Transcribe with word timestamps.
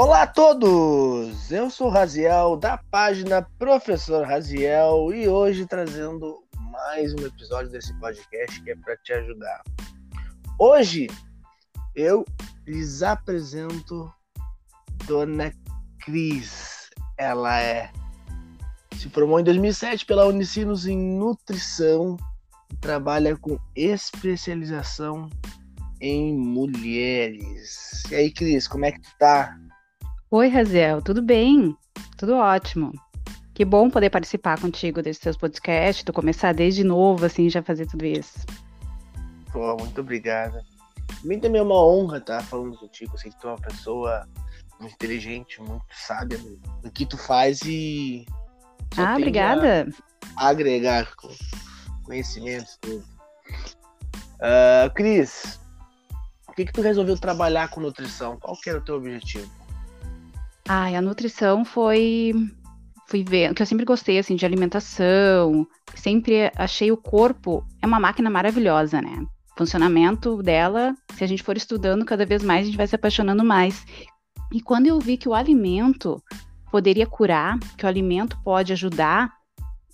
Olá 0.00 0.22
a 0.22 0.26
todos! 0.28 1.50
Eu 1.50 1.68
sou 1.70 1.88
o 1.88 1.90
Raziel, 1.90 2.56
da 2.56 2.78
página 2.78 3.42
Professor 3.58 4.24
Raziel, 4.24 5.12
e 5.12 5.26
hoje 5.26 5.66
trazendo 5.66 6.38
mais 6.70 7.12
um 7.14 7.26
episódio 7.26 7.72
desse 7.72 7.92
podcast 7.98 8.62
que 8.62 8.70
é 8.70 8.76
para 8.76 8.96
te 8.98 9.12
ajudar. 9.12 9.60
Hoje 10.56 11.08
eu 11.96 12.24
lhes 12.64 13.02
apresento 13.02 14.08
Dona 15.04 15.52
Cris. 15.98 16.90
Ela 17.18 17.60
é 17.60 17.90
se 18.96 19.08
formou 19.08 19.40
em 19.40 19.44
2007 19.44 20.06
pela 20.06 20.26
Unicinos 20.26 20.86
em 20.86 20.96
Nutrição 20.96 22.16
e 22.72 22.76
trabalha 22.76 23.36
com 23.36 23.58
especialização 23.74 25.28
em 26.00 26.38
mulheres. 26.38 28.04
E 28.12 28.14
aí, 28.14 28.30
Cris, 28.30 28.68
como 28.68 28.84
é 28.84 28.92
que 28.92 29.00
tu 29.00 29.10
tá? 29.18 29.58
Oi, 30.30 30.48
Raziel, 30.48 31.00
tudo 31.00 31.22
bem? 31.22 31.74
Tudo 32.18 32.36
ótimo. 32.36 32.92
Que 33.54 33.64
bom 33.64 33.88
poder 33.88 34.10
participar 34.10 34.60
contigo 34.60 35.00
desses 35.00 35.22
seus 35.22 35.38
podcasts, 35.38 36.04
tu 36.04 36.12
começar 36.12 36.52
desde 36.52 36.84
novo, 36.84 37.24
assim, 37.24 37.48
já 37.48 37.62
fazer 37.62 37.86
tudo 37.86 38.04
isso. 38.04 38.44
Pô, 39.50 39.74
muito 39.78 39.98
obrigada. 40.02 40.62
Mim 41.24 41.40
também 41.40 41.62
é 41.62 41.64
uma 41.64 41.82
honra 41.82 42.18
estar 42.18 42.42
falando 42.42 42.76
contigo, 42.76 43.14
assim, 43.14 43.30
que 43.30 43.40
tu 43.40 43.48
é 43.48 43.52
uma 43.52 43.60
pessoa 43.60 44.28
muito 44.78 44.92
inteligente, 44.92 45.62
muito 45.62 45.86
sábia 45.92 46.38
no 46.84 46.90
que 46.90 47.06
tu 47.06 47.16
faz 47.16 47.62
e... 47.62 48.26
Ah, 48.98 49.14
obrigada. 49.14 49.88
agregar 50.36 51.08
conhecimentos, 52.04 52.76
tudo. 52.82 53.02
Uh, 54.34 54.92
Cris, 54.94 55.58
por 56.44 56.54
que 56.54 56.66
que 56.66 56.72
tu 56.72 56.82
resolveu 56.82 57.18
trabalhar 57.18 57.70
com 57.70 57.80
nutrição? 57.80 58.38
Qual 58.38 58.54
que 58.60 58.68
era 58.68 58.78
o 58.78 58.84
teu 58.84 58.96
objetivo? 58.96 59.57
Ai, 60.70 60.94
a 60.94 61.00
nutrição 61.00 61.64
foi 61.64 62.34
fui 63.08 63.24
ver, 63.24 63.54
que 63.54 63.62
eu 63.62 63.66
sempre 63.66 63.86
gostei 63.86 64.18
assim 64.18 64.36
de 64.36 64.44
alimentação, 64.44 65.66
sempre 65.94 66.52
achei 66.54 66.92
o 66.92 66.96
corpo 66.96 67.66
é 67.80 67.86
uma 67.86 67.98
máquina 67.98 68.28
maravilhosa, 68.28 69.00
né? 69.00 69.24
Funcionamento 69.56 70.42
dela, 70.42 70.94
se 71.14 71.24
a 71.24 71.26
gente 71.26 71.42
for 71.42 71.56
estudando 71.56 72.04
cada 72.04 72.26
vez 72.26 72.42
mais, 72.42 72.62
a 72.62 72.66
gente 72.66 72.76
vai 72.76 72.86
se 72.86 72.94
apaixonando 72.94 73.42
mais. 73.42 73.82
E 74.52 74.60
quando 74.60 74.86
eu 74.86 75.00
vi 75.00 75.16
que 75.16 75.26
o 75.26 75.32
alimento 75.32 76.22
poderia 76.70 77.06
curar, 77.06 77.58
que 77.78 77.86
o 77.86 77.88
alimento 77.88 78.38
pode 78.44 78.74
ajudar 78.74 79.32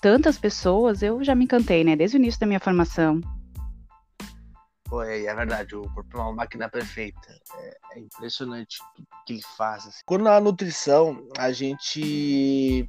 tantas 0.01 0.37
pessoas, 0.37 1.05
eu 1.05 1.23
já 1.23 1.37
me 1.37 1.45
encantei, 1.45 1.85
né? 1.85 1.95
Desde 1.95 2.17
o 2.17 2.19
início 2.19 2.41
da 2.41 2.49
minha 2.49 2.59
formação. 2.59 3.21
Pô, 4.89 5.03
é, 5.03 5.33
verdade, 5.35 5.77
o 5.77 5.83
corpo 5.95 6.19
é 6.19 6.21
uma 6.21 6.33
máquina 6.33 6.69
perfeita. 6.69 7.33
É, 7.59 7.77
é 7.93 8.01
impressionante 8.01 8.79
que 9.25 9.35
ele 9.35 9.43
faz. 9.57 9.87
Assim. 9.87 10.01
Quando 10.07 10.25
na 10.25 10.41
nutrição 10.41 11.27
a 11.37 11.53
gente 11.53 12.89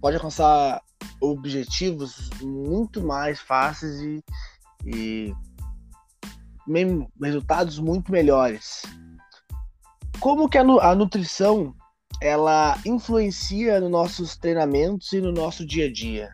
pode 0.00 0.16
alcançar 0.16 0.82
objetivos 1.20 2.30
muito 2.40 3.02
mais 3.02 3.40
fáceis 3.40 4.00
e, 4.00 4.24
e 4.84 5.34
resultados 7.20 7.78
muito 7.78 8.10
melhores. 8.10 8.82
Como 10.20 10.48
que 10.48 10.58
a, 10.58 10.62
a 10.62 10.94
nutrição 10.94 11.74
ela 12.20 12.78
influencia 12.86 13.80
nos 13.80 13.90
nossos 13.90 14.36
treinamentos 14.36 15.12
e 15.12 15.20
no 15.20 15.32
nosso 15.32 15.66
dia 15.66 15.86
a 15.86 15.92
dia? 15.92 16.30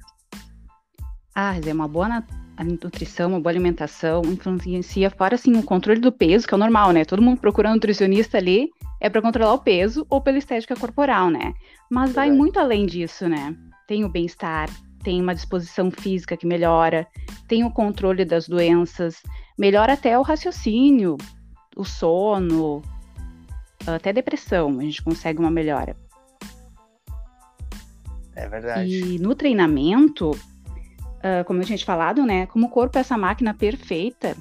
Ah, 1.35 1.55
é 1.65 1.73
uma 1.73 1.89
boa 1.89 2.25
a 2.57 2.65
nutrição, 2.65 3.29
uma 3.31 3.41
boa 3.41 3.53
alimentação 3.53 4.23
influencia 4.25 5.11
fora 5.11 5.37
assim 5.37 5.57
o 5.57 5.63
controle 5.63 6.01
do 6.01 6.11
peso, 6.11 6.47
que 6.47 6.53
é 6.53 6.57
o 6.57 6.59
normal, 6.59 6.91
né? 6.93 7.05
Todo 7.05 7.23
mundo 7.23 7.41
procura 7.41 7.71
um 7.71 7.75
nutricionista 7.75 8.37
ali 8.37 8.69
é 9.01 9.09
para 9.09 9.23
controlar 9.23 9.55
o 9.55 9.59
peso 9.59 10.07
ou 10.09 10.21
pela 10.21 10.39
estética 10.39 10.75
corporal, 10.77 11.31
né? 11.31 11.55
Mas 11.91 12.13
vai 12.13 12.31
muito 12.31 12.59
além 12.59 12.87
disso, 12.87 13.29
né? 13.29 13.57
Tem 13.87 14.05
o 14.05 14.09
bem-estar, 14.09 14.69
tem 15.03 15.21
uma 15.21 15.35
disposição 15.35 15.91
física 15.91 16.37
que 16.37 16.47
melhora, 16.47 17.07
tem 17.47 17.65
o 17.65 17.71
controle 17.71 18.25
das 18.25 18.49
doenças, 18.49 19.23
melhora 19.59 19.95
até 19.95 20.19
o 20.19 20.23
raciocínio, 20.23 21.17
o 21.77 21.85
sono, 21.85 22.83
até 23.87 24.13
depressão, 24.13 24.79
a 24.79 24.83
gente 24.83 25.03
consegue 25.03 25.39
uma 25.39 25.51
melhora. 25.51 25.97
É 28.35 28.49
verdade. 28.49 28.89
E 28.89 29.19
no 29.19 29.35
treinamento, 29.35 30.31
uh, 30.31 31.45
como 31.47 31.61
eu 31.61 31.65
tinha 31.65 31.79
te 31.79 31.85
falado, 31.85 32.25
né? 32.25 32.47
Como 32.47 32.67
o 32.67 32.71
corpo 32.71 32.99
é 32.99 33.01
essa 33.01 33.19
máquina 33.19 33.53
perfeita, 33.55 34.37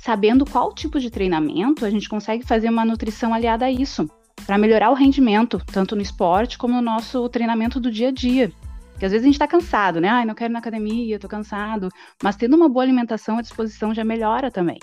sabendo 0.00 0.46
qual 0.46 0.72
tipo 0.72 0.98
de 0.98 1.10
treinamento, 1.10 1.84
a 1.84 1.90
gente 1.90 2.08
consegue 2.08 2.44
fazer 2.44 2.70
uma 2.70 2.84
nutrição 2.84 3.34
aliada 3.34 3.66
a 3.66 3.70
isso, 3.70 4.08
para 4.46 4.56
melhorar 4.56 4.90
o 4.90 4.94
rendimento, 4.94 5.62
tanto 5.66 5.94
no 5.94 6.00
esporte 6.00 6.56
como 6.56 6.74
no 6.74 6.80
nosso 6.80 7.28
treinamento 7.28 7.78
do 7.78 7.90
dia 7.90 8.08
a 8.08 8.10
dia. 8.10 8.50
Porque 8.92 9.04
às 9.04 9.12
vezes 9.12 9.24
a 9.24 9.26
gente 9.26 9.34
está 9.34 9.46
cansado, 9.46 10.00
né? 10.00 10.08
Ai, 10.08 10.24
não 10.24 10.34
quero 10.34 10.50
ir 10.50 10.54
na 10.54 10.58
academia, 10.58 11.18
tô 11.18 11.28
cansado. 11.28 11.88
Mas 12.22 12.36
tendo 12.36 12.56
uma 12.56 12.68
boa 12.68 12.82
alimentação 12.82 13.38
à 13.38 13.42
disposição 13.42 13.94
já 13.94 14.02
melhora 14.02 14.50
também. 14.50 14.78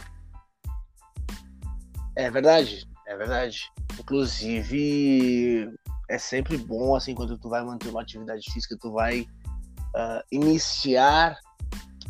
É 2.16 2.30
verdade, 2.30 2.88
é 3.08 3.16
verdade. 3.18 3.72
Inclusive, 4.00 5.72
é 6.10 6.18
sempre 6.20 6.58
bom, 6.58 6.96
assim, 6.96 7.16
quando 7.16 7.38
tu 7.38 7.50
vai 7.50 7.64
manter 7.64 7.90
uma 7.90 8.02
atividade 8.02 8.52
física, 8.52 8.78
tu 8.80 8.92
vai 8.92 9.22
uh, 9.22 10.22
iniciar 10.32 11.38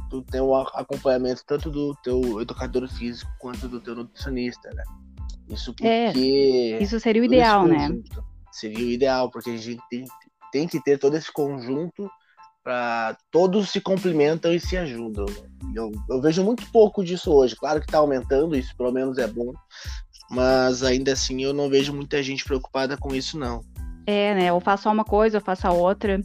tu 0.09 0.21
ter 0.21 0.41
um 0.41 0.55
acompanhamento 0.55 1.43
tanto 1.45 1.69
do 1.69 1.95
teu 2.03 2.41
educador 2.41 2.87
físico 2.87 3.29
quanto 3.39 3.67
do 3.67 3.79
teu 3.79 3.95
nutricionista, 3.95 4.69
né? 4.73 4.83
Isso 5.49 5.71
é, 5.81 6.07
porque. 6.07 6.75
É, 6.79 6.83
isso 6.83 6.99
seria 6.99 7.21
o 7.21 7.25
ideal, 7.25 7.65
né? 7.65 7.89
Seria 8.51 8.85
o 8.85 8.89
ideal, 8.89 9.29
porque 9.29 9.51
a 9.51 9.57
gente 9.57 9.81
tem, 9.89 10.05
tem 10.51 10.67
que 10.67 10.81
ter 10.81 10.97
todo 10.97 11.15
esse 11.15 11.31
conjunto 11.31 12.09
para 12.63 13.17
todos 13.31 13.69
se 13.69 13.79
complementam 13.79 14.53
e 14.53 14.59
se 14.59 14.75
ajudam. 14.75 15.25
Eu, 15.73 15.89
eu, 16.09 16.21
vejo 16.21 16.43
muito 16.43 16.69
pouco 16.69 17.01
disso 17.01 17.31
hoje. 17.31 17.55
Claro 17.55 17.79
que 17.79 17.85
está 17.85 17.99
aumentando, 17.99 18.57
isso 18.57 18.75
pelo 18.75 18.91
menos 18.91 19.17
é 19.17 19.25
bom, 19.25 19.53
mas 20.29 20.83
ainda 20.83 21.13
assim 21.13 21.41
eu 21.41 21.53
não 21.53 21.69
vejo 21.69 21.93
muita 21.93 22.21
gente 22.21 22.43
preocupada 22.43 22.97
com 22.97 23.15
isso, 23.15 23.39
não. 23.39 23.61
É, 24.05 24.35
né? 24.35 24.51
Ou 24.51 24.59
faço 24.59 24.89
uma 24.89 25.05
coisa, 25.05 25.37
ou 25.37 25.43
faço 25.43 25.65
a 25.65 25.71
outra. 25.71 26.19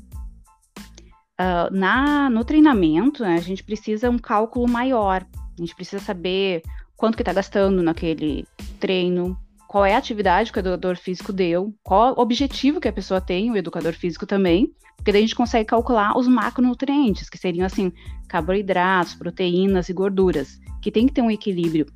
Uh, 1.42 1.74
na, 1.74 2.30
no 2.30 2.44
treinamento, 2.44 3.24
né, 3.24 3.34
a 3.34 3.40
gente 3.40 3.64
precisa 3.64 4.08
um 4.08 4.18
cálculo 4.18 4.68
maior. 4.68 5.26
A 5.34 5.60
gente 5.60 5.74
precisa 5.74 6.00
saber 6.00 6.62
quanto 6.96 7.16
que 7.16 7.22
está 7.22 7.32
gastando 7.32 7.82
naquele 7.82 8.46
treino, 8.78 9.36
qual 9.66 9.84
é 9.84 9.94
a 9.94 9.98
atividade 9.98 10.52
que 10.52 10.58
o 10.58 10.60
educador 10.60 10.96
físico 10.96 11.32
deu, 11.32 11.74
qual 11.82 12.14
o 12.16 12.20
objetivo 12.20 12.80
que 12.80 12.86
a 12.86 12.92
pessoa 12.92 13.20
tem, 13.20 13.50
o 13.50 13.56
educador 13.56 13.92
físico 13.92 14.24
também, 14.24 14.72
porque 14.96 15.10
daí 15.10 15.22
a 15.22 15.24
gente 15.24 15.34
consegue 15.34 15.64
calcular 15.64 16.16
os 16.16 16.28
macronutrientes, 16.28 17.28
que 17.28 17.36
seriam 17.36 17.66
assim, 17.66 17.90
carboidratos, 18.28 19.14
proteínas 19.14 19.88
e 19.88 19.92
gorduras, 19.92 20.60
que 20.80 20.92
tem 20.92 21.08
que 21.08 21.12
ter 21.12 21.22
um 21.22 21.30
equilíbrio. 21.30 21.86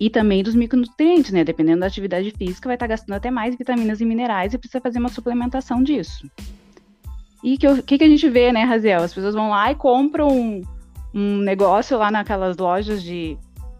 E 0.00 0.10
também 0.10 0.42
dos 0.42 0.56
micronutrientes, 0.56 1.30
né? 1.30 1.44
Dependendo 1.44 1.80
da 1.80 1.86
atividade 1.86 2.32
física, 2.32 2.68
vai 2.68 2.74
estar 2.74 2.86
tá 2.86 2.94
gastando 2.94 3.14
até 3.14 3.30
mais 3.30 3.54
vitaminas 3.54 4.00
e 4.00 4.04
minerais 4.04 4.52
e 4.52 4.58
precisa 4.58 4.80
fazer 4.80 4.98
uma 4.98 5.08
suplementação 5.08 5.82
disso. 5.82 6.28
E 7.44 7.56
o 7.56 7.58
que, 7.58 7.82
que, 7.82 7.98
que, 7.98 8.04
a 8.04 8.08
gente 8.08 8.26
vê, 8.30 8.50
né, 8.50 8.64
Raziel? 8.64 9.02
As 9.02 9.12
pessoas 9.12 9.34
vão 9.34 9.50
lá 9.50 9.70
e 9.70 9.74
compram 9.74 10.28
um, 10.28 10.62
um 11.12 11.36
negócio 11.42 11.98
lá 11.98 12.10
naquelas 12.10 12.56
lojas 12.56 13.02
de, 13.02 13.36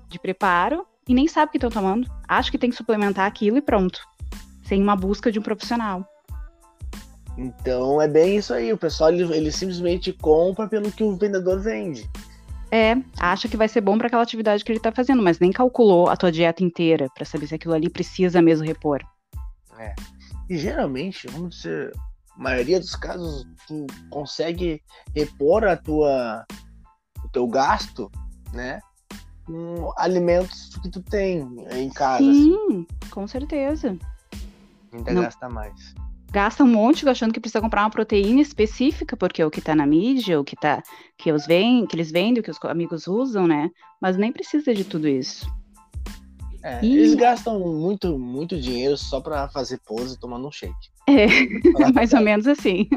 de 0.06 0.18
preparo 0.18 0.84
e 1.08 1.14
nem 1.14 1.26
sabe 1.26 1.48
o 1.48 1.50
que 1.52 1.56
estão 1.56 1.70
tomando. 1.70 2.06
Acho 2.28 2.50
que 2.50 2.58
tem 2.58 2.68
que 2.68 2.76
suplementar 2.76 3.24
aquilo 3.24 3.56
e 3.56 3.62
pronto. 3.62 3.98
Sem 4.64 4.82
uma 4.82 4.94
busca 4.94 5.32
de 5.32 5.38
um 5.38 5.42
profissional. 5.42 6.06
Então 7.38 8.02
é 8.02 8.06
bem 8.06 8.36
isso 8.36 8.52
aí. 8.52 8.70
O 8.70 8.76
pessoal 8.76 9.10
ele, 9.10 9.22
ele 9.34 9.50
simplesmente 9.50 10.12
compra 10.12 10.68
pelo 10.68 10.92
que 10.92 11.02
o 11.02 11.16
vendedor 11.16 11.58
vende. 11.58 12.06
É, 12.70 12.96
acha 13.18 13.48
que 13.48 13.56
vai 13.56 13.68
ser 13.68 13.80
bom 13.80 13.96
para 13.96 14.08
aquela 14.08 14.22
atividade 14.22 14.62
que 14.62 14.70
ele 14.70 14.78
está 14.78 14.92
fazendo, 14.92 15.22
mas 15.22 15.38
nem 15.38 15.50
calculou 15.50 16.10
a 16.10 16.16
tua 16.18 16.30
dieta 16.30 16.62
inteira 16.62 17.08
para 17.14 17.24
saber 17.24 17.46
se 17.46 17.54
aquilo 17.54 17.72
ali 17.72 17.88
precisa 17.88 18.42
mesmo 18.42 18.66
repor. 18.66 19.00
É. 19.78 19.94
E 20.50 20.58
geralmente, 20.58 21.26
vamos 21.28 21.56
dizer, 21.56 21.92
maioria 22.36 22.80
dos 22.80 22.96
casos 22.96 23.46
tu 23.66 23.86
consegue 24.10 24.82
repor 25.14 25.64
a 25.64 25.76
tua 25.76 26.44
o 27.24 27.28
teu 27.28 27.46
gasto, 27.46 28.10
né? 28.52 28.80
Com 29.46 29.92
alimentos 29.96 30.76
que 30.82 30.90
tu 30.90 31.02
tem 31.02 31.46
em 31.72 31.90
casa. 31.90 32.24
Sim, 32.24 32.86
com 33.10 33.26
certeza. 33.26 33.96
Ainda 34.92 35.12
Não. 35.12 35.22
gasta 35.22 35.48
mais. 35.48 35.94
Gasta 36.30 36.64
um 36.64 36.68
monte 36.68 37.08
achando 37.08 37.32
que 37.32 37.38
precisa 37.38 37.60
comprar 37.60 37.82
uma 37.82 37.90
proteína 37.90 38.40
específica, 38.40 39.16
porque 39.16 39.40
é 39.40 39.46
o 39.46 39.50
que 39.50 39.60
tá 39.60 39.74
na 39.74 39.86
mídia, 39.86 40.40
o 40.40 40.44
que 40.44 40.56
tá 40.56 40.82
que, 41.16 41.30
os 41.30 41.46
vem, 41.46 41.86
que 41.86 41.94
eles 41.94 42.10
vendem, 42.10 42.40
o 42.40 42.42
que 42.42 42.50
os 42.50 42.58
amigos 42.64 43.06
usam, 43.06 43.46
né? 43.46 43.70
Mas 44.00 44.16
nem 44.16 44.32
precisa 44.32 44.74
de 44.74 44.82
tudo 44.82 45.06
isso. 45.06 45.46
É, 46.64 46.82
e... 46.82 46.96
Eles 46.96 47.14
gastam 47.14 47.60
muito, 47.60 48.18
muito 48.18 48.58
dinheiro 48.58 48.96
só 48.96 49.20
para 49.20 49.46
fazer 49.50 49.78
pose 49.84 50.18
tomando 50.18 50.48
um 50.48 50.50
shake. 50.50 50.72
É, 51.06 51.26
mais 51.92 52.14
ou 52.14 52.22
menos 52.22 52.46
assim. 52.46 52.88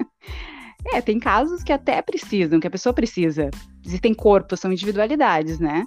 É, 0.93 1.01
tem 1.01 1.19
casos 1.19 1.63
que 1.63 1.73
até 1.73 2.01
precisam, 2.01 2.61
que 2.61 2.67
a 2.67 2.71
pessoa 2.71 2.93
precisa. 2.93 3.49
Existem 3.85 4.13
corpos, 4.13 4.61
são 4.61 4.71
individualidades, 4.71 5.59
né? 5.59 5.85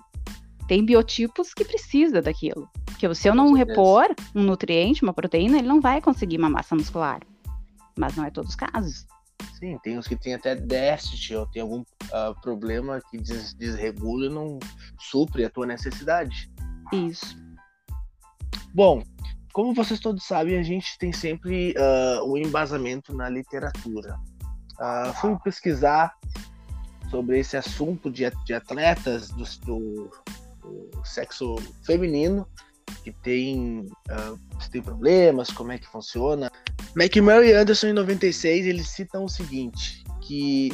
Tem 0.69 0.85
biotipos 0.85 1.55
que 1.55 1.65
precisa 1.65 2.21
daquilo. 2.21 2.69
Porque 2.85 3.13
se 3.15 3.27
eu 3.27 3.35
não 3.35 3.55
repor 3.55 4.07
um 4.35 4.43
nutriente, 4.43 5.03
uma 5.03 5.15
proteína, 5.15 5.59
ele 5.59 5.67
não 5.67 5.81
vai 5.81 6.03
conseguir 6.03 6.37
uma 6.37 6.51
massa 6.51 6.77
muscular. 6.77 7.21
Mas 7.99 8.15
não 8.15 8.27
é 8.27 8.31
todos 8.31 8.51
os 8.51 8.57
casos. 8.57 9.07
Sim, 9.59 9.79
tem 9.83 9.99
uns 9.99 10.07
que 10.07 10.17
tem 10.17 10.35
até 10.35 10.55
déficit 10.55 11.35
ou 11.35 11.47
tem 11.47 11.63
algum 11.63 11.81
uh, 11.81 12.41
problema 12.43 13.01
que 13.11 13.17
des 13.17 13.55
desregula 13.55 14.27
e 14.27 14.29
não 14.29 14.59
supre 14.99 15.47
a 15.47 15.51
tua 15.51 15.67
necessidade. 15.67 16.53
Isso. 16.93 17.50
Bom, 18.73 19.03
como 19.53 19.75
vocês 19.75 19.99
todos 19.99 20.25
sabem, 20.25 20.59
a 20.59 20.63
gente 20.63 20.97
tem 20.99 21.13
sempre 21.13 21.75
uh, 21.77 22.25
um 22.25 22.37
embasamento 22.37 23.15
na 23.15 23.29
literatura. 23.29 24.17
Uh, 24.79 25.13
fui 25.21 25.37
pesquisar 25.43 26.15
sobre 27.11 27.41
esse 27.41 27.57
assunto 27.57 28.11
de, 28.11 28.25
atletas 28.25 29.29
do, 29.31 29.45
do, 29.65 30.11
do, 30.63 31.05
sexo 31.05 31.57
feminino 31.85 32.47
que 33.03 33.13
tem, 33.13 33.87
uh, 34.11 34.69
tem 34.71 34.81
problemas, 34.81 35.51
como 35.51 35.73
é 35.73 35.79
que 35.79 35.89
funciona. 35.89 36.51
McMurray 36.97 37.51
e 37.51 37.53
Anderson, 37.55 37.89
em 37.89 37.93
96, 37.93 38.67
eles 38.67 38.89
citam 38.89 39.25
o 39.25 39.29
seguinte, 39.29 40.05
que 40.21 40.73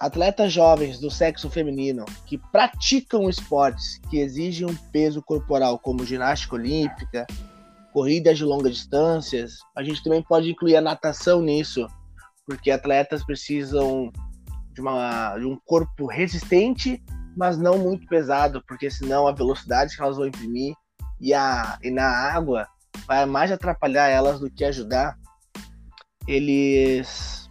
atletas 0.00 0.52
jovens 0.52 0.98
do 0.98 1.10
sexo 1.10 1.48
feminino 1.48 2.04
que 2.26 2.38
praticam 2.38 3.28
esportes 3.28 3.98
que 4.10 4.18
exigem 4.18 4.66
um 4.66 4.76
peso 4.92 5.22
corporal, 5.22 5.78
como 5.78 6.04
ginástica 6.04 6.54
olímpica, 6.54 7.26
corridas 7.92 8.36
de 8.36 8.44
longas 8.44 8.74
distâncias, 8.74 9.58
a 9.74 9.82
gente 9.82 10.02
também 10.02 10.22
pode 10.22 10.50
incluir 10.50 10.76
a 10.76 10.82
natação 10.82 11.40
nisso, 11.40 11.86
porque 12.46 12.70
atletas 12.70 13.24
precisam 13.24 14.12
de, 14.74 14.80
uma, 14.82 15.38
de 15.38 15.46
um 15.46 15.58
corpo 15.64 16.06
resistente, 16.06 17.02
mas 17.36 17.56
não 17.56 17.78
muito 17.78 18.06
pesado, 18.06 18.62
porque 18.68 18.90
senão 18.90 19.26
a 19.26 19.32
velocidade 19.32 19.96
que 19.96 20.02
elas 20.02 20.16
vão 20.16 20.26
imprimir 20.26 20.74
e, 21.18 21.32
a, 21.32 21.78
e 21.82 21.90
na 21.90 22.06
água 22.06 22.68
vai 23.06 23.24
mais 23.24 23.50
atrapalhar 23.50 24.08
elas 24.08 24.40
do 24.40 24.50
que 24.50 24.64
ajudar. 24.64 25.16
Eles 26.28 27.45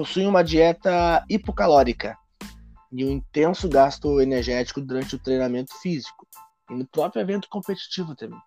possuem 0.00 0.26
uma 0.26 0.42
dieta 0.42 1.22
hipocalórica 1.28 2.16
e 2.90 3.04
um 3.04 3.10
intenso 3.10 3.68
gasto 3.68 4.18
energético 4.18 4.80
durante 4.80 5.14
o 5.14 5.18
treinamento 5.18 5.74
físico 5.78 6.26
e 6.70 6.74
no 6.74 6.86
próprio 6.86 7.20
evento 7.20 7.46
competitivo 7.50 8.16
também. 8.16 8.40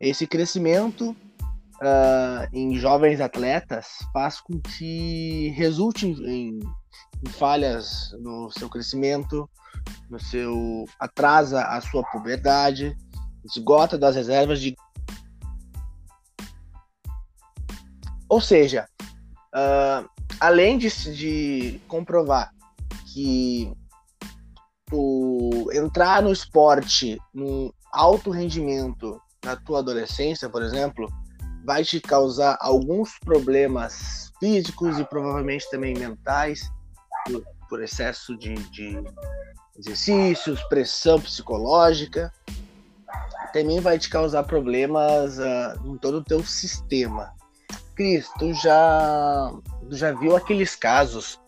Esse 0.00 0.26
crescimento 0.26 1.10
uh, 1.10 2.48
em 2.52 2.76
jovens 2.76 3.20
atletas 3.20 3.98
faz 4.12 4.40
com 4.40 4.60
que 4.60 5.50
resulte 5.50 6.08
em, 6.08 6.58
em 7.24 7.30
falhas 7.30 8.10
no 8.18 8.50
seu 8.50 8.68
crescimento, 8.68 9.48
no 10.10 10.18
seu 10.18 10.84
atrasa 10.98 11.62
a 11.62 11.80
sua 11.80 12.02
puberdade, 12.10 12.96
esgota 13.44 13.96
das 13.96 14.16
reservas 14.16 14.60
de 14.60 14.74
ou 18.28 18.40
seja, 18.40 18.88
uh, 19.54 20.19
além 20.40 20.78
de, 20.78 20.88
de 21.14 21.80
comprovar 21.86 22.50
que 23.12 23.72
tu 24.86 25.70
entrar 25.72 26.22
no 26.22 26.32
esporte 26.32 27.18
num 27.32 27.70
alto 27.92 28.30
rendimento 28.30 29.20
na 29.44 29.56
tua 29.56 29.78
adolescência, 29.78 30.48
por 30.48 30.62
exemplo, 30.62 31.08
vai 31.64 31.84
te 31.84 32.00
causar 32.00 32.58
alguns 32.60 33.18
problemas 33.20 34.32
físicos 34.38 34.98
e 34.98 35.04
provavelmente 35.04 35.68
também 35.70 35.94
mentais 35.94 36.70
por, 37.26 37.42
por 37.68 37.82
excesso 37.82 38.36
de, 38.36 38.54
de, 38.70 39.02
exercícios, 39.78 40.62
pressão 40.64 41.20
psicológica. 41.20 42.32
Também 43.52 43.80
vai 43.80 43.98
te 43.98 44.08
causar 44.08 44.44
problemas 44.44 45.38
uh, 45.38 45.86
em 45.86 45.96
todo 45.98 46.18
o 46.18 46.24
teu 46.24 46.44
sistema. 46.44 47.32
Cris, 47.94 48.28
tu 48.38 48.52
já, 48.54 49.52
já 49.90 50.12
viu 50.12 50.36
aqueles 50.36 50.76
casos 50.76 51.40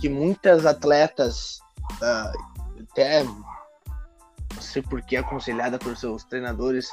que 0.00 0.08
muitas 0.08 0.64
atletas, 0.64 1.58
uh, 2.00 2.82
até 2.90 3.24
não 3.24 4.62
sei 4.62 4.82
por 4.82 5.02
que 5.02 5.16
aconselhada 5.16 5.78
por 5.78 5.96
seus 5.96 6.24
treinadores, 6.24 6.88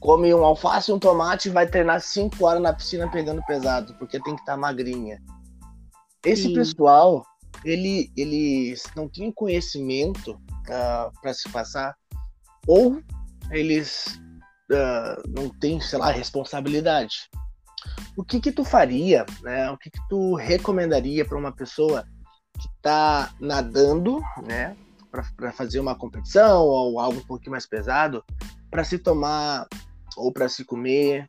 come 0.00 0.32
um 0.32 0.44
alface 0.44 0.90
e 0.90 0.94
um 0.94 0.98
tomate 0.98 1.48
e 1.48 1.52
vai 1.52 1.66
treinar 1.66 2.00
5 2.00 2.44
horas 2.44 2.62
na 2.62 2.72
piscina 2.72 3.10
pegando 3.10 3.44
pesado, 3.44 3.94
porque 3.94 4.20
tem 4.20 4.34
que 4.34 4.40
estar 4.40 4.52
tá 4.52 4.58
magrinha. 4.58 5.20
Esse 6.24 6.44
Sim. 6.44 6.54
pessoal, 6.54 7.24
ele, 7.64 8.12
eles 8.16 8.84
não 8.94 9.08
tem 9.08 9.32
conhecimento 9.32 10.32
uh, 10.32 10.72
ah, 10.72 11.10
para 11.20 11.32
se 11.32 11.48
passar, 11.48 11.96
ou 12.66 13.00
eles 13.50 14.20
uh, 14.70 15.22
não 15.28 15.48
têm, 15.48 15.80
sei 15.80 15.98
lá, 15.98 16.10
responsabilidade. 16.10 17.28
O 18.16 18.24
que 18.24 18.40
que 18.40 18.52
tu 18.52 18.64
faria, 18.64 19.24
né? 19.42 19.70
O 19.70 19.78
que 19.78 19.90
que 19.90 20.00
tu 20.08 20.34
recomendaria 20.34 21.24
para 21.24 21.38
uma 21.38 21.52
pessoa 21.52 22.04
que 22.58 22.68
está 22.76 23.32
nadando, 23.40 24.20
né? 24.46 24.76
para 25.10 25.52
fazer 25.52 25.80
uma 25.80 25.94
competição 25.94 26.62
ou 26.62 27.00
algo 27.00 27.18
um 27.18 27.26
pouquinho 27.26 27.52
mais 27.52 27.66
pesado, 27.66 28.24
para 28.70 28.84
se 28.84 28.98
tomar 28.98 29.66
ou 30.16 30.32
para 30.32 30.48
se 30.48 30.64
comer 30.64 31.28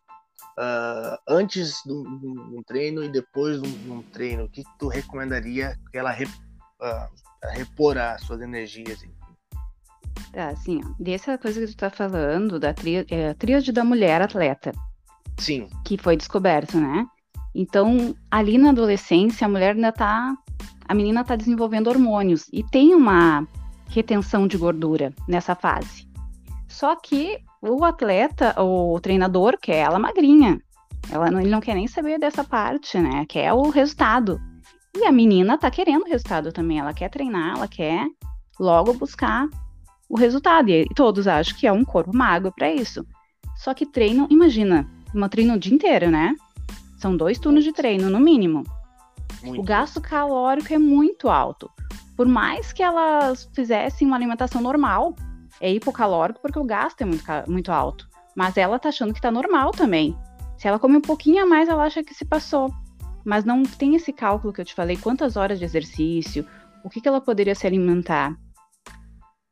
uh, 0.58 1.18
antes 1.28 1.82
de 1.86 1.94
um, 1.94 2.62
treino 2.66 3.04
e 3.04 3.10
depois 3.10 3.62
de 3.62 3.92
um, 3.92 4.02
treino? 4.02 4.46
O 4.46 4.50
que 4.50 4.64
tu 4.78 4.88
recomendaria 4.88 5.78
que 5.92 5.98
ela 5.98 6.12
re, 6.12 6.26
uh, 6.26 7.52
repor 7.52 7.98
as 7.98 8.22
suas 8.22 8.42
energias? 8.42 9.00
Tá, 10.34 10.50
assim, 10.50 10.82
dessa 11.00 11.38
coisa 11.38 11.62
que 11.62 11.68
tu 11.68 11.78
tá 11.78 11.90
falando, 11.90 12.60
da 12.60 12.74
tríade, 12.74 13.14
é, 13.14 13.72
da 13.72 13.84
mulher 13.84 14.22
atleta. 14.22 14.72
Sim. 15.40 15.70
Que 15.86 15.98
foi 15.98 16.16
descoberto, 16.16 16.78
né? 16.78 17.06
Então, 17.54 18.16
ali 18.30 18.58
na 18.58 18.70
adolescência, 18.70 19.46
a 19.46 19.50
mulher 19.50 19.76
ainda 19.76 19.92
tá. 19.92 20.36
A 20.88 20.94
menina 20.94 21.24
tá 21.24 21.36
desenvolvendo 21.36 21.88
hormônios. 21.88 22.48
E 22.54 22.64
tem 22.64 22.94
uma 22.94 23.48
retenção 23.90 24.48
de 24.48 24.58
gordura 24.58 25.14
nessa 25.28 25.56
fase. 25.56 26.08
Só 26.68 26.96
que 26.96 27.40
o 27.62 27.84
atleta, 27.84 28.56
o 28.62 29.00
treinador, 29.00 29.58
quer 29.60 29.78
ela 29.78 30.00
magrinha. 30.00 30.62
Ela 31.12 31.32
não, 31.32 31.40
ele 31.40 31.50
não 31.50 31.60
quer 31.60 31.76
nem 31.76 31.88
saber 31.88 32.20
dessa 32.20 32.44
parte, 32.44 33.00
né? 33.00 33.26
Quer 33.28 33.52
o 33.54 33.70
resultado. 33.70 34.40
E 34.96 35.06
a 35.06 35.12
menina 35.12 35.58
tá 35.58 35.70
querendo 35.72 36.04
o 36.04 36.10
resultado 36.10 36.52
também. 36.52 36.80
Ela 36.80 36.94
quer 36.94 37.10
treinar, 37.10 37.58
ela 37.58 37.68
quer 37.68 38.06
logo 38.60 38.94
buscar 38.94 39.48
o 40.08 40.18
resultado. 40.18 40.70
E 40.70 40.86
todos 40.96 41.28
acham 41.28 41.58
que 41.58 41.68
é 41.68 41.72
um 41.72 41.84
corpo 41.84 42.16
magro 42.16 42.52
para 42.52 42.72
isso. 42.72 43.06
Só 43.58 43.74
que 43.74 43.86
treino, 43.86 44.28
imagina, 44.30 44.90
uma 45.14 45.30
treino 45.30 45.56
o 45.56 45.60
dia 45.60 45.74
inteiro, 45.74 46.10
né? 46.10 46.36
São 46.98 47.16
dois 47.16 47.40
turnos 47.40 47.64
de 47.64 47.72
treino, 47.72 48.10
no 48.10 48.20
mínimo. 48.20 48.64
Muito. 49.44 49.62
O 49.62 49.64
gasto 49.64 50.02
calórico 50.02 50.74
é 50.74 50.78
muito 50.78 51.30
alto 51.30 51.70
por 52.20 52.28
mais 52.28 52.74
que 52.74 52.84
elas 52.84 53.50
fizessem 53.54 54.06
uma 54.06 54.18
alimentação 54.18 54.62
normal, 54.62 55.16
é 55.62 55.72
hipocalórico 55.72 56.42
porque 56.42 56.60
o 56.60 56.66
gasto 56.66 57.00
é 57.00 57.06
muito, 57.06 57.24
muito 57.48 57.72
alto. 57.72 58.10
Mas 58.36 58.58
ela 58.58 58.78
tá 58.78 58.90
achando 58.90 59.14
que 59.14 59.22
tá 59.22 59.32
normal 59.32 59.72
também. 59.72 60.18
Se 60.58 60.68
ela 60.68 60.78
come 60.78 60.98
um 60.98 61.02
pouquinho 61.02 61.42
a 61.42 61.46
mais, 61.46 61.70
ela 61.70 61.86
acha 61.86 62.04
que 62.04 62.14
se 62.14 62.26
passou. 62.26 62.74
Mas 63.24 63.46
não 63.46 63.64
tem 63.64 63.96
esse 63.96 64.12
cálculo 64.12 64.52
que 64.52 64.60
eu 64.60 64.66
te 64.66 64.76
falei, 64.76 64.98
quantas 64.98 65.38
horas 65.38 65.60
de 65.60 65.64
exercício, 65.64 66.46
o 66.84 66.90
que, 66.90 67.00
que 67.00 67.08
ela 67.08 67.22
poderia 67.22 67.56
se 67.56 67.66
alimentar. 67.66 68.38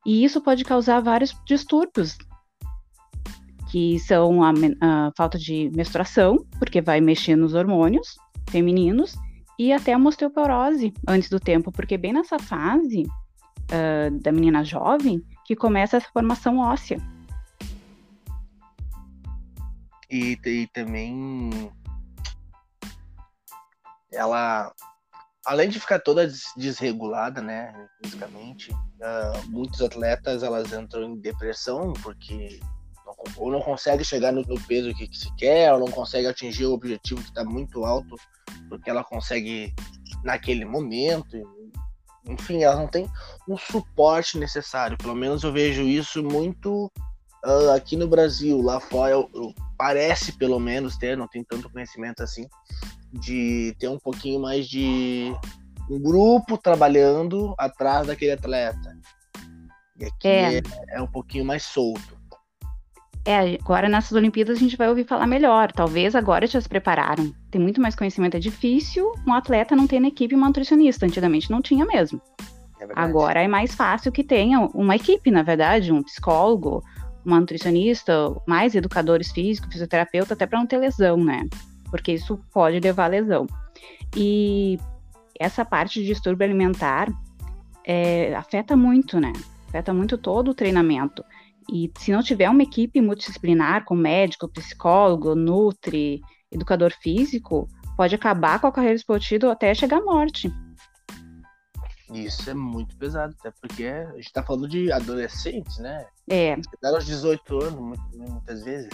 E 0.06 0.26
isso 0.26 0.42
pode 0.42 0.66
causar 0.66 1.00
vários 1.00 1.34
distúrbios, 1.46 2.18
que 3.70 4.00
são 4.00 4.44
a, 4.44 4.52
a 4.82 5.12
falta 5.16 5.38
de 5.38 5.70
menstruação, 5.76 6.38
porque 6.60 6.82
vai 6.82 7.02
mexer 7.02 7.36
nos 7.36 7.54
hormônios 7.54 8.16
femininos, 8.50 9.16
e 9.60 9.74
até 9.74 9.94
a 9.94 9.98
osteoporose 9.98 10.94
antes 11.08 11.30
do 11.30 11.40
tempo, 11.40 11.72
porque 11.72 11.98
bem 11.98 12.14
nessa 12.14 12.38
fase 12.38 13.04
uh, 13.04 14.20
da 14.22 14.32
menina 14.32 14.64
jovem 14.64 15.22
que 15.46 15.56
começa 15.56 15.98
essa 15.98 16.10
formação 16.12 16.60
óssea. 16.60 16.98
E, 20.10 20.38
e 20.46 20.68
também 20.68 21.72
ela, 24.12 24.72
além 25.46 25.70
de 25.70 25.80
ficar 25.80 26.00
toda 26.00 26.32
desregulada, 26.56 27.42
né, 27.42 27.74
fisicamente, 28.02 28.72
uh, 28.72 29.50
muitos 29.50 29.82
atletas 29.82 30.44
elas 30.44 30.72
entram 30.72 31.04
em 31.04 31.20
depressão 31.20 31.94
porque 32.04 32.60
ou 33.36 33.52
não 33.52 33.62
consegue 33.62 34.04
chegar 34.04 34.32
no, 34.32 34.42
no 34.42 34.60
peso 34.62 34.94
que, 34.94 35.08
que, 35.08 35.18
se 35.18 35.36
quer, 35.36 35.74
ou 35.74 35.80
não 35.80 35.88
consegue 35.88 36.28
atingir 36.28 36.66
o 36.66 36.74
objetivo 36.74 37.22
que 37.22 37.30
está 37.30 37.44
muito 37.44 37.86
alto 37.86 38.16
do 38.70 38.80
que 38.80 38.90
ela 38.90 39.04
consegue 39.04 39.74
naquele 40.24 40.66
momento. 40.66 41.38
Enfim, 42.28 42.64
ela 42.64 42.76
não 42.76 42.88
tem 42.88 43.10
um 43.48 43.58
suporte 43.58 44.38
necessário. 44.38 44.98
Pelo 44.98 45.16
menos 45.16 45.44
eu 45.44 45.52
vejo 45.52 45.84
isso 45.84 46.24
muito 46.24 46.92
uh, 47.46 47.72
aqui 47.76 47.96
no 47.96 48.08
Brasil. 48.08 48.62
Lá 48.62 48.80
fora, 48.80 49.14
eu, 49.14 49.30
eu, 49.34 49.54
parece 49.78 50.34
pelo 50.34 50.60
menos 50.60 50.98
ter, 50.98 51.18
não 51.18 51.28
tem 51.28 51.44
tanto 51.44 51.70
conhecimento 51.70 52.22
assim, 52.22 52.48
de 53.14 53.76
ter 53.80 53.88
um 53.88 54.00
pouquinho 54.00 54.42
mais 54.42 54.68
de 54.68 55.34
um 55.90 56.00
grupo 56.00 56.58
trabalhando 56.58 57.56
atrás 57.58 58.08
daquele 58.08 58.32
atleta. 58.32 58.98
E 60.00 60.06
aqui 60.06 60.28
é, 60.28 60.58
é, 60.58 60.62
é 60.92 61.02
um 61.02 61.08
pouquinho 61.08 61.46
mais 61.46 61.64
solto. 61.64 62.17
É, 63.28 63.58
agora 63.62 63.90
nessas 63.90 64.14
Olimpíadas 64.14 64.56
a 64.56 64.60
gente 64.62 64.78
vai 64.78 64.88
ouvir 64.88 65.04
falar 65.04 65.28
melhor. 65.28 65.70
Talvez 65.74 66.16
agora 66.16 66.48
já 66.48 66.62
se 66.62 66.70
prepararam. 66.70 67.34
Tem 67.52 67.60
muito 67.60 67.82
mais 67.82 67.94
conhecimento. 67.94 68.38
É 68.38 68.40
difícil 68.40 69.12
um 69.28 69.34
atleta 69.34 69.76
não 69.76 69.86
ter 69.86 70.00
na 70.00 70.08
equipe 70.08 70.34
uma 70.34 70.48
nutricionista. 70.48 71.06
Antigamente 71.06 71.52
não 71.52 71.62
tinha 71.62 71.86
mesmo. 71.86 72.22
É 72.80 72.88
agora 72.96 73.44
é 73.44 73.48
mais 73.50 73.76
fácil 73.76 74.14
que 74.14 74.24
tenha 74.24 74.62
uma 74.74 74.96
equipe, 74.96 75.30
na 75.30 75.44
verdade, 75.44 75.92
um 75.92 76.02
psicólogo, 76.04 76.82
uma 77.26 77.38
nutricionista, 77.38 78.34
mais 78.48 78.74
educadores 78.76 79.30
físicos, 79.34 79.74
fisioterapeuta, 79.74 80.34
até 80.34 80.46
para 80.46 80.60
não 80.60 80.66
ter 80.66 80.78
lesão, 80.78 81.18
né? 81.18 81.50
Porque 81.92 82.14
isso 82.14 82.40
pode 82.54 82.80
levar 82.80 83.06
a 83.06 83.08
lesão. 83.08 83.46
E 84.16 84.80
essa 85.38 85.66
parte 85.66 86.00
de 86.00 86.06
distúrbio 86.06 86.46
alimentar 86.46 87.10
é, 87.86 88.34
afeta 88.36 88.78
muito, 88.78 89.20
né? 89.20 89.34
Afeta 89.68 89.94
muito 89.94 90.18
todo 90.18 90.52
o 90.52 90.56
treinamento. 90.56 91.26
E 91.72 91.92
se 91.98 92.12
não 92.12 92.24
tiver 92.24 92.50
uma 92.50 92.64
equipe 92.64 93.02
multidisciplinar 93.02 93.84
com 93.86 93.96
médico, 93.96 94.48
psicólogo, 94.48 95.36
nutri, 95.36 96.22
educador 96.52 96.94
físico, 97.02 97.68
pode 97.96 98.16
acabar 98.16 98.60
com 98.60 98.68
a 98.68 98.72
carreira 98.72 98.96
esportiva 98.96 99.52
até 99.52 99.74
chegar 99.74 99.98
à 99.98 100.02
morte. 100.02 100.52
Isso 102.14 102.50
é 102.50 102.54
muito 102.54 102.96
pesado, 102.96 103.36
até 103.38 103.52
porque 103.52 103.86
a 103.86 104.16
gente 104.16 104.32
tá 104.32 104.42
falando 104.42 104.68
de 104.68 104.92
adolescentes, 104.92 105.78
né? 105.80 106.06
É. 106.30 106.54
Até 106.54 106.88
aos 106.88 107.06
18 107.06 107.64
anos, 107.64 108.00
muitas 108.14 108.64
vezes. 108.64 108.90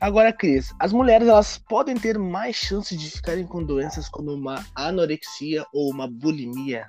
Agora, 0.00 0.32
Cris, 0.32 0.72
as 0.78 0.92
mulheres 0.92 1.28
elas 1.28 1.58
podem 1.58 1.94
ter 1.94 2.18
mais 2.18 2.56
chances 2.56 2.98
de 2.98 3.10
ficarem 3.10 3.46
com 3.46 3.62
doenças 3.62 4.08
como 4.08 4.32
uma 4.32 4.64
anorexia 4.74 5.66
ou 5.74 5.90
uma 5.90 6.08
bulimia? 6.08 6.86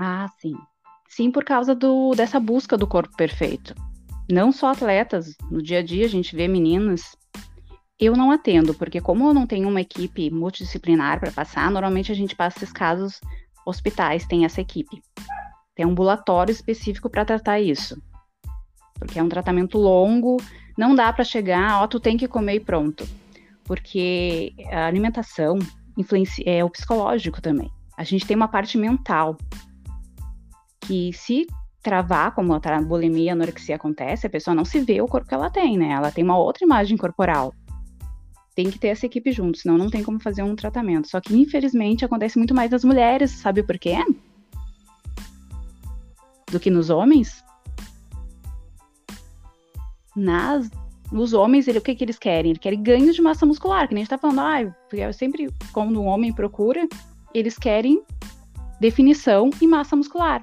Ah, 0.00 0.28
sim. 0.40 0.56
Sim, 1.14 1.30
por 1.30 1.44
causa 1.44 1.76
do, 1.76 2.12
dessa 2.16 2.40
busca 2.40 2.76
do 2.76 2.88
corpo 2.88 3.16
perfeito. 3.16 3.72
Não 4.28 4.50
só 4.50 4.72
atletas, 4.72 5.36
no 5.48 5.62
dia 5.62 5.78
a 5.78 5.82
dia 5.82 6.06
a 6.06 6.08
gente 6.08 6.34
vê 6.34 6.48
meninas. 6.48 7.14
Eu 8.00 8.16
não 8.16 8.32
atendo, 8.32 8.74
porque 8.74 9.00
como 9.00 9.28
eu 9.28 9.32
não 9.32 9.46
tenho 9.46 9.68
uma 9.68 9.80
equipe 9.80 10.28
multidisciplinar 10.28 11.20
para 11.20 11.30
passar, 11.30 11.70
normalmente 11.70 12.10
a 12.10 12.16
gente 12.16 12.34
passa 12.34 12.58
esses 12.58 12.72
casos, 12.72 13.20
hospitais 13.64 14.26
têm 14.26 14.44
essa 14.44 14.60
equipe. 14.60 15.00
Tem 15.76 15.86
um 15.86 15.90
ambulatório 15.90 16.50
específico 16.50 17.08
para 17.08 17.24
tratar 17.24 17.60
isso. 17.60 17.96
Porque 18.98 19.16
é 19.16 19.22
um 19.22 19.28
tratamento 19.28 19.78
longo, 19.78 20.38
não 20.76 20.96
dá 20.96 21.12
para 21.12 21.22
chegar, 21.22 21.80
ó, 21.80 21.86
tu 21.86 22.00
tem 22.00 22.16
que 22.16 22.26
comer 22.26 22.56
e 22.56 22.60
pronto. 22.60 23.06
Porque 23.62 24.52
a 24.68 24.86
alimentação 24.86 25.60
influencia, 25.96 26.42
é 26.44 26.64
o 26.64 26.70
psicológico 26.70 27.40
também. 27.40 27.70
A 27.96 28.02
gente 28.02 28.26
tem 28.26 28.36
uma 28.36 28.48
parte 28.48 28.76
mental 28.76 29.38
que 30.86 31.12
se 31.12 31.46
travar, 31.82 32.34
como 32.34 32.54
a 32.54 32.80
bulimia, 32.80 33.32
a 33.32 33.34
anorexia 33.34 33.76
acontece, 33.76 34.26
a 34.26 34.30
pessoa 34.30 34.54
não 34.54 34.64
se 34.64 34.80
vê 34.80 35.02
o 35.02 35.06
corpo 35.06 35.28
que 35.28 35.34
ela 35.34 35.50
tem, 35.50 35.76
né? 35.76 35.90
Ela 35.90 36.10
tem 36.10 36.24
uma 36.24 36.38
outra 36.38 36.64
imagem 36.64 36.96
corporal. 36.96 37.52
Tem 38.54 38.70
que 38.70 38.78
ter 38.78 38.88
essa 38.88 39.04
equipe 39.04 39.30
junto, 39.32 39.58
senão 39.58 39.76
não 39.76 39.90
tem 39.90 40.02
como 40.02 40.18
fazer 40.18 40.42
um 40.42 40.56
tratamento. 40.56 41.08
Só 41.08 41.20
que, 41.20 41.36
infelizmente, 41.36 42.04
acontece 42.04 42.38
muito 42.38 42.54
mais 42.54 42.70
nas 42.70 42.84
mulheres, 42.84 43.32
sabe 43.32 43.62
por 43.62 43.78
quê? 43.78 43.96
Do 46.50 46.58
que 46.58 46.70
nos 46.70 46.88
homens. 46.88 47.44
Nas, 50.16 50.70
nos 51.12 51.34
homens, 51.34 51.68
ele, 51.68 51.78
o 51.78 51.82
que, 51.82 51.94
que 51.94 52.04
eles 52.04 52.18
querem? 52.18 52.52
Eles 52.52 52.62
querem 52.62 52.82
ganho 52.82 53.12
de 53.12 53.20
massa 53.20 53.44
muscular, 53.44 53.88
que 53.88 53.94
nem 53.94 54.02
a 54.02 54.04
gente 54.04 54.10
tá 54.10 54.18
falando, 54.18 54.40
ah, 54.40 54.62
eu 54.92 55.12
sempre, 55.12 55.52
quando 55.72 56.00
um 56.00 56.06
homem 56.06 56.32
procura, 56.32 56.88
eles 57.34 57.58
querem 57.58 58.02
definição 58.80 59.50
e 59.60 59.66
massa 59.66 59.96
muscular. 59.96 60.42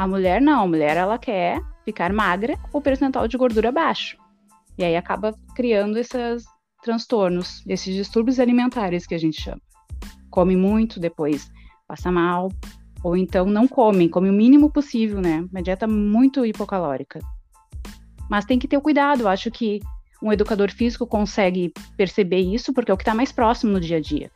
A 0.00 0.08
mulher 0.08 0.40
não, 0.40 0.62
a 0.62 0.66
mulher 0.66 0.96
ela 0.96 1.18
quer 1.18 1.60
ficar 1.84 2.10
magra 2.10 2.58
ou 2.72 2.80
percentual 2.80 3.28
de 3.28 3.36
gordura 3.36 3.70
baixo. 3.70 4.16
E 4.78 4.82
aí 4.82 4.96
acaba 4.96 5.34
criando 5.54 5.98
esses 5.98 6.42
transtornos, 6.82 7.62
esses 7.68 7.94
distúrbios 7.94 8.40
alimentares 8.40 9.06
que 9.06 9.14
a 9.14 9.18
gente 9.18 9.42
chama. 9.42 9.60
Come 10.30 10.56
muito, 10.56 10.98
depois 10.98 11.50
passa 11.86 12.10
mal, 12.10 12.48
ou 13.04 13.14
então 13.14 13.44
não 13.44 13.68
come, 13.68 14.08
come 14.08 14.30
o 14.30 14.32
mínimo 14.32 14.72
possível, 14.72 15.20
né? 15.20 15.46
Uma 15.52 15.62
dieta 15.62 15.86
muito 15.86 16.46
hipocalórica. 16.46 17.20
Mas 18.30 18.46
tem 18.46 18.58
que 18.58 18.66
ter 18.66 18.78
o 18.78 18.80
cuidado, 18.80 19.28
acho 19.28 19.50
que 19.50 19.80
um 20.22 20.32
educador 20.32 20.70
físico 20.70 21.06
consegue 21.06 21.74
perceber 21.94 22.40
isso 22.40 22.72
porque 22.72 22.90
é 22.90 22.94
o 22.94 22.96
que 22.96 23.02
está 23.02 23.14
mais 23.14 23.32
próximo 23.32 23.70
no 23.70 23.80
dia 23.80 23.98
a 23.98 24.00
dia 24.00 24.30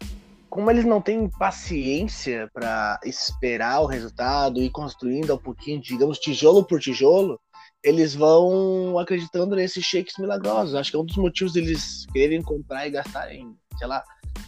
como 0.54 0.70
eles 0.70 0.84
não 0.84 1.02
têm 1.02 1.28
paciência 1.28 2.48
para 2.54 3.00
esperar 3.04 3.80
o 3.80 3.86
resultado 3.86 4.62
e 4.62 4.70
construindo 4.70 5.34
um 5.34 5.38
pouquinho, 5.38 5.80
digamos, 5.80 6.20
tijolo 6.20 6.64
por 6.64 6.78
tijolo, 6.78 7.40
eles 7.82 8.14
vão 8.14 8.96
acreditando 8.96 9.56
nesses 9.56 9.84
shakes 9.84 10.16
milagrosos. 10.16 10.76
Acho 10.76 10.92
que 10.92 10.96
é 10.96 11.00
um 11.00 11.04
dos 11.04 11.16
motivos 11.16 11.54
deles 11.54 12.06
quererem 12.12 12.40
comprar 12.40 12.86
e 12.86 12.92
gastarem, 12.92 13.56
sei 13.76 13.88
lá, 13.88 14.04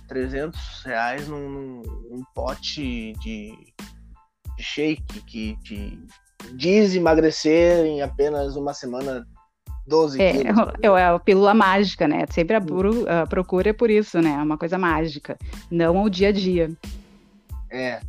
300 0.07 0.61
reais 0.85 1.27
num, 1.27 1.83
num 1.83 2.23
pote 2.33 3.13
de, 3.15 3.53
de 4.57 4.63
shake 4.63 5.23
que 5.23 5.57
te 5.65 5.99
diz 6.55 6.95
emagrecer 6.95 7.85
em 7.85 8.01
apenas 8.01 8.55
uma 8.55 8.73
semana 8.73 9.27
12 9.87 10.21
é, 10.21 10.33
quilos. 10.33 10.73
É, 10.83 10.87
é 10.87 11.05
a 11.07 11.19
pílula 11.19 11.55
mágica, 11.55 12.09
né? 12.09 12.25
Sempre 12.31 12.57
a, 12.57 12.61
puro, 12.61 13.07
a 13.09 13.27
procura 13.27 13.71
é 13.71 13.73
por 13.73 13.91
isso, 13.91 14.21
né? 14.21 14.31
É 14.31 14.43
uma 14.43 14.59
coisa 14.59 14.79
mágica, 14.79 15.39
não 15.71 16.03
o 16.03 16.11
dia 16.11 16.29
a 16.29 16.33
dia. 16.33 16.71
É. 17.71 18.01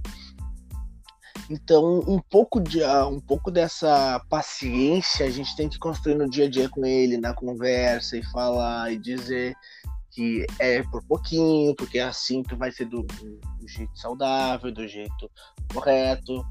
Então, 1.49 1.99
um 2.07 2.19
pouco, 2.19 2.59
de, 2.59 2.83
ah, 2.83 3.07
um 3.07 3.21
pouco 3.21 3.49
dessa 3.49 4.21
paciência 4.29 5.25
a 5.25 5.29
gente 5.29 5.55
tem 5.55 5.69
que 5.69 5.79
construir 5.79 6.15
no 6.15 6.29
dia 6.29 6.45
a 6.45 6.49
dia 6.49 6.67
com 6.67 6.85
ele, 6.85 7.17
na 7.17 7.33
conversa, 7.33 8.17
e 8.17 8.23
falar 8.25 8.91
e 8.91 8.97
dizer 8.97 9.55
que 10.11 10.45
é 10.59 10.83
por 10.83 11.03
pouquinho, 11.05 11.75
porque 11.75 11.99
assim 11.99 12.43
que 12.43 12.55
vai 12.55 12.71
ser 12.71 12.85
do, 12.85 13.03
do 13.03 13.67
jeito 13.67 13.97
saudável, 13.97 14.71
do 14.71 14.87
jeito 14.87 15.31
correto. 15.71 16.43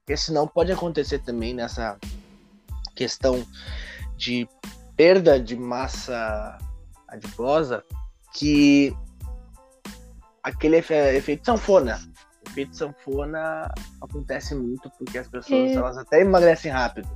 Porque 0.00 0.16
senão 0.16 0.46
pode 0.46 0.72
acontecer 0.72 1.20
também 1.20 1.54
nessa 1.54 1.96
questão 2.94 3.46
de 4.18 4.48
perda 4.96 5.40
de 5.40 5.56
massa 5.56 6.58
adiposa 7.06 7.84
que 8.34 8.92
aquele 10.42 10.76
efeito 10.76 11.46
sanfona. 11.46 12.00
O 12.44 12.50
efeito 12.50 12.76
sanfona 12.76 13.72
acontece 14.02 14.54
muito 14.54 14.90
porque 14.98 15.18
as 15.18 15.28
pessoas 15.28 15.70
é. 15.70 15.74
elas 15.74 15.96
até 15.96 16.20
emagrecem 16.20 16.70
rápido. 16.70 17.08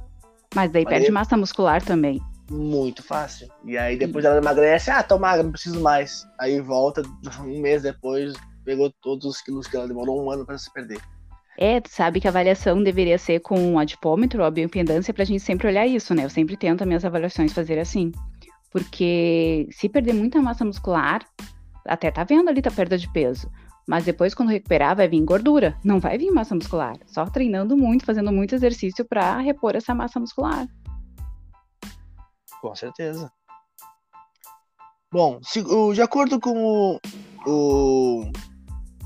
Mas 0.54 0.70
daí 0.70 0.84
perde 0.84 1.10
massa 1.10 1.36
muscular 1.36 1.82
também. 1.82 2.22
Muito 2.48 3.02
fácil. 3.02 3.48
E 3.64 3.76
aí 3.76 3.96
depois 3.98 4.24
ela 4.24 4.36
emagrece, 4.36 4.90
ah, 4.90 5.02
tô 5.02 5.18
magra, 5.18 5.42
não 5.42 5.50
preciso 5.50 5.80
mais. 5.80 6.26
Aí 6.38 6.60
volta 6.60 7.02
um 7.40 7.60
mês 7.60 7.82
depois, 7.82 8.34
pegou 8.64 8.92
todos 9.02 9.24
os 9.24 9.40
quilos 9.40 9.66
que 9.66 9.76
ela 9.76 9.88
demorou 9.88 10.22
um 10.22 10.30
ano 10.30 10.46
para 10.46 10.58
se 10.58 10.72
perder. 10.72 11.00
É, 11.62 11.80
tu 11.80 11.90
sabe 11.90 12.20
que 12.20 12.26
a 12.26 12.30
avaliação 12.30 12.82
deveria 12.82 13.16
ser 13.16 13.38
com 13.38 13.56
um 13.56 13.78
adipômetro 13.78 14.40
ou 14.40 14.44
a 14.44 14.50
bioimpedância 14.50 15.14
pra 15.14 15.24
gente 15.24 15.44
sempre 15.44 15.68
olhar 15.68 15.86
isso, 15.86 16.12
né? 16.12 16.24
Eu 16.24 16.28
sempre 16.28 16.56
tento 16.56 16.82
as 16.82 16.88
minhas 16.88 17.04
avaliações 17.04 17.52
fazer 17.52 17.78
assim. 17.78 18.10
Porque 18.72 19.68
se 19.70 19.88
perder 19.88 20.12
muita 20.12 20.42
massa 20.42 20.64
muscular, 20.64 21.24
até 21.86 22.10
tá 22.10 22.24
vendo 22.24 22.48
ali 22.48 22.60
a 22.64 22.70
perda 22.72 22.98
de 22.98 23.08
peso. 23.12 23.48
Mas 23.86 24.04
depois, 24.04 24.34
quando 24.34 24.48
recuperar, 24.48 24.96
vai 24.96 25.06
vir 25.06 25.24
gordura. 25.24 25.78
Não 25.84 26.00
vai 26.00 26.18
vir 26.18 26.32
massa 26.32 26.52
muscular. 26.52 26.96
Só 27.06 27.26
treinando 27.26 27.76
muito, 27.76 28.04
fazendo 28.04 28.32
muito 28.32 28.56
exercício 28.56 29.04
para 29.04 29.38
repor 29.38 29.76
essa 29.76 29.94
massa 29.94 30.18
muscular. 30.18 30.66
Com 32.60 32.74
certeza. 32.74 33.30
Bom, 35.12 35.38
de 35.94 36.02
acordo 36.02 36.40
com 36.40 36.56
o, 36.56 37.00
o 37.46 38.32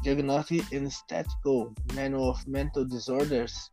Diagnostic 0.06 0.62
and 0.72 0.88
Statistical 0.88 1.75
Manual 1.92 2.30
of 2.30 2.48
Mental 2.48 2.84
Disorders 2.84 3.72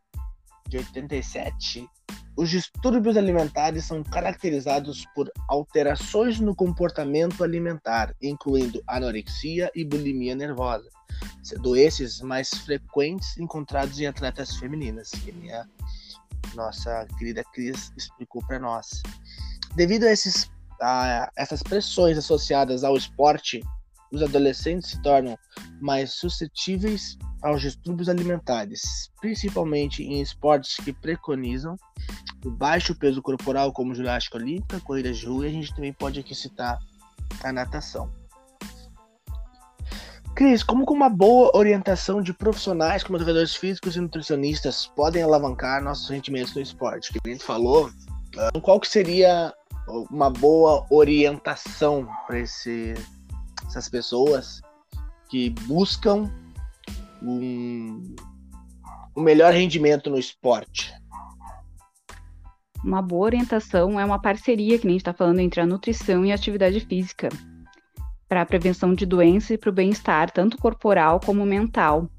de 0.68 0.78
87, 0.78 1.88
os 2.36 2.50
distúrbios 2.50 3.16
alimentares 3.16 3.84
são 3.84 4.02
caracterizados 4.02 5.06
por 5.14 5.30
alterações 5.48 6.40
no 6.40 6.52
comportamento 6.52 7.44
alimentar, 7.44 8.12
incluindo 8.20 8.82
anorexia 8.88 9.70
e 9.76 9.84
bulimia 9.84 10.34
nervosa, 10.34 10.88
sendo 11.40 11.76
esses 11.76 12.20
mais 12.20 12.48
frequentes 12.48 13.38
encontrados 13.38 14.00
em 14.00 14.06
atletas 14.06 14.56
femininas, 14.56 15.10
que 15.10 15.52
a 15.52 15.64
nossa 16.56 17.06
querida 17.16 17.44
Cris 17.52 17.92
explicou 17.96 18.44
para 18.44 18.58
nós. 18.58 19.04
Devido 19.76 20.02
a, 20.02 20.10
esses, 20.10 20.50
a 20.82 21.30
essas 21.36 21.62
pressões 21.62 22.18
associadas 22.18 22.82
ao 22.82 22.96
esporte, 22.96 23.62
os 24.12 24.22
adolescentes 24.22 24.90
se 24.90 25.02
tornam 25.02 25.38
mais 25.80 26.14
suscetíveis 26.14 27.18
aos 27.42 27.60
distúrbios 27.60 28.08
alimentares, 28.08 29.10
principalmente 29.20 30.02
em 30.02 30.20
esportes 30.20 30.76
que 30.76 30.92
preconizam 30.92 31.76
o 32.44 32.50
baixo 32.50 32.94
peso 32.94 33.20
corporal, 33.20 33.72
como 33.72 33.94
ginástica 33.94 34.38
olímpica, 34.38 34.80
corridas 34.80 35.18
de 35.18 35.26
rua, 35.26 35.46
e 35.46 35.50
a 35.50 35.52
gente 35.52 35.74
também 35.74 35.92
pode 35.92 36.20
aqui 36.20 36.34
citar 36.34 36.78
a 37.42 37.52
natação. 37.52 38.10
Cris, 40.34 40.64
como 40.64 40.84
com 40.84 40.94
uma 40.94 41.08
boa 41.08 41.56
orientação 41.56 42.20
de 42.20 42.32
profissionais 42.32 43.04
como 43.04 43.16
educadores 43.16 43.54
físicos 43.54 43.94
e 43.94 44.00
nutricionistas 44.00 44.86
podem 44.96 45.22
alavancar 45.22 45.82
nossos 45.82 46.08
rendimentos 46.08 46.54
no 46.56 46.60
esporte? 46.60 47.12
Que 47.12 47.20
a 47.24 47.28
gente 47.28 47.44
falou, 47.44 47.86
uh, 47.86 48.60
qual 48.60 48.80
que 48.80 48.88
seria 48.88 49.54
uma 50.10 50.30
boa 50.30 50.84
orientação 50.90 52.08
para 52.26 52.40
esse, 52.40 52.94
essas 53.66 53.88
pessoas 53.88 54.60
que 55.28 55.50
buscam 55.50 56.30
um, 57.22 58.14
um 59.16 59.22
melhor 59.22 59.52
rendimento 59.52 60.10
no 60.10 60.18
esporte? 60.18 60.92
Uma 62.84 63.00
boa 63.00 63.26
orientação 63.26 63.98
é 63.98 64.04
uma 64.04 64.20
parceria 64.20 64.78
que 64.78 64.86
a 64.86 64.90
gente 64.90 65.00
está 65.00 65.14
falando 65.14 65.38
entre 65.38 65.60
a 65.60 65.66
nutrição 65.66 66.24
e 66.24 66.30
a 66.30 66.34
atividade 66.34 66.80
física 66.80 67.30
para 68.28 68.42
a 68.42 68.46
prevenção 68.46 68.94
de 68.94 69.06
doenças 69.06 69.50
e 69.50 69.58
para 69.58 69.70
o 69.70 69.72
bem-estar, 69.72 70.30
tanto 70.30 70.58
corporal 70.58 71.20
como 71.20 71.46
mental. 71.46 72.10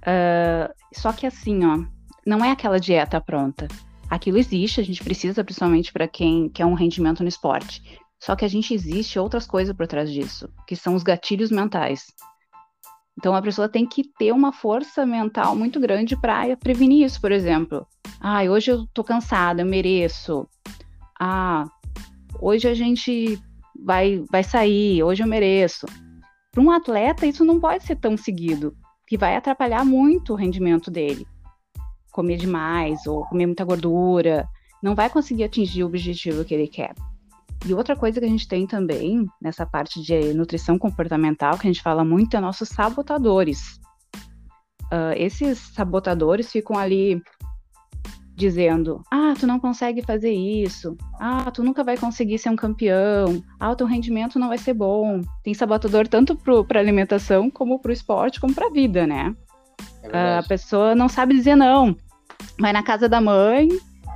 Uh, 0.00 0.72
só 0.92 1.12
que 1.12 1.26
assim, 1.26 1.64
ó, 1.64 1.84
não 2.26 2.44
é 2.44 2.50
aquela 2.50 2.80
dieta 2.80 3.20
pronta. 3.20 3.68
Aquilo 4.08 4.38
existe, 4.38 4.80
a 4.80 4.84
gente 4.84 5.04
precisa, 5.04 5.44
principalmente 5.44 5.92
para 5.92 6.08
quem 6.08 6.48
quer 6.48 6.66
um 6.66 6.74
rendimento 6.74 7.22
no 7.22 7.28
esporte. 7.28 7.82
Só 8.20 8.36
que 8.36 8.44
a 8.44 8.48
gente 8.48 8.74
existe 8.74 9.18
outras 9.18 9.46
coisas 9.46 9.74
por 9.74 9.86
trás 9.86 10.12
disso, 10.12 10.48
que 10.66 10.76
são 10.76 10.94
os 10.94 11.02
gatilhos 11.02 11.50
mentais. 11.50 12.04
Então 13.18 13.34
a 13.34 13.42
pessoa 13.42 13.68
tem 13.68 13.86
que 13.86 14.04
ter 14.18 14.32
uma 14.32 14.52
força 14.52 15.06
mental 15.06 15.56
muito 15.56 15.80
grande 15.80 16.16
para 16.16 16.56
prevenir 16.56 17.06
isso, 17.06 17.20
por 17.20 17.32
exemplo. 17.32 17.86
Ah, 18.20 18.42
hoje 18.42 18.70
eu 18.70 18.86
tô 18.92 19.02
cansada, 19.02 19.62
eu 19.62 19.66
mereço. 19.66 20.46
Ah, 21.18 21.64
hoje 22.40 22.68
a 22.68 22.74
gente 22.74 23.38
vai, 23.84 24.22
vai 24.30 24.44
sair, 24.44 25.02
hoje 25.02 25.22
eu 25.22 25.26
mereço. 25.26 25.86
Para 26.52 26.62
um 26.62 26.70
atleta, 26.70 27.26
isso 27.26 27.44
não 27.44 27.58
pode 27.58 27.84
ser 27.84 27.96
tão 27.96 28.16
seguido, 28.16 28.76
que 29.06 29.16
vai 29.16 29.36
atrapalhar 29.36 29.84
muito 29.84 30.32
o 30.32 30.36
rendimento 30.36 30.90
dele. 30.90 31.26
Comer 32.10 32.36
demais 32.36 33.06
ou 33.06 33.24
comer 33.26 33.46
muita 33.46 33.64
gordura, 33.64 34.46
não 34.82 34.94
vai 34.94 35.08
conseguir 35.08 35.44
atingir 35.44 35.84
o 35.84 35.86
objetivo 35.86 36.44
que 36.44 36.54
ele 36.54 36.68
quer. 36.68 36.94
E 37.66 37.74
outra 37.74 37.94
coisa 37.94 38.18
que 38.18 38.26
a 38.26 38.28
gente 38.28 38.48
tem 38.48 38.66
também 38.66 39.26
nessa 39.40 39.66
parte 39.66 40.02
de 40.02 40.32
nutrição 40.32 40.78
comportamental, 40.78 41.58
que 41.58 41.66
a 41.66 41.70
gente 41.70 41.82
fala 41.82 42.04
muito, 42.04 42.36
é 42.36 42.40
nossos 42.40 42.68
sabotadores. 42.70 43.78
Uh, 44.84 45.14
esses 45.16 45.58
sabotadores 45.58 46.50
ficam 46.50 46.76
ali 46.78 47.22
dizendo: 48.34 49.02
ah, 49.10 49.34
tu 49.38 49.46
não 49.46 49.60
consegue 49.60 50.02
fazer 50.02 50.32
isso, 50.32 50.96
ah, 51.20 51.50
tu 51.50 51.62
nunca 51.62 51.84
vai 51.84 51.96
conseguir 51.96 52.38
ser 52.38 52.48
um 52.48 52.56
campeão, 52.56 53.44
ah, 53.60 53.70
o 53.70 53.76
teu 53.76 53.86
rendimento 53.86 54.38
não 54.38 54.48
vai 54.48 54.58
ser 54.58 54.72
bom. 54.72 55.20
Tem 55.44 55.52
sabotador 55.52 56.08
tanto 56.08 56.34
para 56.66 56.80
alimentação, 56.80 57.50
como 57.50 57.78
para 57.78 57.90
o 57.90 57.92
esporte, 57.92 58.40
como 58.40 58.54
para 58.54 58.66
a 58.66 58.72
vida, 58.72 59.06
né? 59.06 59.34
É 60.02 60.38
a 60.38 60.42
pessoa 60.42 60.94
não 60.94 61.08
sabe 61.08 61.34
dizer 61.34 61.56
não. 61.56 61.94
Vai 62.58 62.72
na 62.72 62.82
casa 62.82 63.08
da 63.08 63.20
mãe, 63.20 63.68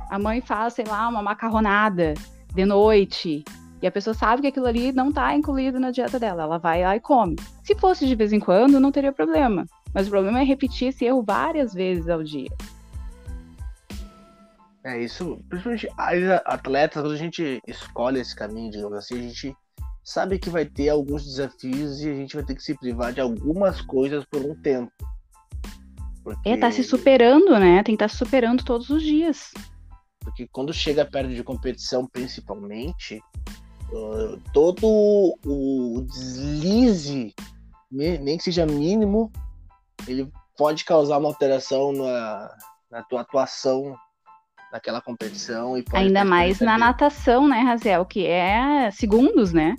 a 0.09 0.17
mãe 0.17 0.41
faz, 0.41 0.73
sei 0.73 0.85
lá, 0.85 1.07
uma 1.07 1.21
macarronada 1.21 2.15
de 2.55 2.65
noite. 2.65 3.43
E 3.81 3.87
a 3.87 3.91
pessoa 3.91 4.13
sabe 4.13 4.41
que 4.41 4.47
aquilo 4.47 4.65
ali 4.65 4.91
não 4.91 5.09
está 5.09 5.35
incluído 5.35 5.79
na 5.79 5.91
dieta 5.91 6.17
dela. 6.17 6.43
Ela 6.43 6.57
vai 6.57 6.83
lá 6.83 6.95
e 6.95 6.99
come. 6.99 7.35
Se 7.63 7.75
fosse 7.75 8.07
de 8.07 8.15
vez 8.15 8.31
em 8.33 8.39
quando, 8.39 8.79
não 8.79 8.91
teria 8.91 9.11
problema. 9.11 9.65
Mas 9.93 10.07
o 10.07 10.09
problema 10.09 10.39
é 10.39 10.43
repetir 10.43 10.87
esse 10.87 11.05
erro 11.05 11.21
várias 11.21 11.73
vezes 11.73 12.09
ao 12.09 12.23
dia. 12.23 12.49
É 14.83 15.01
isso, 15.01 15.39
principalmente 15.49 15.89
as 15.97 16.41
atletas, 16.45 17.01
quando 17.01 17.13
a 17.13 17.17
gente 17.17 17.59
escolhe 17.67 18.19
esse 18.19 18.35
caminho, 18.35 18.71
digamos 18.71 18.97
assim, 18.97 19.17
a 19.17 19.21
gente 19.21 19.55
sabe 20.03 20.37
que 20.37 20.49
vai 20.49 20.63
ter 20.63 20.89
alguns 20.89 21.25
desafios 21.25 22.01
e 22.01 22.09
a 22.09 22.13
gente 22.13 22.35
vai 22.35 22.45
ter 22.45 22.53
que 22.53 22.61
se 22.61 22.77
privar 22.77 23.11
de 23.11 23.19
algumas 23.19 23.81
coisas 23.81 24.23
por 24.25 24.41
um 24.41 24.55
tempo. 24.61 24.91
Porque... 26.23 26.49
É, 26.49 26.57
tá 26.57 26.71
se 26.71 26.83
superando, 26.83 27.51
né? 27.59 27.83
Tem 27.83 27.95
que 27.95 28.03
estar 28.03 28.05
tá 28.05 28.09
se 28.09 28.17
superando 28.17 28.63
todos 28.63 28.89
os 28.91 29.01
dias. 29.01 29.51
Porque 30.25 30.47
quando 30.51 30.73
chega 30.73 31.05
perto 31.05 31.29
de 31.29 31.43
competição, 31.43 32.05
principalmente, 32.05 33.21
uh, 33.93 34.41
todo 34.51 35.37
o 35.45 36.01
deslize, 36.01 37.33
nem 37.89 38.37
que 38.37 38.43
seja 38.43 38.65
mínimo, 38.65 39.31
ele 40.07 40.29
pode 40.57 40.83
causar 40.83 41.19
uma 41.19 41.29
alteração 41.29 41.93
na, 41.93 42.57
na 42.91 43.03
tua 43.03 43.21
atuação 43.21 43.95
naquela 44.71 44.99
competição. 44.99 45.77
E 45.77 45.85
Ainda 45.93 46.25
mais 46.25 46.59
na 46.59 46.77
natação, 46.77 47.47
né, 47.47 47.59
Razel? 47.61 48.05
Que 48.05 48.25
é 48.25 48.91
segundos, 48.91 49.53
né? 49.53 49.75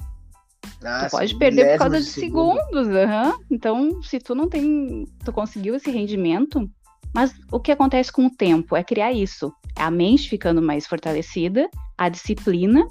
Ah, 0.83 1.07
tu 1.07 1.11
pode 1.11 1.37
perder 1.37 1.73
por 1.73 1.79
causa 1.79 2.01
de 2.01 2.07
segundo. 2.07 2.59
segundos. 2.61 2.89
Uhum. 2.89 3.45
Então, 3.51 4.03
se 4.03 4.19
tu 4.19 4.35
não 4.35 4.49
tem. 4.49 5.07
Tu 5.25 5.33
conseguiu 5.33 5.75
esse 5.75 5.91
rendimento. 5.91 6.71
Mas 7.15 7.33
o 7.51 7.59
que 7.59 7.73
acontece 7.73 8.13
com 8.13 8.27
o 8.27 8.31
tempo 8.31 8.77
é 8.77 8.85
criar 8.85 9.13
isso. 9.13 9.53
A 9.77 9.91
mente 9.91 10.29
ficando 10.29 10.63
mais 10.63 10.87
fortalecida, 10.87 11.69
a 11.97 12.09
disciplina 12.09 12.87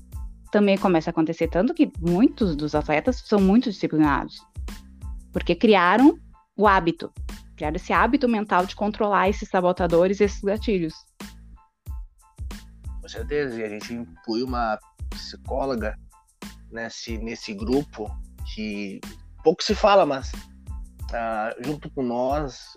também 0.51 0.77
começa 0.77 1.09
a 1.09 1.11
acontecer, 1.11 1.47
tanto 1.47 1.73
que 1.73 1.91
muitos 1.99 2.55
dos 2.55 2.75
atletas 2.75 3.23
são 3.25 3.39
muito 3.39 3.69
disciplinados. 3.69 4.35
Porque 5.33 5.55
criaram 5.55 6.17
o 6.55 6.67
hábito. 6.67 7.11
Criaram 7.57 7.75
esse 7.75 7.91
hábito 7.91 8.27
mental 8.27 8.65
de 8.65 8.75
controlar 8.75 9.29
esses 9.29 9.49
sabotadores, 9.49 10.21
esses 10.21 10.41
gatilhos 10.41 10.93
com 13.05 13.09
certeza. 13.09 13.59
E 13.59 13.63
a 13.63 13.69
gente 13.69 13.93
inclui 13.93 14.41
uma 14.41 14.79
psicóloga 15.11 15.95
nesse, 16.71 17.19
nesse 17.19 17.53
grupo 17.53 18.09
que 18.53 18.99
pouco 19.43 19.63
se 19.63 19.75
fala, 19.75 20.07
mas 20.07 20.31
junto 21.63 21.89
com 21.89 22.03
nós, 22.03 22.73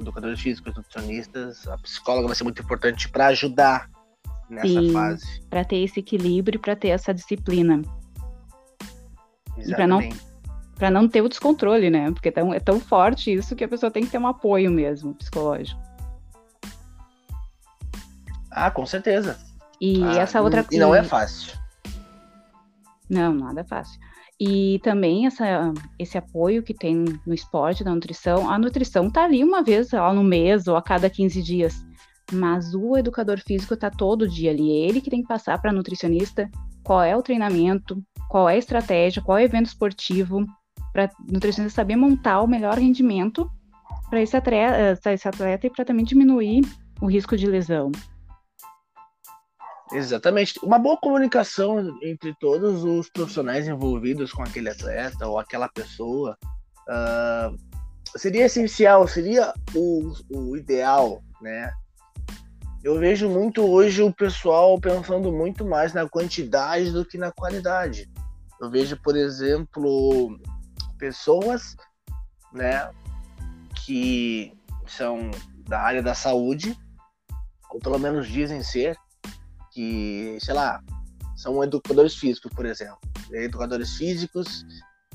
educadores 0.00 0.40
físicos, 0.40 0.74
nutricionistas, 0.74 1.66
a 1.68 1.76
psicóloga 1.78 2.26
vai 2.26 2.36
ser 2.36 2.44
muito 2.44 2.62
importante 2.62 3.08
para 3.08 3.28
ajudar 3.28 3.90
nessa 4.48 4.68
Sim, 4.68 4.92
fase. 4.92 5.40
Para 5.48 5.64
ter 5.64 5.76
esse 5.76 6.00
equilíbrio, 6.00 6.60
para 6.60 6.76
ter 6.76 6.88
essa 6.88 7.12
disciplina. 7.12 7.82
Exatamente. 9.56 9.70
E 9.70 9.74
para 9.74 9.86
não 9.86 10.28
para 10.78 10.90
não 10.92 11.08
ter 11.08 11.20
o 11.22 11.28
descontrole, 11.28 11.90
né? 11.90 12.10
Porque 12.12 12.28
é 12.28 12.32
tão, 12.32 12.54
é 12.54 12.60
tão 12.60 12.78
forte 12.78 13.34
isso 13.34 13.56
que 13.56 13.64
a 13.64 13.68
pessoa 13.68 13.90
tem 13.90 14.04
que 14.04 14.10
ter 14.10 14.18
um 14.18 14.28
apoio 14.28 14.70
mesmo 14.70 15.12
psicológico. 15.14 15.80
Ah, 18.48 18.70
com 18.70 18.86
certeza. 18.86 19.36
E 19.80 20.02
ah, 20.04 20.20
essa 20.20 20.40
outra 20.40 20.64
E 20.70 20.78
não 20.78 20.94
é 20.94 21.02
fácil. 21.02 21.58
Não, 23.10 23.34
nada 23.34 23.64
fácil. 23.64 24.00
E 24.40 24.78
também 24.84 25.26
essa, 25.26 25.72
esse 25.98 26.16
apoio 26.16 26.62
que 26.62 26.72
tem 26.72 27.04
no 27.26 27.34
esporte, 27.34 27.82
da 27.82 27.92
nutrição. 27.92 28.48
A 28.48 28.58
nutrição 28.58 29.10
tá 29.10 29.24
ali 29.24 29.42
uma 29.42 29.62
vez 29.62 29.92
ó, 29.92 30.12
no 30.12 30.22
mês 30.22 30.68
ou 30.68 30.76
a 30.76 30.82
cada 30.82 31.10
15 31.10 31.42
dias. 31.42 31.74
Mas 32.32 32.72
o 32.74 32.96
educador 32.96 33.40
físico 33.40 33.76
tá 33.76 33.90
todo 33.90 34.28
dia 34.28 34.50
ali. 34.50 34.70
É 34.70 34.88
ele 34.88 35.00
que 35.00 35.10
tem 35.10 35.22
que 35.22 35.28
passar 35.28 35.60
para 35.60 35.72
nutricionista 35.72 36.48
qual 36.84 37.02
é 37.02 37.16
o 37.16 37.22
treinamento, 37.22 38.00
qual 38.28 38.48
é 38.48 38.54
a 38.54 38.58
estratégia, 38.58 39.22
qual 39.22 39.38
é 39.38 39.42
o 39.42 39.44
evento 39.44 39.66
esportivo, 39.66 40.46
para 40.92 41.10
nutricionista 41.30 41.76
saber 41.76 41.96
montar 41.96 42.40
o 42.40 42.46
melhor 42.46 42.78
rendimento 42.78 43.50
para 44.08 44.22
esse 44.22 44.36
atleta, 44.36 45.12
esse 45.12 45.28
atleta 45.28 45.66
e 45.66 45.70
para 45.70 45.84
também 45.84 46.04
diminuir 46.04 46.62
o 47.00 47.06
risco 47.06 47.36
de 47.36 47.46
lesão. 47.46 47.90
Exatamente. 49.92 50.58
Uma 50.62 50.78
boa 50.78 50.96
comunicação 50.98 51.98
entre 52.02 52.34
todos 52.38 52.84
os 52.84 53.08
profissionais 53.10 53.66
envolvidos 53.66 54.32
com 54.32 54.42
aquele 54.42 54.68
atleta 54.68 55.26
ou 55.26 55.38
aquela 55.38 55.68
pessoa 55.68 56.36
uh, 56.88 57.56
seria 58.16 58.46
essencial, 58.46 59.06
seria 59.08 59.52
o, 59.74 60.12
o 60.30 60.56
ideal, 60.56 61.22
né? 61.40 61.70
Eu 62.82 62.98
vejo 62.98 63.28
muito 63.28 63.62
hoje 63.66 64.02
o 64.02 64.12
pessoal 64.12 64.80
pensando 64.80 65.32
muito 65.32 65.64
mais 65.64 65.92
na 65.92 66.08
quantidade 66.08 66.92
do 66.92 67.04
que 67.04 67.18
na 67.18 67.32
qualidade. 67.32 68.08
Eu 68.60 68.70
vejo, 68.70 68.96
por 69.02 69.16
exemplo, 69.16 70.38
pessoas, 70.96 71.76
né, 72.52 72.88
que 73.84 74.52
são 74.86 75.30
da 75.68 75.80
área 75.80 76.02
da 76.02 76.14
saúde, 76.14 76.76
ou 77.70 77.80
pelo 77.80 77.98
menos 77.98 78.28
dizem 78.28 78.62
ser, 78.62 78.96
que, 79.78 80.36
sei 80.40 80.54
lá, 80.54 80.82
são 81.36 81.62
educadores 81.62 82.16
físicos, 82.16 82.50
por 82.52 82.66
exemplo. 82.66 82.98
Educadores 83.30 83.92
físicos 83.92 84.66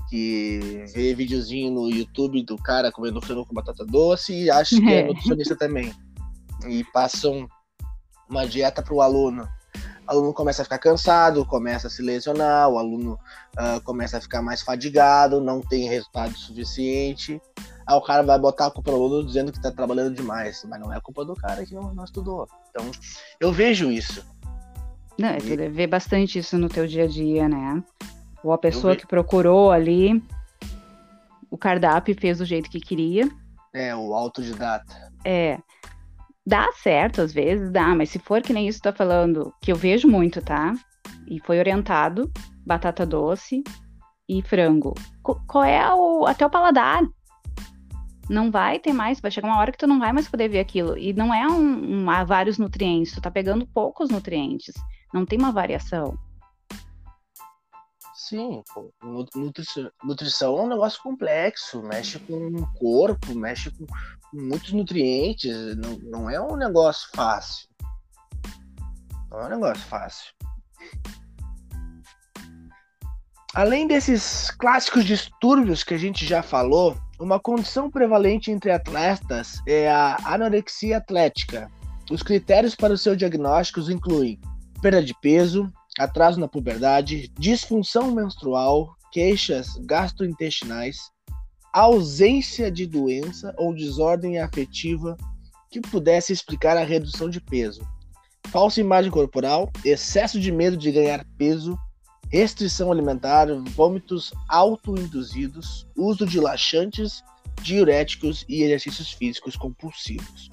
que 0.09 0.85
vê 0.93 1.13
videozinho 1.13 1.69
no 1.69 1.89
YouTube 1.89 2.41
do 2.45 2.55
cara 2.55 2.89
comendo 2.89 3.21
frango 3.21 3.45
com 3.45 3.53
batata 3.53 3.83
doce 3.83 4.33
e 4.33 4.49
acha 4.49 4.79
que 4.79 4.89
é 4.89 5.03
nutricionista 5.07 5.57
também. 5.57 5.93
E 6.65 6.81
passam 6.93 7.45
uma 8.29 8.47
dieta 8.47 8.81
para 8.81 8.93
o 8.93 9.01
aluno. 9.01 9.45
O 10.07 10.11
aluno 10.11 10.33
começa 10.33 10.61
a 10.61 10.65
ficar 10.65 10.79
cansado, 10.79 11.45
começa 11.45 11.87
a 11.87 11.89
se 11.89 12.01
lesionar, 12.01 12.69
o 12.69 12.77
aluno 12.77 13.19
uh, 13.57 13.81
começa 13.83 14.17
a 14.17 14.21
ficar 14.21 14.41
mais 14.41 14.61
fadigado, 14.61 15.41
não 15.41 15.59
tem 15.59 15.89
resultado 15.89 16.37
suficiente. 16.37 17.41
Aí 17.85 17.97
o 17.97 18.01
cara 18.01 18.23
vai 18.23 18.39
botar 18.39 18.67
a 18.67 18.71
culpa 18.71 18.91
no 18.91 18.97
aluno 18.97 19.25
dizendo 19.25 19.51
que 19.51 19.57
está 19.57 19.71
trabalhando 19.71 20.15
demais, 20.15 20.63
mas 20.69 20.79
não 20.79 20.93
é 20.93 21.01
culpa 21.01 21.25
do 21.25 21.35
cara 21.35 21.65
que 21.65 21.75
não, 21.75 21.93
não 21.93 22.05
estudou. 22.05 22.47
Então, 22.69 22.89
eu 23.41 23.51
vejo 23.51 23.91
isso. 23.91 24.23
Não, 25.17 25.37
tu 25.37 25.45
deve 25.45 25.69
ver 25.69 25.87
bastante 25.87 26.39
isso 26.39 26.57
no 26.57 26.69
teu 26.69 26.87
dia 26.87 27.03
a 27.03 27.07
dia, 27.07 27.47
né? 27.47 27.83
Ou 28.43 28.51
a 28.51 28.57
pessoa 28.57 28.95
que 28.95 29.07
procurou 29.07 29.71
ali 29.71 30.21
o 31.49 31.57
cardápio 31.57 32.11
e 32.11 32.19
fez 32.19 32.39
do 32.39 32.45
jeito 32.45 32.69
que 32.69 32.79
queria. 32.79 33.29
É, 33.73 33.95
o 33.95 34.13
autodidata. 34.13 35.11
É. 35.23 35.59
Dá 36.45 36.69
certo 36.73 37.21
às 37.21 37.31
vezes, 37.31 37.71
dá, 37.71 37.95
mas 37.95 38.09
se 38.09 38.19
for 38.19 38.41
que 38.41 38.51
nem 38.51 38.67
isso 38.67 38.79
que 38.79 38.83
tá 38.83 38.91
falando, 38.91 39.53
que 39.61 39.71
eu 39.71 39.75
vejo 39.75 40.07
muito, 40.07 40.41
tá? 40.41 40.73
E 41.27 41.39
foi 41.39 41.57
orientado, 41.59 42.29
batata 42.65 43.05
doce 43.05 43.63
e 44.27 44.41
frango. 44.41 44.93
Qual 45.21 45.63
é 45.63 45.93
o 45.93 46.25
até 46.25 46.45
o 46.45 46.49
paladar? 46.49 47.01
Não 48.29 48.49
vai 48.49 48.79
ter 48.79 48.93
mais, 48.93 49.19
vai 49.19 49.29
chegar 49.29 49.47
uma 49.47 49.59
hora 49.59 49.71
que 49.71 49.77
tu 49.77 49.87
não 49.87 49.99
vai 49.99 50.13
mais 50.13 50.27
poder 50.27 50.47
ver 50.47 50.59
aquilo. 50.59 50.97
E 50.97 51.13
não 51.13 51.33
é 51.33 51.47
um, 51.47 52.07
um 52.09 52.25
vários 52.25 52.57
nutrientes, 52.57 53.13
tu 53.13 53.21
tá 53.21 53.29
pegando 53.29 53.67
poucos 53.67 54.09
nutrientes. 54.09 54.73
Não 55.13 55.25
tem 55.25 55.37
uma 55.37 55.51
variação. 55.51 56.17
Sim. 58.15 58.63
Nutrição, 59.35 59.91
nutrição 60.03 60.57
é 60.57 60.61
um 60.61 60.67
negócio 60.67 61.01
complexo, 61.03 61.83
mexe 61.83 62.17
com 62.19 62.47
o 62.47 62.73
corpo, 62.75 63.35
mexe 63.35 63.69
com 63.71 63.85
muitos 64.33 64.71
nutrientes, 64.71 65.75
não, 65.75 65.97
não 65.99 66.29
é 66.29 66.41
um 66.41 66.55
negócio 66.55 67.09
fácil. 67.13 67.67
Não 69.29 69.41
é 69.41 69.45
um 69.45 69.49
negócio 69.49 69.83
fácil. 69.85 70.33
Além 73.53 73.85
desses 73.85 74.49
clássicos 74.49 75.05
distúrbios 75.05 75.83
que 75.83 75.93
a 75.93 75.97
gente 75.97 76.25
já 76.25 76.41
falou, 76.41 76.97
uma 77.19 77.39
condição 77.39 77.87
prevalente 77.87 78.49
entre 78.49 78.71
atletas 78.71 79.61
é 79.67 79.91
a 79.91 80.17
anorexia 80.25 80.97
atlética. 80.97 81.69
Os 82.09 82.23
critérios 82.23 82.73
para 82.73 82.93
o 82.93 82.97
seu 82.97 83.15
diagnóstico 83.15 83.79
incluem 83.91 84.39
perda 84.81 85.03
de 85.03 85.13
peso, 85.21 85.71
atraso 85.99 86.39
na 86.39 86.47
puberdade, 86.47 87.31
disfunção 87.37 88.11
menstrual, 88.15 88.95
queixas 89.11 89.77
gastrointestinais, 89.85 90.97
ausência 91.71 92.71
de 92.71 92.87
doença 92.87 93.53
ou 93.57 93.75
desordem 93.75 94.39
afetiva 94.39 95.15
que 95.69 95.79
pudesse 95.79 96.33
explicar 96.33 96.75
a 96.75 96.83
redução 96.83 97.29
de 97.29 97.39
peso, 97.39 97.87
falsa 98.47 98.81
imagem 98.81 99.11
corporal, 99.11 99.71
excesso 99.85 100.39
de 100.39 100.51
medo 100.51 100.75
de 100.75 100.91
ganhar 100.91 101.23
peso, 101.37 101.77
restrição 102.33 102.91
alimentar, 102.91 103.47
vômitos 103.75 104.33
autoinduzidos, 104.49 105.87
uso 105.95 106.25
de 106.25 106.39
laxantes, 106.39 107.23
diuréticos 107.61 108.43
e 108.49 108.63
exercícios 108.63 109.11
físicos 109.11 109.55
compulsivos. 109.55 110.49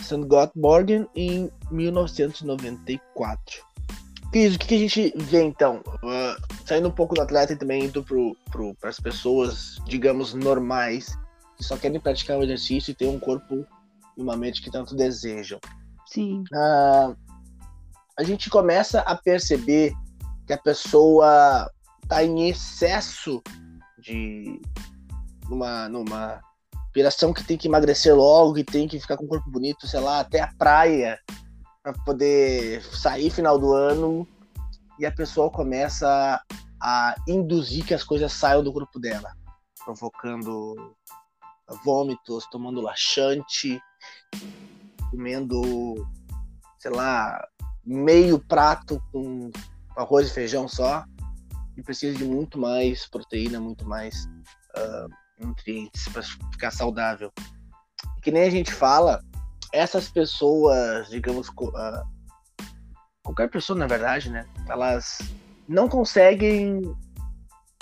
Sandgott 0.00 0.50
Morgan 0.58 1.06
em 1.14 1.48
1994. 1.70 3.62
Cris, 4.32 4.56
o 4.56 4.58
que, 4.58 4.74
a 4.74 4.78
gente 4.78 5.14
vê 5.18 5.44
então? 5.44 5.84
Uh, 6.02 6.34
saindo 6.66 6.88
um 6.88 6.92
pouco 6.92 7.14
do 7.14 7.22
atleta 7.22 7.52
e 7.52 7.56
também 7.56 7.84
indo 7.84 8.04
para 8.50 8.88
as 8.88 8.98
pessoas, 8.98 9.76
digamos, 9.86 10.34
normais, 10.34 11.16
que 11.56 11.62
só 11.62 11.76
querem 11.76 12.00
praticar 12.00 12.38
o 12.38 12.42
exercício 12.42 12.90
e 12.90 12.94
ter 12.94 13.06
um 13.06 13.20
corpo 13.20 13.64
e 14.16 14.20
uma 14.20 14.36
mente 14.36 14.60
que 14.60 14.70
tanto 14.70 14.96
desejam. 14.96 15.60
Sim. 16.06 16.42
Uh, 16.52 17.14
a 18.18 18.24
gente 18.24 18.50
começa 18.50 19.00
a 19.02 19.14
perceber 19.14 19.94
que 20.52 20.54
a 20.54 20.58
pessoa 20.58 21.70
está 22.02 22.22
em 22.22 22.48
excesso 22.48 23.42
de 23.98 24.60
numa, 25.48 25.88
numa 25.88 26.40
operação 26.90 27.32
que 27.32 27.42
tem 27.42 27.56
que 27.56 27.68
emagrecer 27.68 28.14
logo, 28.14 28.54
que 28.54 28.64
tem 28.64 28.86
que 28.86 29.00
ficar 29.00 29.16
com 29.16 29.24
o 29.24 29.28
corpo 29.28 29.50
bonito, 29.50 29.86
sei 29.86 30.00
lá, 30.00 30.20
até 30.20 30.40
a 30.40 30.52
praia 30.58 31.18
para 31.82 31.94
poder 32.04 32.82
sair 32.84 33.30
final 33.30 33.58
do 33.58 33.72
ano 33.72 34.28
e 34.98 35.06
a 35.06 35.12
pessoa 35.12 35.50
começa 35.50 36.40
a 36.80 37.14
induzir 37.26 37.86
que 37.86 37.94
as 37.94 38.04
coisas 38.04 38.32
saiam 38.32 38.62
do 38.62 38.72
corpo 38.72 39.00
dela, 39.00 39.32
provocando 39.84 40.94
vômitos, 41.82 42.46
tomando 42.50 42.82
laxante, 42.82 43.80
comendo, 45.10 45.94
sei 46.78 46.90
lá, 46.90 47.42
meio 47.84 48.38
prato 48.38 49.02
com 49.10 49.50
arroz 49.96 50.28
e 50.28 50.34
feijão 50.34 50.68
só 50.68 51.04
e 51.76 51.82
precisa 51.82 52.16
de 52.16 52.24
muito 52.24 52.58
mais 52.58 53.08
proteína, 53.08 53.60
muito 53.60 53.86
mais 53.86 54.26
uh, 54.76 55.08
nutrientes 55.38 56.08
para 56.08 56.22
ficar 56.22 56.70
saudável. 56.70 57.32
Que 58.22 58.30
nem 58.30 58.44
a 58.44 58.50
gente 58.50 58.72
fala, 58.72 59.22
essas 59.72 60.08
pessoas, 60.08 61.08
digamos, 61.08 61.48
uh, 61.48 62.06
qualquer 63.22 63.48
pessoa, 63.48 63.78
na 63.78 63.86
verdade, 63.86 64.30
né? 64.30 64.46
Elas 64.68 65.18
não 65.68 65.88
conseguem 65.88 66.82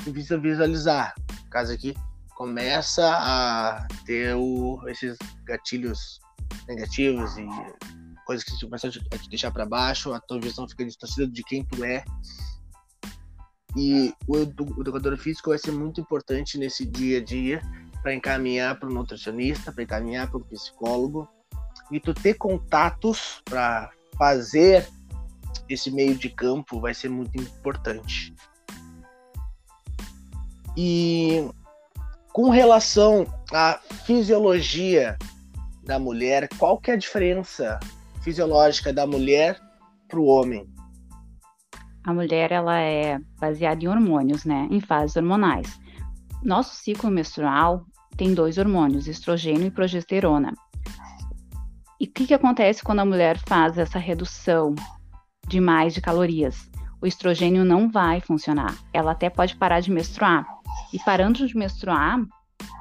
visualizar. 0.06 1.14
No 1.44 1.50
caso 1.50 1.72
aqui, 1.72 1.94
começa 2.36 3.06
a 3.06 3.86
ter 4.06 4.34
o, 4.34 4.80
esses 4.88 5.18
gatilhos 5.44 6.20
negativos 6.66 7.36
e 7.36 7.46
coisas 8.30 8.44
que 8.44 8.64
começam 8.64 8.88
a 8.88 9.18
te 9.18 9.28
deixar 9.28 9.50
para 9.50 9.66
baixo, 9.66 10.12
a 10.12 10.20
tua 10.20 10.40
visão 10.40 10.68
fica 10.68 10.84
distorcida 10.84 11.26
de 11.26 11.42
quem 11.42 11.64
tu 11.64 11.82
é. 11.84 12.04
E 13.76 14.14
o, 14.28 14.36
educador 14.36 15.16
físico 15.16 15.50
vai 15.50 15.58
ser 15.58 15.72
muito 15.72 16.00
importante 16.00 16.56
nesse 16.56 16.86
dia 16.86 17.18
a 17.18 17.24
dia 17.24 17.60
para 18.00 18.14
encaminhar 18.14 18.78
para 18.78 18.88
o 18.88 18.92
nutricionista, 18.92 19.72
para 19.72 19.82
encaminhar 19.82 20.30
para 20.30 20.38
o 20.38 20.44
psicólogo, 20.44 21.28
e 21.90 21.98
tu 21.98 22.14
ter 22.14 22.34
contatos 22.34 23.42
para 23.44 23.90
fazer 24.16 24.88
esse 25.68 25.90
meio 25.90 26.14
de 26.14 26.30
campo 26.30 26.80
vai 26.80 26.94
ser 26.94 27.08
muito 27.08 27.36
importante. 27.36 28.32
E 30.76 31.50
com 32.32 32.48
relação 32.48 33.26
à 33.52 33.80
fisiologia 34.06 35.18
da 35.82 35.98
mulher, 35.98 36.48
qual 36.58 36.78
que 36.78 36.92
é 36.92 36.94
a 36.94 36.96
diferença 36.96 37.80
fisiológica 38.20 38.92
da 38.92 39.06
mulher 39.06 39.58
para 40.08 40.20
o 40.20 40.26
homem? 40.26 40.66
A 42.04 42.14
mulher 42.14 42.50
ela 42.50 42.78
é 42.80 43.18
baseada 43.38 43.84
em 43.84 43.88
hormônios, 43.88 44.44
né? 44.44 44.66
Em 44.70 44.80
fases 44.80 45.16
hormonais. 45.16 45.78
Nosso 46.42 46.74
ciclo 46.74 47.10
menstrual 47.10 47.84
tem 48.16 48.34
dois 48.34 48.58
hormônios, 48.58 49.06
estrogênio 49.06 49.66
e 49.66 49.70
progesterona. 49.70 50.52
E 52.00 52.06
o 52.06 52.10
que, 52.10 52.26
que 52.26 52.34
acontece 52.34 52.82
quando 52.82 53.00
a 53.00 53.04
mulher 53.04 53.38
faz 53.46 53.76
essa 53.76 53.98
redução 53.98 54.74
demais 55.46 55.92
de 55.92 56.00
calorias? 56.00 56.70
O 57.02 57.06
estrogênio 57.06 57.64
não 57.64 57.90
vai 57.90 58.20
funcionar. 58.20 58.74
Ela 58.92 59.12
até 59.12 59.28
pode 59.28 59.56
parar 59.56 59.80
de 59.80 59.90
menstruar. 59.90 60.46
E 60.92 60.98
parando 60.98 61.46
de 61.46 61.56
menstruar, 61.56 62.18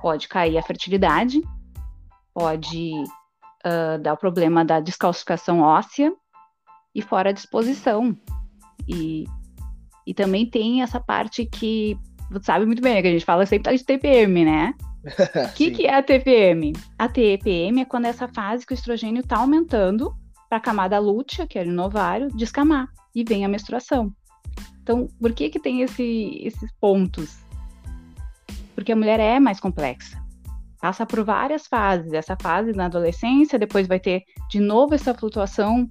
pode 0.01 0.27
cair 0.27 0.57
a 0.57 0.63
fertilidade, 0.63 1.41
pode 2.33 2.93
uh, 3.65 4.01
dar 4.01 4.13
o 4.13 4.17
problema 4.17 4.63
da 4.63 4.79
descalcificação 4.79 5.61
óssea 5.61 6.11
e 6.93 7.01
fora 7.01 7.29
a 7.29 7.33
disposição. 7.33 8.15
E, 8.87 9.25
e 10.05 10.13
também 10.13 10.45
tem 10.45 10.81
essa 10.81 10.99
parte 10.99 11.45
que 11.45 11.97
você 12.31 12.45
sabe 12.45 12.65
muito 12.65 12.81
bem, 12.81 12.95
né, 12.95 13.01
que 13.01 13.07
a 13.07 13.11
gente 13.11 13.25
fala 13.25 13.45
sempre 13.45 13.75
de 13.75 13.83
TPM, 13.83 14.45
né? 14.45 14.73
O 15.03 15.53
que, 15.55 15.71
que 15.71 15.85
é 15.85 15.95
a 15.95 16.03
TPM? 16.03 16.73
A 16.97 17.07
TPM 17.07 17.81
é 17.81 17.85
quando 17.85 18.05
essa 18.05 18.27
fase 18.27 18.65
que 18.65 18.73
o 18.73 18.75
estrogênio 18.75 19.21
está 19.21 19.37
aumentando 19.37 20.13
para 20.47 20.57
a 20.57 20.61
camada 20.61 20.99
lútea, 20.99 21.47
que 21.47 21.57
é 21.57 21.63
no 21.63 21.83
ovário, 21.83 22.29
descamar 22.29 22.87
e 23.15 23.23
vem 23.23 23.45
a 23.45 23.49
menstruação. 23.49 24.13
Então, 24.81 25.07
por 25.19 25.33
que 25.33 25.49
que 25.49 25.59
tem 25.59 25.81
esse, 25.81 26.41
esses 26.43 26.71
pontos? 26.79 27.37
Porque 28.73 28.91
a 28.91 28.95
mulher 28.95 29.19
é 29.19 29.39
mais 29.39 29.59
complexa. 29.59 30.19
Passa 30.81 31.05
por 31.05 31.23
várias 31.23 31.67
fases. 31.67 32.13
Essa 32.13 32.37
fase 32.41 32.71
na 32.71 32.85
adolescência, 32.85 33.59
depois 33.59 33.87
vai 33.87 33.99
ter 33.99 34.23
de 34.49 34.59
novo 34.59 34.95
essa 34.95 35.13
flutuação 35.13 35.89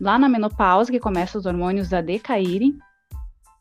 lá 0.00 0.18
na 0.18 0.28
menopausa, 0.28 0.90
que 0.90 1.00
começa 1.00 1.38
os 1.38 1.46
hormônios 1.46 1.92
a 1.92 2.00
decaírem, 2.00 2.78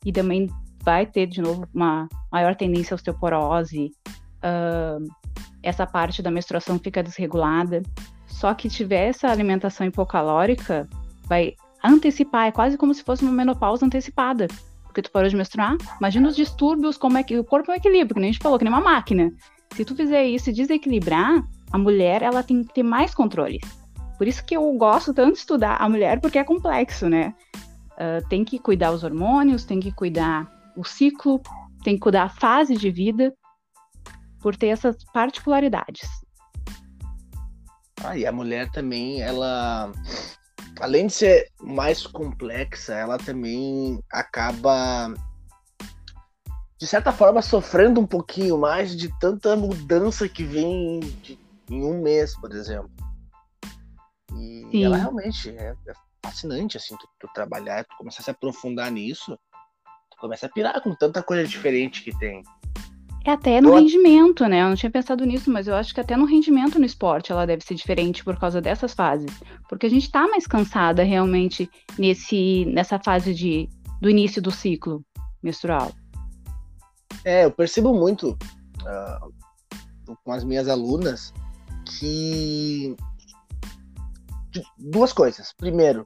e 0.05 0.11
também 0.11 0.49
vai 0.83 1.05
ter 1.05 1.27
de 1.27 1.41
novo 1.41 1.67
uma 1.73 2.07
maior 2.31 2.55
tendência 2.55 2.93
à 2.93 2.95
osteoporose, 2.95 3.91
uh, 4.43 5.05
essa 5.61 5.85
parte 5.85 6.21
da 6.21 6.31
menstruação 6.31 6.79
fica 6.79 7.03
desregulada. 7.03 7.81
Só 8.27 8.53
que 8.53 8.69
tiver 8.69 9.09
essa 9.09 9.27
alimentação 9.27 9.85
hipocalórica, 9.85 10.87
vai 11.25 11.55
antecipar, 11.83 12.47
é 12.47 12.51
quase 12.51 12.77
como 12.77 12.93
se 12.93 13.03
fosse 13.03 13.23
uma 13.23 13.31
menopausa 13.31 13.85
antecipada. 13.85 14.47
Porque 14.83 15.01
tu 15.01 15.11
parou 15.11 15.29
de 15.29 15.35
menstruar, 15.35 15.77
imagina 15.99 16.27
os 16.27 16.35
distúrbios, 16.35 16.97
como 16.97 17.17
é 17.17 17.23
que 17.23 17.37
o 17.37 17.43
corpo 17.43 17.71
é 17.71 17.75
um 17.75 17.77
equilíbrio, 17.77 18.15
que 18.15 18.19
nem 18.19 18.29
a 18.29 18.33
gente 18.33 18.41
falou, 18.41 18.57
que 18.57 18.65
nem 18.65 18.73
uma 18.73 18.81
máquina. 18.81 19.31
Se 19.75 19.85
tu 19.85 19.95
fizer 19.95 20.25
isso 20.25 20.49
e 20.49 20.53
desequilibrar, 20.53 21.43
a 21.71 21.77
mulher 21.77 22.21
ela 22.21 22.43
tem 22.43 22.63
que 22.63 22.73
ter 22.73 22.83
mais 22.83 23.13
controle. 23.15 23.59
Por 24.17 24.27
isso 24.27 24.43
que 24.45 24.55
eu 24.55 24.71
gosto 24.73 25.13
tanto 25.13 25.33
de 25.33 25.39
estudar 25.39 25.77
a 25.77 25.89
mulher, 25.89 26.19
porque 26.19 26.37
é 26.37 26.43
complexo, 26.43 27.09
né? 27.09 27.33
Uh, 27.93 28.27
tem 28.29 28.43
que 28.43 28.59
cuidar 28.59 28.91
os 28.91 29.03
hormônios, 29.03 29.63
tem 29.63 29.79
que 29.79 29.91
cuidar 29.91 30.47
o 30.75 30.83
ciclo, 30.83 31.41
tem 31.83 31.95
que 31.95 32.01
cuidar 32.01 32.23
a 32.23 32.29
fase 32.29 32.75
de 32.75 32.91
vida, 32.91 33.33
por 34.41 34.55
ter 34.55 34.67
essas 34.67 34.97
particularidades. 35.13 36.09
Ah, 38.03 38.17
e 38.17 38.25
a 38.25 38.31
mulher 38.31 38.69
também, 38.71 39.21
ela, 39.21 39.91
além 40.79 41.07
de 41.07 41.13
ser 41.13 41.47
mais 41.61 42.05
complexa, 42.07 42.95
ela 42.95 43.17
também 43.17 43.99
acaba 44.11 45.13
de 46.81 46.87
certa 46.87 47.11
forma, 47.11 47.43
sofrendo 47.43 48.01
um 48.01 48.07
pouquinho 48.07 48.57
mais 48.57 48.97
de 48.97 49.07
tanta 49.19 49.55
mudança 49.55 50.27
que 50.27 50.43
vem 50.43 50.99
de, 51.21 51.37
em 51.69 51.85
um 51.85 52.01
mês, 52.01 52.35
por 52.35 52.51
exemplo. 52.51 52.89
E 54.35 54.65
Sim. 54.71 54.85
ela 54.85 54.97
realmente 54.97 55.51
é, 55.51 55.75
é, 55.87 55.93
fascinante, 56.25 56.77
assim, 56.77 56.97
tu, 56.97 57.07
tu 57.19 57.29
trabalhar, 57.35 57.85
tu 57.85 57.95
começar 57.99 58.21
a 58.21 58.23
se 58.23 58.31
aprofundar 58.31 58.89
nisso, 58.89 59.37
tu 60.09 60.17
começa 60.19 60.47
a 60.47 60.49
pirar 60.49 60.81
com 60.81 60.95
tanta 60.95 61.21
coisa 61.21 61.47
diferente 61.47 62.03
que 62.03 62.17
tem. 62.17 62.41
É 63.23 63.29
até 63.29 63.61
no 63.61 63.69
eu... 63.69 63.75
rendimento, 63.75 64.47
né? 64.47 64.63
Eu 64.63 64.69
não 64.69 64.75
tinha 64.75 64.89
pensado 64.89 65.23
nisso, 65.23 65.51
mas 65.51 65.67
eu 65.67 65.75
acho 65.75 65.93
que 65.93 66.01
até 66.01 66.17
no 66.17 66.25
rendimento 66.25 66.79
no 66.79 66.85
esporte 66.85 67.31
ela 67.31 67.45
deve 67.45 67.63
ser 67.63 67.75
diferente 67.75 68.23
por 68.23 68.39
causa 68.39 68.59
dessas 68.59 68.95
fases. 68.95 69.39
Porque 69.69 69.85
a 69.85 69.89
gente 69.89 70.11
tá 70.11 70.27
mais 70.27 70.47
cansada 70.47 71.03
realmente 71.03 71.69
nesse, 71.95 72.65
nessa 72.65 72.97
fase 72.97 73.35
de, 73.35 73.69
do 74.01 74.09
início 74.09 74.41
do 74.41 74.49
ciclo 74.49 75.05
menstrual. 75.43 75.91
É, 77.23 77.45
eu 77.45 77.51
percebo 77.51 77.93
muito 77.93 78.37
uh, 78.81 80.15
com 80.23 80.31
as 80.31 80.43
minhas 80.43 80.67
alunas 80.67 81.33
que. 81.85 82.95
Duas 84.77 85.13
coisas. 85.13 85.53
Primeiro, 85.53 86.05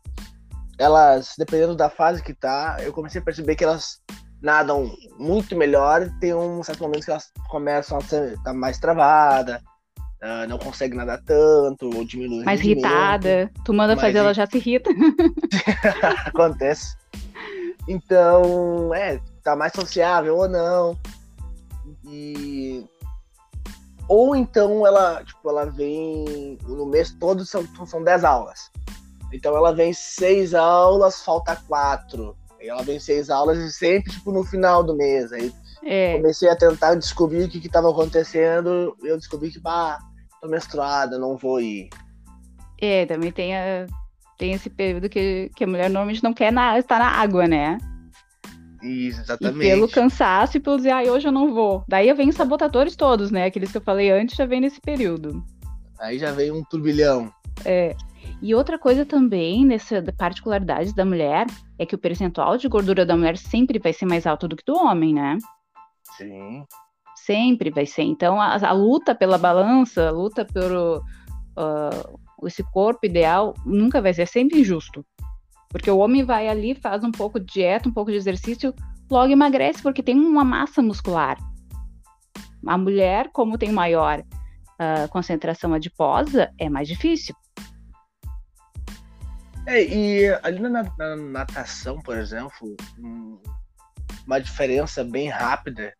elas, 0.77 1.33
dependendo 1.37 1.75
da 1.75 1.89
fase 1.89 2.21
que 2.21 2.33
tá, 2.33 2.77
eu 2.81 2.93
comecei 2.93 3.19
a 3.19 3.23
perceber 3.23 3.55
que 3.55 3.63
elas 3.63 4.01
nadam 4.41 4.91
muito 5.17 5.55
melhor. 5.55 6.09
Tem 6.19 6.33
um 6.33 6.61
certo 6.61 6.83
momento 6.83 7.05
que 7.05 7.11
elas 7.11 7.31
começam 7.49 7.97
a 7.97 8.01
estar 8.01 8.43
tá 8.43 8.53
mais 8.53 8.77
travada, 8.77 9.61
uh, 10.21 10.47
não 10.47 10.59
consegue 10.59 10.95
nadar 10.95 11.21
tanto, 11.23 11.89
ou 11.95 12.05
diminui 12.05 12.43
Mais 12.43 12.59
irritada. 12.59 13.51
Tu 13.63 13.73
manda 13.73 13.97
fazer, 13.97 14.19
ela 14.19 14.33
já 14.33 14.45
se 14.45 14.57
irrita. 14.57 14.91
Acontece. 16.27 16.95
Então, 17.87 18.93
é, 18.93 19.19
tá 19.45 19.55
mais 19.55 19.71
sociável 19.73 20.35
ou 20.35 20.49
não. 20.49 20.97
E 22.03 22.83
ou 24.09 24.35
então 24.35 24.85
ela, 24.85 25.23
tipo, 25.23 25.49
ela 25.49 25.65
vem 25.65 26.57
no 26.67 26.85
mês 26.85 27.11
todo 27.19 27.45
são 27.45 27.63
são 27.85 28.03
10 28.03 28.23
aulas. 28.23 28.71
Então 29.31 29.55
ela 29.55 29.73
vem 29.73 29.93
seis 29.93 30.53
aulas, 30.53 31.23
falta 31.23 31.55
quatro. 31.67 32.35
Aí 32.59 32.67
ela 32.67 32.83
vem 32.83 32.99
seis 32.99 33.29
aulas 33.29 33.57
e 33.59 33.71
sempre 33.71 34.11
tipo 34.11 34.31
no 34.31 34.43
final 34.43 34.83
do 34.83 34.95
mês. 34.95 35.31
Aí 35.31 35.53
é. 35.83 36.17
comecei 36.17 36.49
a 36.49 36.55
tentar 36.55 36.95
descobrir 36.95 37.43
o 37.43 37.49
que 37.49 37.57
estava 37.59 37.89
acontecendo. 37.89 38.95
E 39.03 39.07
eu 39.07 39.17
descobri 39.17 39.51
que, 39.51 39.59
bah, 39.59 39.99
tô 40.41 40.47
menstruada, 40.47 41.19
não 41.19 41.37
vou 41.37 41.61
ir. 41.61 41.89
É, 42.81 43.05
também 43.05 43.31
tem, 43.31 43.55
a, 43.55 43.85
tem 44.37 44.53
esse 44.53 44.69
período 44.69 45.09
que, 45.09 45.51
que 45.55 45.63
a 45.63 45.67
mulher 45.67 45.89
normalmente 45.89 46.23
não 46.23 46.33
quer 46.33 46.51
na, 46.51 46.77
estar 46.77 46.99
na 46.99 47.09
água, 47.09 47.47
né? 47.47 47.77
Exatamente. 48.85 49.65
E 49.65 49.69
pelo 49.69 49.89
cansaço 49.89 50.57
e 50.57 50.59
pelo 50.59 50.77
dizer, 50.77 50.91
ah, 50.91 51.01
hoje 51.03 51.27
eu 51.27 51.31
não 51.31 51.53
vou. 51.53 51.83
Daí 51.87 52.13
vem 52.13 52.29
os 52.29 52.35
sabotadores 52.35 52.95
todos, 52.95 53.31
né? 53.31 53.45
Aqueles 53.45 53.71
que 53.71 53.77
eu 53.77 53.81
falei 53.81 54.11
antes 54.11 54.35
já 54.35 54.45
vem 54.45 54.61
nesse 54.61 54.79
período. 54.79 55.43
Aí 55.99 56.19
já 56.19 56.31
vem 56.31 56.51
um 56.51 56.63
turbilhão. 56.63 57.31
É. 57.63 57.95
E 58.41 58.53
outra 58.53 58.77
coisa 58.77 59.05
também, 59.05 59.65
nessa 59.65 60.03
particularidade 60.17 60.93
da 60.93 61.05
mulher, 61.05 61.47
é 61.79 61.85
que 61.85 61.95
o 61.95 61.97
percentual 61.97 62.57
de 62.57 62.67
gordura 62.67 63.05
da 63.05 63.15
mulher 63.15 63.37
sempre 63.37 63.79
vai 63.79 63.93
ser 63.93 64.05
mais 64.05 64.27
alto 64.27 64.47
do 64.47 64.55
que 64.55 64.63
do 64.65 64.75
homem, 64.75 65.13
né? 65.13 65.37
Sim. 66.17 66.63
Sempre 67.15 67.69
vai 67.69 67.85
ser. 67.85 68.03
Então, 68.03 68.39
a, 68.39 68.55
a 68.55 68.71
luta 68.71 69.15
pela 69.15 69.37
balança, 69.37 70.09
a 70.09 70.11
luta 70.11 70.45
pelo 70.45 70.97
uh, 71.57 72.19
esse 72.47 72.63
corpo 72.71 73.05
ideal, 73.05 73.53
nunca 73.65 74.01
vai 74.01 74.13
ser 74.13 74.27
sempre 74.27 74.59
injusto. 74.59 75.03
Porque 75.75 75.91
o 75.91 75.97
homem 75.97 76.23
vai 76.23 76.47
ali, 76.47 76.73
faz 76.73 77.03
um 77.03 77.11
pouco 77.11 77.37
de 77.37 77.47
dieta, 77.47 77.89
um 77.89 77.91
pouco 77.91 78.09
de 78.09 78.15
exercício, 78.15 78.73
logo 79.11 79.33
emagrece 79.33 79.83
porque 79.83 80.01
tem 80.01 80.17
uma 80.17 80.41
massa 80.41 80.81
muscular. 80.81 81.37
A 82.65 82.77
mulher, 82.77 83.29
como 83.33 83.57
tem 83.57 83.73
maior 83.73 84.21
uh, 84.21 85.09
concentração 85.09 85.73
adiposa, 85.73 86.49
é 86.57 86.69
mais 86.69 86.87
difícil. 86.87 87.35
É, 89.67 89.83
e 89.83 90.29
ali 90.43 90.59
na, 90.59 90.83
na 90.97 91.15
natação, 91.17 91.99
por 91.99 92.17
exemplo, 92.17 92.73
uma 94.25 94.39
diferença 94.39 95.03
bem 95.03 95.27
rápida 95.27 95.93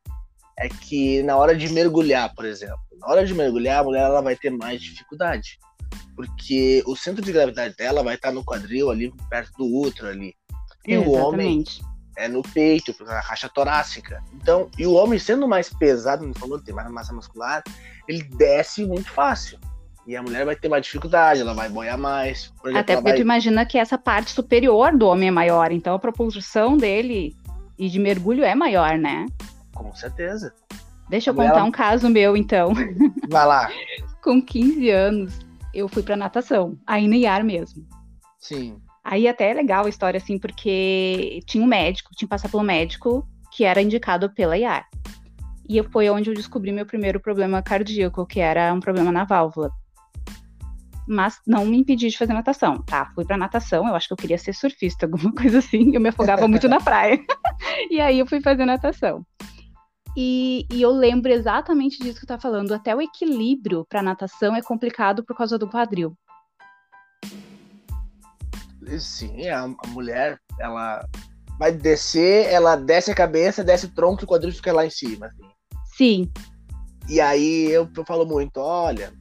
é 0.57 0.69
que 0.69 1.21
na 1.23 1.35
hora 1.35 1.53
de 1.53 1.67
mergulhar, 1.67 2.33
por 2.33 2.45
exemplo, 2.45 2.79
na 2.97 3.09
hora 3.09 3.25
de 3.25 3.33
mergulhar, 3.33 3.81
a 3.81 3.83
mulher 3.83 4.03
ela 4.03 4.21
vai 4.21 4.37
ter 4.37 4.51
mais 4.51 4.81
dificuldade 4.81 5.59
porque 6.15 6.83
o 6.85 6.95
centro 6.95 7.23
de 7.23 7.31
gravidade 7.31 7.75
dela 7.75 8.03
vai 8.03 8.15
estar 8.15 8.31
no 8.31 8.43
quadril 8.43 8.89
ali, 8.89 9.13
perto 9.29 9.51
do 9.57 9.65
útero 9.65 10.07
ali. 10.07 10.33
E 10.87 10.97
o 10.97 11.11
homem 11.11 11.63
é 12.17 12.27
no 12.27 12.41
peito, 12.41 12.95
na 13.03 13.21
caixa 13.21 13.49
torácica. 13.49 14.23
Então, 14.33 14.69
e 14.77 14.85
o 14.85 14.93
homem 14.93 15.19
sendo 15.19 15.47
mais 15.47 15.69
pesado, 15.69 16.25
não 16.25 16.33
falou, 16.33 16.61
tem 16.61 16.73
mais 16.73 16.89
massa 16.89 17.13
muscular, 17.13 17.63
ele 18.07 18.23
desce 18.23 18.85
muito 18.85 19.09
fácil. 19.11 19.59
E 20.07 20.15
a 20.15 20.21
mulher 20.21 20.45
vai 20.45 20.55
ter 20.55 20.69
mais 20.69 20.83
dificuldade, 20.83 21.41
ela 21.41 21.53
vai 21.53 21.67
boiar 21.67 21.97
mais. 21.97 22.53
Por 22.61 22.69
exemplo, 22.69 22.79
Até 22.79 22.95
porque 22.95 23.09
vai... 23.09 23.17
tu 23.17 23.21
imagina 23.21 23.65
que 23.65 23.77
essa 23.77 23.97
parte 23.97 24.31
superior 24.31 24.95
do 24.95 25.07
homem 25.07 25.29
é 25.29 25.31
maior, 25.31 25.71
então 25.71 25.95
a 25.95 25.99
propulsão 25.99 26.77
dele 26.77 27.35
e 27.77 27.89
de 27.89 27.99
mergulho 27.99 28.43
é 28.43 28.53
maior, 28.53 28.97
né? 28.97 29.25
Com 29.73 29.93
certeza. 29.95 30.53
Deixa 31.09 31.31
eu 31.31 31.35
contar 31.35 31.57
ela... 31.57 31.63
um 31.63 31.71
caso 31.71 32.07
meu, 32.09 32.37
então. 32.37 32.71
Vai 33.29 33.45
lá. 33.45 33.69
Com 34.23 34.41
15 34.41 34.89
anos, 34.89 35.44
eu 35.75 35.89
fui 35.89 36.01
para 36.01 36.15
natação, 36.15 36.77
aí 36.87 37.07
no 37.07 37.13
IAR 37.13 37.43
mesmo. 37.43 37.85
Sim. 38.39 38.79
Aí 39.03 39.27
até 39.27 39.51
é 39.51 39.53
legal 39.53 39.85
a 39.85 39.89
história, 39.89 40.17
assim, 40.17 40.39
porque 40.39 41.41
tinha 41.45 41.63
um 41.63 41.67
médico, 41.67 42.09
tinha 42.15 42.27
que 42.27 42.29
passar 42.29 42.49
pelo 42.49 42.63
médico 42.63 43.27
que 43.51 43.63
era 43.63 43.81
indicado 43.81 44.33
pela 44.33 44.57
IAR. 44.57 44.87
E 45.67 45.81
foi 45.83 46.09
onde 46.09 46.29
eu 46.29 46.33
descobri 46.33 46.71
meu 46.71 46.85
primeiro 46.85 47.19
problema 47.19 47.61
cardíaco, 47.61 48.25
que 48.25 48.39
era 48.39 48.73
um 48.73 48.79
problema 48.79 49.11
na 49.11 49.23
válvula. 49.23 49.69
Mas 51.07 51.39
não 51.45 51.65
me 51.65 51.77
impedi 51.77 52.09
de 52.09 52.17
fazer 52.17 52.33
natação, 52.33 52.81
tá? 52.81 53.11
Fui 53.13 53.25
pra 53.25 53.37
natação, 53.37 53.87
eu 53.87 53.95
acho 53.95 54.07
que 54.07 54.13
eu 54.13 54.17
queria 54.17 54.37
ser 54.37 54.53
surfista, 54.53 55.05
alguma 55.07 55.31
coisa 55.33 55.59
assim, 55.59 55.93
eu 55.93 56.01
me 56.01 56.09
afogava 56.09 56.47
muito 56.47 56.67
na 56.67 56.79
praia. 56.79 57.19
e 57.91 57.99
aí 57.99 58.19
eu 58.19 58.25
fui 58.25 58.41
fazer 58.41 58.65
natação. 58.65 59.25
E, 60.15 60.65
e, 60.71 60.81
eu 60.81 60.91
lembro 60.91 61.31
exatamente 61.31 61.99
disso 61.99 62.19
que 62.19 62.25
tu 62.25 62.29
tá 62.29 62.39
falando. 62.39 62.73
Até 62.73 62.95
o 62.95 63.01
equilíbrio 63.01 63.85
para 63.89 64.01
natação 64.01 64.55
é 64.55 64.61
complicado 64.61 65.23
por 65.25 65.35
causa 65.35 65.57
do 65.57 65.67
quadril. 65.67 66.17
Sim, 68.99 69.49
a, 69.49 69.63
a, 69.63 69.87
mulher, 69.87 70.39
ela 70.59 71.05
vai 71.59 71.71
descer, 71.71 72.47
ela 72.51 72.75
desce 72.75 73.11
a 73.11 73.15
cabeça, 73.15 73.63
desce 73.63 73.87
o 73.87 73.93
tronco 73.93 74.21
e 74.21 74.25
o 74.25 74.27
quadril 74.27 74.53
fica 74.53 74.71
lá 74.71 74.85
em 74.85 74.89
cima. 74.89 75.25
Assim. 75.25 75.43
Sim. 75.97 76.31
E 77.09 77.19
aí 77.19 77.71
eu, 77.71 77.89
eu 77.95 78.05
falo 78.05 78.25
muito, 78.25 78.57
olha, 78.57 79.11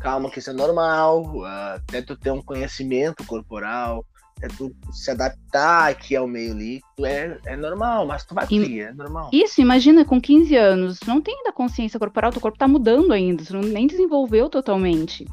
calma 0.00 0.30
que 0.30 0.38
isso 0.38 0.50
é 0.50 0.52
normal, 0.52 1.22
uh, 1.22 1.76
até 1.76 2.02
tu 2.02 2.16
ter 2.16 2.30
um 2.30 2.42
conhecimento 2.42 3.24
corporal, 3.26 4.04
é 4.42 4.48
tu 4.48 4.74
se 4.92 5.10
adaptar 5.10 5.90
aqui 5.90 6.14
ao 6.14 6.26
meio 6.26 6.54
líquido, 6.54 7.06
é, 7.06 7.38
é 7.46 7.56
normal, 7.56 8.06
mas 8.06 8.24
tu 8.24 8.34
vai 8.34 8.46
conseguir, 8.46 8.80
é 8.80 8.92
normal. 8.92 9.30
Isso, 9.32 9.60
imagina, 9.60 10.04
com 10.04 10.20
15 10.20 10.54
anos, 10.56 11.00
não 11.06 11.20
tem 11.20 11.34
ainda 11.34 11.52
consciência 11.52 11.98
corporal, 11.98 12.30
teu 12.30 12.40
corpo 12.40 12.58
tá 12.58 12.68
mudando 12.68 13.12
ainda, 13.12 13.44
tu 13.44 13.54
não, 13.54 13.62
nem 13.62 13.86
desenvolveu 13.86 14.48
totalmente. 14.50 15.26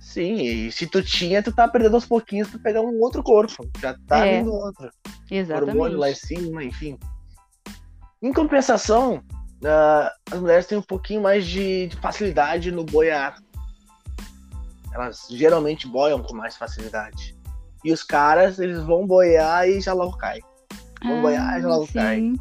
Sim, 0.00 0.34
e 0.34 0.72
se 0.72 0.86
tu 0.86 1.02
tinha, 1.02 1.42
tu 1.42 1.52
tá 1.52 1.68
perdendo 1.68 1.94
aos 1.94 2.06
pouquinhos 2.06 2.48
pra 2.48 2.58
pegar 2.58 2.80
um 2.80 3.00
outro 3.00 3.22
corpo, 3.22 3.68
já 3.80 3.94
tá 4.06 4.26
é, 4.26 4.38
vindo 4.38 4.52
outro. 4.52 4.90
Exatamente. 5.30 5.70
Hormônio 5.70 5.98
lá 5.98 6.10
em 6.10 6.14
cima, 6.14 6.64
enfim. 6.64 6.98
Em 8.22 8.32
compensação, 8.32 9.16
uh, 9.16 10.10
as 10.30 10.40
mulheres 10.40 10.66
têm 10.66 10.78
um 10.78 10.82
pouquinho 10.82 11.22
mais 11.22 11.46
de, 11.46 11.88
de 11.88 11.96
facilidade 11.96 12.72
no 12.72 12.84
boiar. 12.84 13.38
Elas 14.94 15.26
geralmente 15.30 15.86
boiam 15.86 16.22
com 16.22 16.34
mais 16.34 16.56
facilidade. 16.56 17.35
E 17.86 17.92
os 17.92 18.02
caras, 18.02 18.58
eles 18.58 18.82
vão 18.82 19.06
boiar 19.06 19.68
e 19.68 19.80
já 19.80 19.92
logo 19.92 20.16
cai. 20.16 20.40
Vão 21.04 21.20
ah, 21.20 21.22
boiar 21.22 21.56
e 21.56 21.62
já 21.62 21.68
logo 21.68 21.86
sim. 21.86 21.92
cai. 21.92 22.32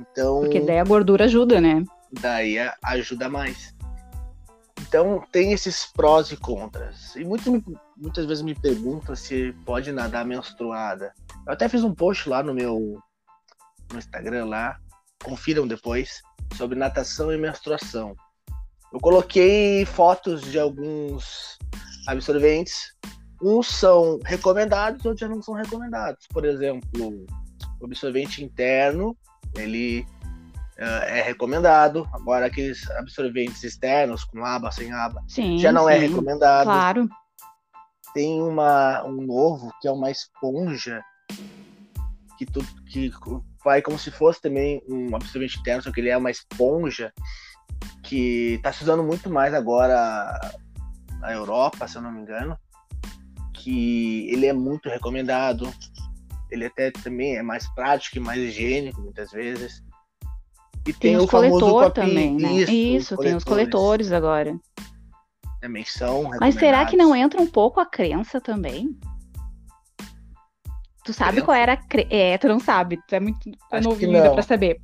Então. 0.00 0.40
Porque 0.40 0.58
daí 0.58 0.80
a 0.80 0.84
gordura 0.84 1.26
ajuda, 1.26 1.60
né? 1.60 1.84
Daí 2.20 2.56
ajuda 2.82 3.28
mais. 3.28 3.72
Então 4.80 5.22
tem 5.30 5.52
esses 5.52 5.86
prós 5.86 6.32
e 6.32 6.36
contras. 6.36 7.14
E 7.14 7.24
muitos, 7.24 7.62
muitas 7.96 8.26
vezes 8.26 8.42
me 8.42 8.52
perguntam 8.52 9.14
se 9.14 9.52
pode 9.64 9.92
nadar 9.92 10.24
menstruada. 10.24 11.12
Eu 11.46 11.52
até 11.52 11.68
fiz 11.68 11.84
um 11.84 11.94
post 11.94 12.28
lá 12.28 12.42
no 12.42 12.52
meu 12.52 13.00
no 13.92 13.98
Instagram 13.98 14.46
lá, 14.46 14.76
confiram 15.22 15.68
depois, 15.68 16.20
sobre 16.56 16.76
natação 16.76 17.32
e 17.32 17.38
menstruação. 17.38 18.16
Eu 18.92 18.98
coloquei 18.98 19.84
fotos 19.84 20.42
de 20.42 20.58
alguns 20.58 21.56
absorventes 22.08 22.92
Uns 23.42 23.68
são 23.68 24.18
recomendados, 24.24 25.04
outros 25.04 25.20
já 25.20 25.28
não 25.28 25.42
são 25.42 25.54
recomendados. 25.54 26.26
Por 26.28 26.44
exemplo, 26.44 27.26
o 27.80 27.84
absorvente 27.86 28.44
interno, 28.44 29.16
ele 29.56 30.06
uh, 30.78 31.04
é 31.06 31.22
recomendado. 31.22 32.08
Agora, 32.12 32.46
aqueles 32.46 32.88
absorventes 32.90 33.62
externos, 33.64 34.24
com 34.24 34.44
aba, 34.44 34.70
sem 34.70 34.92
aba, 34.92 35.22
sim, 35.26 35.58
já 35.58 35.72
não 35.72 35.88
é 35.88 35.98
sim, 35.98 36.04
é 36.04 36.08
recomendado. 36.08 36.66
Claro. 36.66 37.08
Tem 38.12 38.42
uma, 38.42 39.04
um 39.04 39.22
novo, 39.22 39.72
que 39.80 39.88
é 39.88 39.90
uma 39.90 40.10
esponja, 40.10 41.02
que, 42.36 42.44
tu, 42.44 42.64
que 42.86 43.10
vai 43.64 43.80
como 43.80 43.98
se 43.98 44.10
fosse 44.10 44.40
também 44.40 44.82
um 44.88 45.14
absorvente 45.14 45.58
interno, 45.58 45.82
só 45.82 45.92
que 45.92 46.00
ele 46.00 46.08
é 46.08 46.16
uma 46.16 46.30
esponja 46.30 47.12
que 48.02 48.54
está 48.54 48.72
se 48.72 48.82
usando 48.82 49.02
muito 49.02 49.30
mais 49.30 49.54
agora 49.54 50.38
na 51.20 51.32
Europa, 51.32 51.86
se 51.86 51.96
eu 51.96 52.02
não 52.02 52.10
me 52.10 52.20
engano, 52.20 52.56
que 53.62 54.28
ele 54.30 54.46
é 54.46 54.52
muito 54.52 54.88
recomendado. 54.88 55.72
Ele 56.50 56.66
até 56.66 56.90
também 56.90 57.36
é 57.36 57.42
mais 57.42 57.68
prático 57.74 58.16
e 58.16 58.20
mais 58.20 58.38
higiênico 58.40 59.00
muitas 59.00 59.30
vezes. 59.30 59.82
E 60.86 60.92
tem, 60.92 61.16
tem 61.16 61.18
o 61.18 61.26
coletor 61.26 61.92
também, 61.92 62.34
né? 62.34 62.52
Isso, 62.54 62.72
Isso 62.72 63.16
tem 63.18 63.36
os 63.36 63.44
coletores 63.44 64.12
agora. 64.12 64.58
Também 65.60 65.84
são 65.84 66.30
Mas 66.40 66.54
será 66.54 66.86
que 66.86 66.96
não 66.96 67.14
entra 67.14 67.40
um 67.40 67.46
pouco 67.46 67.80
a 67.80 67.86
crença 67.86 68.40
também? 68.40 68.98
Tu 71.04 71.12
sabe 71.12 71.32
crença? 71.32 71.44
qual 71.44 71.56
era 71.56 71.72
a 71.74 71.76
crença? 71.76 72.08
É, 72.10 72.38
tu 72.38 72.48
não 72.48 72.58
sabe, 72.58 72.98
tu 73.06 73.14
é 73.14 73.20
muito 73.20 73.50
é 73.70 73.80
novinho 73.80 74.32
pra 74.32 74.42
saber. 74.42 74.80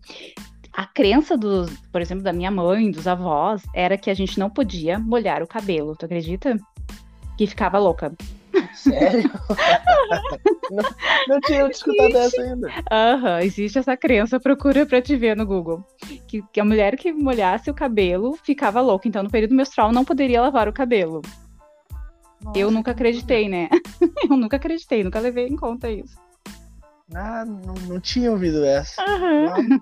A 0.73 0.85
crença 0.87 1.37
dos, 1.37 1.71
por 1.91 2.03
exemplo, 2.03 2.23
da 2.23 2.33
minha 2.33 2.51
mãe, 2.51 2.91
dos 2.91 3.07
avós, 3.07 3.63
era 3.75 3.97
que 3.97 4.11
a 4.11 4.15
gente 4.15 4.39
não 4.39 4.51
podia 4.51 4.99
molhar 4.99 5.43
o 5.43 5.47
cabelo, 5.47 5.97
tu 5.97 6.05
acredita? 6.05 6.59
Que 7.37 7.47
ficava 7.47 7.79
louca. 7.79 8.13
Sério? 8.75 9.31
não, 10.71 10.85
não, 11.29 11.41
tinha 11.41 11.69
escutado 11.69 12.17
essa 12.17 12.43
ainda. 12.43 12.69
Aham, 12.91 13.33
uhum, 13.33 13.39
existe 13.41 13.79
essa 13.79 13.97
crença, 13.97 14.41
procura 14.41 14.87
pra 14.87 15.03
te 15.03 15.17
ver 15.17 15.37
no 15.37 15.45
Google. 15.45 15.85
Que, 16.27 16.43
que, 16.53 16.61
a 16.61 16.65
mulher 16.65 16.97
que 16.97 17.13
molhasse 17.13 17.71
o 17.71 17.75
cabelo 17.75 18.37
ficava 18.43 18.81
louca. 18.81 19.07
Então, 19.09 19.23
no 19.23 19.31
período 19.31 19.55
menstrual, 19.55 19.93
não 19.93 20.05
poderia 20.05 20.41
lavar 20.41 20.69
o 20.69 20.73
cabelo. 20.73 21.21
Nossa, 22.43 22.59
eu 22.59 22.71
nunca 22.71 22.93
acreditei, 22.93 23.49
né? 23.49 23.69
eu 24.31 24.37
nunca 24.37 24.57
acreditei, 24.57 25.05
nunca 25.05 25.21
levei 25.21 25.47
em 25.47 25.57
conta 25.57 25.91
isso. 25.91 26.17
Ah, 27.15 27.45
não, 27.45 27.75
não 27.89 28.01
tinha 28.01 28.31
ouvido 28.31 28.65
essa. 28.65 29.03
Uhum. 29.03 29.77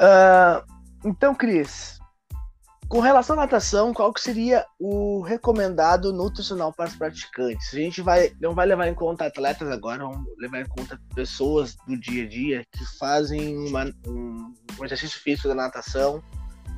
Uh, 0.00 0.62
então, 1.04 1.34
Cris, 1.34 2.00
com 2.92 3.00
relação 3.00 3.38
à 3.38 3.44
natação, 3.44 3.94
qual 3.94 4.12
que 4.12 4.20
seria 4.20 4.66
o 4.78 5.22
recomendado 5.22 6.12
nutricional 6.12 6.74
para 6.74 6.90
os 6.90 6.94
praticantes? 6.94 7.72
A 7.72 7.78
gente 7.78 8.02
vai, 8.02 8.36
não 8.38 8.54
vai 8.54 8.66
levar 8.66 8.86
em 8.86 8.94
conta 8.94 9.24
atletas 9.24 9.70
agora, 9.70 10.04
vamos 10.04 10.26
levar 10.36 10.60
em 10.60 10.68
conta 10.68 11.00
pessoas 11.14 11.74
do 11.88 11.98
dia 11.98 12.24
a 12.24 12.28
dia 12.28 12.66
que 12.70 12.84
fazem 12.98 13.56
uma, 13.56 13.86
um, 14.06 14.54
um, 14.78 14.84
exercício 14.84 15.18
físico 15.18 15.48
da 15.48 15.54
natação, 15.54 16.22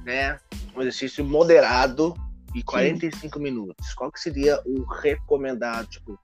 né? 0.04 0.38
Um 0.76 0.82
exercício 0.82 1.24
moderado 1.24 2.14
e 2.54 2.62
45 2.62 3.36
Sim. 3.36 3.42
minutos. 3.42 3.92
Qual 3.94 4.12
que 4.12 4.20
seria 4.20 4.62
o 4.64 4.84
recomendado? 4.84 5.88
Tipo, 5.88 6.16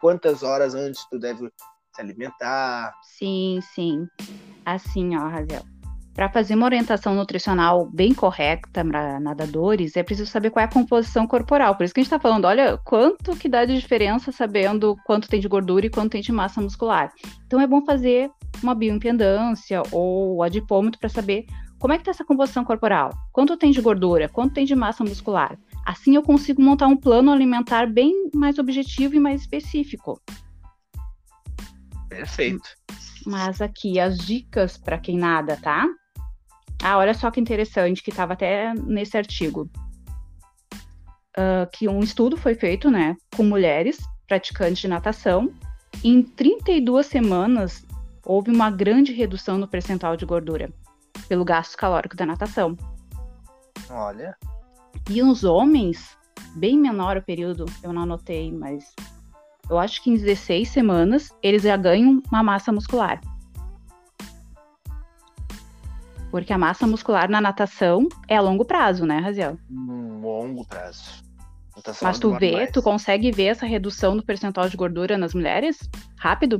quantas 0.00 0.42
horas 0.42 0.74
antes 0.74 1.06
tu 1.08 1.16
deve 1.16 1.48
se 1.94 2.00
alimentar? 2.00 2.92
Sim, 3.04 3.60
sim. 3.72 4.04
Assim, 4.66 5.16
ó, 5.16 5.28
Ravel 5.28 5.77
para 6.18 6.28
fazer 6.28 6.56
uma 6.56 6.64
orientação 6.64 7.14
nutricional 7.14 7.88
bem 7.88 8.12
correta 8.12 8.84
para 8.84 9.20
nadadores, 9.20 9.96
é 9.96 10.02
preciso 10.02 10.28
saber 10.28 10.50
qual 10.50 10.60
é 10.60 10.64
a 10.64 10.68
composição 10.68 11.28
corporal. 11.28 11.76
Por 11.76 11.84
isso 11.84 11.94
que 11.94 12.00
a 12.00 12.02
gente 12.02 12.12
está 12.12 12.18
falando, 12.18 12.46
olha, 12.46 12.76
quanto 12.78 13.36
que 13.36 13.48
dá 13.48 13.64
de 13.64 13.78
diferença 13.78 14.32
sabendo 14.32 14.96
quanto 15.06 15.28
tem 15.28 15.38
de 15.38 15.46
gordura 15.46 15.86
e 15.86 15.88
quanto 15.88 16.10
tem 16.10 16.20
de 16.20 16.32
massa 16.32 16.60
muscular. 16.60 17.12
Então 17.46 17.60
é 17.60 17.68
bom 17.68 17.84
fazer 17.84 18.32
uma 18.60 18.74
bioimpedância 18.74 19.80
ou 19.92 20.42
adipômetro 20.42 20.98
para 20.98 21.08
saber 21.08 21.46
como 21.78 21.92
é 21.94 21.96
que 21.96 22.00
está 22.00 22.10
essa 22.10 22.24
composição 22.24 22.64
corporal. 22.64 23.10
Quanto 23.32 23.56
tem 23.56 23.70
de 23.70 23.80
gordura, 23.80 24.28
quanto 24.28 24.54
tem 24.54 24.64
de 24.64 24.74
massa 24.74 25.04
muscular. 25.04 25.56
Assim 25.86 26.16
eu 26.16 26.22
consigo 26.24 26.60
montar 26.60 26.88
um 26.88 26.96
plano 26.96 27.30
alimentar 27.30 27.86
bem 27.86 28.28
mais 28.34 28.58
objetivo 28.58 29.14
e 29.14 29.20
mais 29.20 29.42
específico. 29.42 30.20
Perfeito. 32.08 32.68
Mas 33.24 33.60
aqui 33.62 34.00
as 34.00 34.18
dicas 34.18 34.76
para 34.76 34.98
quem 34.98 35.16
nada, 35.16 35.56
tá? 35.58 35.86
Ah, 36.82 36.96
olha 36.98 37.14
só 37.14 37.30
que 37.30 37.40
interessante, 37.40 38.02
que 38.02 38.10
estava 38.10 38.34
até 38.34 38.72
nesse 38.74 39.16
artigo. 39.16 39.68
Uh, 41.36 41.68
que 41.72 41.88
um 41.88 42.00
estudo 42.00 42.36
foi 42.36 42.54
feito, 42.54 42.90
né, 42.90 43.16
com 43.36 43.44
mulheres 43.44 43.98
praticantes 44.26 44.78
de 44.78 44.88
natação. 44.88 45.52
Em 46.02 46.22
32 46.22 47.06
semanas, 47.06 47.84
houve 48.24 48.50
uma 48.50 48.70
grande 48.70 49.12
redução 49.12 49.56
no 49.56 49.66
percentual 49.66 50.16
de 50.16 50.26
gordura 50.26 50.70
pelo 51.28 51.44
gasto 51.44 51.76
calórico 51.76 52.16
da 52.16 52.26
natação. 52.26 52.76
Olha. 53.90 54.36
E 55.10 55.22
os 55.22 55.44
homens, 55.44 56.16
bem 56.54 56.78
menor 56.78 57.16
o 57.16 57.22
período, 57.22 57.64
eu 57.82 57.92
não 57.92 58.02
anotei, 58.02 58.52
mas 58.52 58.94
eu 59.68 59.78
acho 59.78 60.02
que 60.02 60.10
em 60.10 60.14
16 60.14 60.68
semanas 60.68 61.30
eles 61.42 61.62
já 61.62 61.76
ganham 61.76 62.22
uma 62.30 62.42
massa 62.42 62.70
muscular. 62.70 63.20
Porque 66.30 66.52
a 66.52 66.58
massa 66.58 66.86
muscular 66.86 67.28
na 67.30 67.40
natação 67.40 68.08
é 68.28 68.36
a 68.36 68.40
longo 68.40 68.64
prazo, 68.64 69.06
né, 69.06 69.18
Raziel? 69.18 69.58
Longo 69.70 70.66
prazo. 70.66 71.22
Natação 71.76 72.08
Mas 72.08 72.18
tu 72.18 72.36
vê, 72.36 72.52
mais. 72.52 72.70
tu 72.70 72.82
consegue 72.82 73.30
ver 73.30 73.46
essa 73.46 73.64
redução 73.64 74.14
no 74.14 74.22
percentual 74.22 74.68
de 74.68 74.76
gordura 74.76 75.16
nas 75.16 75.32
mulheres? 75.32 75.78
Rápido? 76.18 76.58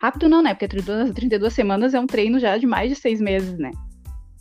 Rápido 0.00 0.28
não, 0.28 0.42
né? 0.42 0.52
Porque 0.52 0.68
32, 0.68 1.12
32 1.12 1.52
semanas 1.52 1.94
é 1.94 2.00
um 2.00 2.06
treino 2.06 2.38
já 2.38 2.58
de 2.58 2.66
mais 2.66 2.90
de 2.90 2.96
seis 2.96 3.20
meses, 3.20 3.56
né? 3.58 3.70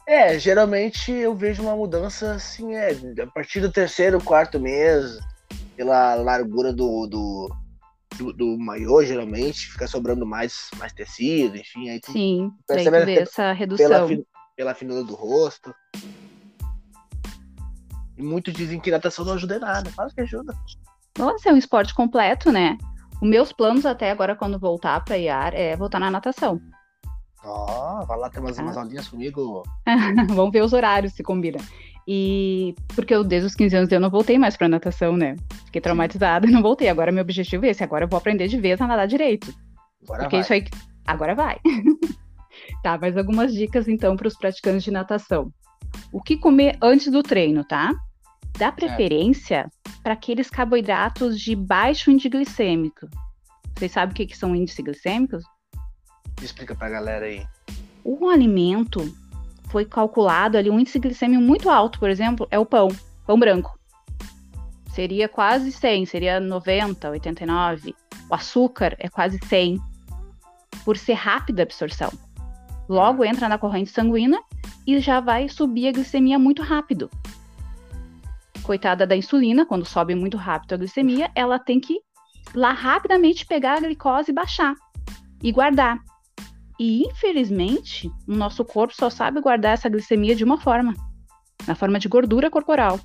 É, 0.07 0.37
geralmente 0.37 1.11
eu 1.11 1.35
vejo 1.35 1.61
uma 1.61 1.75
mudança 1.75 2.33
assim, 2.33 2.75
é, 2.75 2.91
a 3.21 3.27
partir 3.27 3.61
do 3.61 3.71
terceiro, 3.71 4.19
quarto 4.21 4.59
mês, 4.59 5.19
pela 5.77 6.15
largura 6.15 6.73
do, 6.73 7.07
do, 7.07 7.55
do, 8.17 8.33
do 8.33 8.57
maiô, 8.57 9.03
geralmente, 9.03 9.71
fica 9.71 9.87
sobrando 9.87 10.25
mais, 10.25 10.69
mais 10.77 10.93
tecido, 10.93 11.57
enfim. 11.57 11.89
Aí 11.89 11.99
tu 11.99 12.11
Sim, 12.11 12.51
percebe 12.67 12.91
daí 12.91 13.01
tu 13.01 13.05
vê 13.05 13.19
essa 13.19 13.51
redução. 13.53 14.07
Pela, 14.07 14.23
pela 14.55 14.75
finura 14.75 15.03
do 15.03 15.15
rosto. 15.15 15.73
E 18.17 18.23
muitos 18.23 18.53
dizem 18.53 18.79
que 18.79 18.91
natação 18.91 19.25
não 19.25 19.33
ajuda 19.33 19.55
em 19.55 19.59
nada. 19.59 19.89
Fala 19.91 20.09
que 20.09 20.21
ajuda. 20.21 20.53
Nossa, 21.17 21.49
é 21.49 21.53
um 21.53 21.57
esporte 21.57 21.93
completo, 21.93 22.51
né? 22.51 22.77
Os 23.21 23.29
meus 23.29 23.51
planos 23.51 23.85
até 23.85 24.11
agora, 24.11 24.35
quando 24.35 24.59
voltar 24.59 25.03
para 25.03 25.17
IAR, 25.17 25.53
é 25.53 25.75
voltar 25.75 25.99
na 25.99 26.11
natação. 26.11 26.59
Ó, 27.43 28.01
oh, 28.01 28.05
vai 28.05 28.17
lá 28.17 28.29
ter 28.29 28.39
umas, 28.39 28.57
ah. 28.59 28.61
umas 28.61 28.77
aulinhas 28.77 29.07
comigo. 29.07 29.63
Vamos 30.35 30.51
ver 30.51 30.61
os 30.61 30.73
horários, 30.73 31.13
se 31.13 31.23
combina. 31.23 31.59
E 32.07 32.75
porque 32.95 33.13
eu, 33.13 33.23
desde 33.23 33.47
os 33.47 33.55
15 33.55 33.75
anos 33.75 33.91
eu 33.91 33.99
não 33.99 34.09
voltei 34.09 34.37
mais 34.37 34.57
pra 34.57 34.67
natação, 34.67 35.15
né? 35.15 35.35
Fiquei 35.65 35.81
traumatizada 35.81 36.47
e 36.47 36.51
não 36.51 36.61
voltei. 36.61 36.89
Agora 36.89 37.11
meu 37.11 37.21
objetivo 37.21 37.65
é 37.65 37.69
esse. 37.69 37.83
Agora 37.83 38.05
eu 38.05 38.09
vou 38.09 38.17
aprender 38.17 38.47
de 38.47 38.57
vez 38.57 38.81
a 38.81 38.87
nadar 38.87 39.07
direito. 39.07 39.53
Agora 40.03 40.23
porque 40.23 40.37
vai. 40.37 40.41
isso 40.41 40.53
aí. 40.53 40.65
Agora 41.05 41.35
vai. 41.35 41.57
tá, 42.83 42.97
mas 42.99 43.17
algumas 43.17 43.53
dicas 43.53 43.87
então 43.87 44.15
para 44.15 44.27
os 44.27 44.35
praticantes 44.35 44.83
de 44.83 44.91
natação. 44.91 45.51
O 46.11 46.21
que 46.21 46.37
comer 46.37 46.77
antes 46.81 47.11
do 47.11 47.21
treino, 47.21 47.63
tá? 47.63 47.91
Dá 48.57 48.71
preferência 48.71 49.69
para 50.03 50.13
aqueles 50.13 50.49
carboidratos 50.49 51.39
de 51.39 51.55
baixo 51.55 52.11
índice 52.11 52.29
glicêmico. 52.29 53.07
Vocês 53.77 53.91
sabem 53.91 54.11
o 54.11 54.15
que, 54.15 54.25
que 54.25 54.37
são 54.37 54.55
índices 54.55 54.83
glicêmicos? 54.83 55.43
Explica 56.41 56.75
pra 56.75 56.89
galera 56.89 57.25
aí. 57.25 57.45
Um 58.05 58.29
alimento 58.29 59.13
foi 59.71 59.85
calculado 59.85 60.57
ali 60.57 60.69
um 60.69 60.79
índice 60.79 60.99
glicêmico 60.99 61.41
muito 61.41 61.69
alto, 61.69 61.97
por 61.97 62.09
exemplo, 62.09 62.45
é 62.51 62.59
o 62.59 62.65
pão, 62.65 62.89
pão 63.25 63.39
branco. 63.39 63.79
Seria 64.93 65.29
quase 65.29 65.71
100, 65.71 66.05
seria 66.05 66.39
90, 66.41 67.09
89. 67.09 67.95
O 68.29 68.35
açúcar 68.35 68.95
é 68.99 69.07
quase 69.07 69.39
100, 69.45 69.79
por 70.83 70.97
ser 70.97 71.13
rápida 71.13 71.61
a 71.61 71.63
absorção. 71.63 72.11
Logo 72.89 73.23
entra 73.23 73.47
na 73.47 73.57
corrente 73.57 73.91
sanguínea 73.91 74.41
e 74.85 74.99
já 74.99 75.21
vai 75.21 75.47
subir 75.47 75.87
a 75.87 75.91
glicemia 75.93 76.37
muito 76.37 76.61
rápido. 76.61 77.09
Coitada 78.63 79.07
da 79.07 79.15
insulina, 79.15 79.65
quando 79.65 79.85
sobe 79.85 80.13
muito 80.13 80.35
rápido 80.35 80.73
a 80.73 80.77
glicemia, 80.77 81.31
ela 81.33 81.57
tem 81.57 81.79
que 81.79 81.97
lá 82.53 82.73
rapidamente 82.73 83.45
pegar 83.45 83.77
a 83.77 83.79
glicose 83.79 84.31
e 84.31 84.33
baixar 84.33 84.75
e 85.41 85.49
guardar. 85.49 85.97
E, 86.83 87.03
infelizmente, 87.03 88.11
o 88.27 88.33
nosso 88.33 88.65
corpo 88.65 88.91
só 88.95 89.07
sabe 89.07 89.39
guardar 89.39 89.73
essa 89.75 89.87
glicemia 89.87 90.35
de 90.35 90.43
uma 90.43 90.59
forma 90.59 90.95
na 91.67 91.75
forma 91.75 91.99
de 91.99 92.07
gordura 92.07 92.49
corporal. 92.49 92.99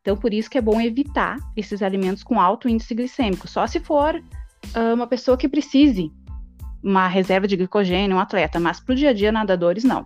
Então, 0.00 0.16
por 0.16 0.34
isso 0.34 0.50
que 0.50 0.58
é 0.58 0.60
bom 0.60 0.80
evitar 0.80 1.38
esses 1.56 1.80
alimentos 1.80 2.24
com 2.24 2.40
alto 2.40 2.68
índice 2.68 2.92
glicêmico, 2.92 3.46
só 3.46 3.68
se 3.68 3.78
for 3.78 4.16
uh, 4.16 4.94
uma 4.94 5.06
pessoa 5.06 5.36
que 5.36 5.48
precise 5.48 6.10
uma 6.82 7.06
reserva 7.06 7.46
de 7.46 7.56
glicogênio, 7.56 8.16
um 8.16 8.20
atleta, 8.20 8.58
mas 8.58 8.80
para 8.80 8.94
o 8.94 8.96
dia 8.96 9.10
a 9.10 9.12
dia, 9.12 9.30
nadadores, 9.30 9.84
não. 9.84 10.04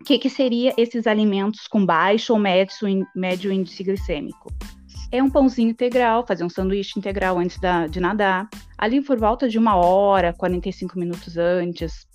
O 0.00 0.04
que, 0.04 0.18
que 0.18 0.28
seria 0.28 0.74
esses 0.76 1.06
alimentos 1.06 1.68
com 1.68 1.86
baixo 1.86 2.32
ou 2.32 2.38
médio, 2.40 2.74
médio 3.14 3.52
índice 3.52 3.84
glicêmico? 3.84 4.52
É 5.10 5.22
um 5.22 5.30
pãozinho 5.30 5.70
integral, 5.70 6.26
fazer 6.26 6.44
um 6.44 6.48
sanduíche 6.48 6.98
integral 6.98 7.38
antes 7.38 7.58
da, 7.58 7.86
de 7.86 8.00
nadar. 8.00 8.48
Ali 8.76 9.00
por 9.00 9.18
volta 9.18 9.48
de 9.48 9.58
uma 9.58 9.76
hora, 9.76 10.32
45 10.32 10.98
minutos 10.98 11.36
antes. 11.36 12.06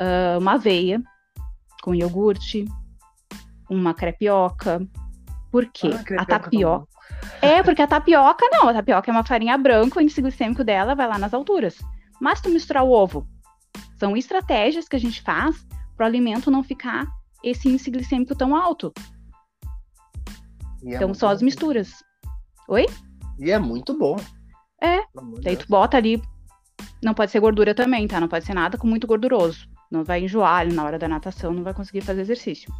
Uh, 0.00 0.38
uma 0.38 0.54
aveia 0.54 1.00
com 1.82 1.94
iogurte, 1.94 2.64
uma 3.68 3.94
crepioca. 3.94 4.86
Por 5.50 5.66
quê? 5.66 5.90
Ah, 6.16 6.22
a 6.22 6.24
tapioca. 6.24 6.88
É, 7.40 7.62
porque 7.62 7.82
a 7.82 7.86
tapioca 7.86 8.46
não, 8.50 8.68
a 8.68 8.72
tapioca 8.72 9.10
é 9.10 9.12
uma 9.12 9.24
farinha 9.24 9.58
branca, 9.58 9.98
o 9.98 10.02
índice 10.02 10.22
glicêmico 10.22 10.64
dela 10.64 10.94
vai 10.94 11.06
lá 11.06 11.18
nas 11.18 11.34
alturas. 11.34 11.76
Mas 12.20 12.40
tu 12.40 12.48
misturar 12.48 12.84
o 12.84 12.90
ovo, 12.90 13.26
são 13.98 14.16
estratégias 14.16 14.88
que 14.88 14.96
a 14.96 14.98
gente 14.98 15.20
faz 15.22 15.66
para 15.96 16.04
o 16.04 16.06
alimento 16.06 16.50
não 16.50 16.62
ficar 16.62 17.06
esse 17.42 17.68
índice 17.68 17.90
glicêmico 17.90 18.34
tão 18.34 18.54
alto. 18.56 18.92
E 20.82 20.92
é 20.92 20.96
então 20.96 21.08
muito 21.08 21.18
são 21.18 21.28
as 21.28 21.42
misturas. 21.42 22.02
Oi? 22.68 22.86
E 23.38 23.50
é 23.50 23.58
muito 23.58 23.96
bom. 23.96 24.16
É. 24.80 25.00
Daí 25.42 25.56
tu 25.56 25.66
bota 25.68 25.96
ali. 25.96 26.20
Não 27.02 27.14
pode 27.14 27.30
ser 27.30 27.40
gordura 27.40 27.74
também, 27.74 28.06
tá? 28.08 28.20
Não 28.20 28.28
pode 28.28 28.44
ser 28.44 28.54
nada 28.54 28.76
com 28.76 28.86
muito 28.86 29.06
gorduroso. 29.06 29.68
Não 29.90 30.02
vai 30.04 30.24
enjoar 30.24 30.60
ali 30.60 30.72
na 30.72 30.84
hora 30.84 30.98
da 30.98 31.08
natação, 31.08 31.52
não 31.52 31.62
vai 31.62 31.74
conseguir 31.74 32.00
fazer 32.00 32.22
exercício. 32.22 32.72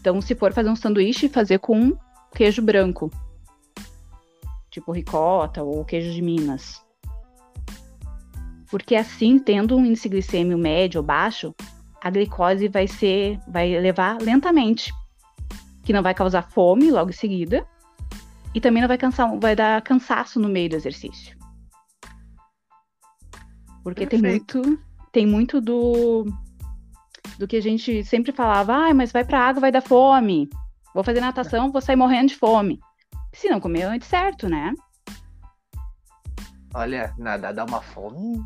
Então, 0.00 0.20
se 0.20 0.34
for 0.34 0.52
fazer 0.52 0.70
um 0.70 0.76
sanduíche, 0.76 1.28
fazer 1.28 1.58
com 1.58 1.96
queijo 2.34 2.62
branco. 2.62 3.10
Tipo 4.70 4.92
ricota 4.92 5.62
ou 5.62 5.84
queijo 5.84 6.12
de 6.12 6.22
Minas. 6.22 6.84
Porque 8.70 8.94
assim, 8.94 9.38
tendo 9.38 9.76
um 9.76 9.84
índice 9.84 10.08
glicêmico 10.08 10.58
médio 10.58 11.00
ou 11.00 11.06
baixo, 11.06 11.54
a 12.02 12.10
glicose 12.10 12.68
vai 12.68 12.86
ser, 12.86 13.38
vai 13.48 13.72
elevar 13.72 14.20
lentamente, 14.20 14.92
que 15.86 15.92
não 15.92 16.02
vai 16.02 16.12
causar 16.12 16.42
fome 16.42 16.90
logo 16.90 17.10
em 17.10 17.14
seguida, 17.14 17.64
e 18.52 18.60
também 18.60 18.82
não 18.82 18.88
vai 18.88 18.98
cansar, 18.98 19.38
vai 19.38 19.54
dar 19.54 19.80
cansaço 19.82 20.40
no 20.40 20.48
meio 20.48 20.68
do 20.68 20.74
exercício. 20.76 21.36
Porque 23.84 24.04
tem 24.04 24.20
Perfeito. 24.20 24.58
muito, 24.58 24.82
tem 25.12 25.24
muito 25.24 25.60
do 25.60 26.26
do 27.38 27.46
que 27.46 27.56
a 27.56 27.62
gente 27.62 28.02
sempre 28.02 28.32
falava, 28.32 28.74
ah, 28.74 28.94
mas 28.94 29.12
vai 29.12 29.24
pra 29.24 29.46
água, 29.46 29.60
vai 29.60 29.70
dar 29.70 29.82
fome. 29.82 30.48
Vou 30.92 31.04
fazer 31.04 31.20
natação, 31.20 31.70
vou 31.70 31.80
sair 31.80 31.94
morrendo 31.94 32.30
de 32.30 32.36
fome. 32.36 32.80
Se 33.32 33.48
não 33.48 33.60
comer 33.60 33.82
antes, 33.82 34.08
certo, 34.08 34.48
né? 34.48 34.74
Olha, 36.74 37.14
nadar 37.16 37.54
dá 37.54 37.64
uma 37.64 37.80
fome. 37.80 38.42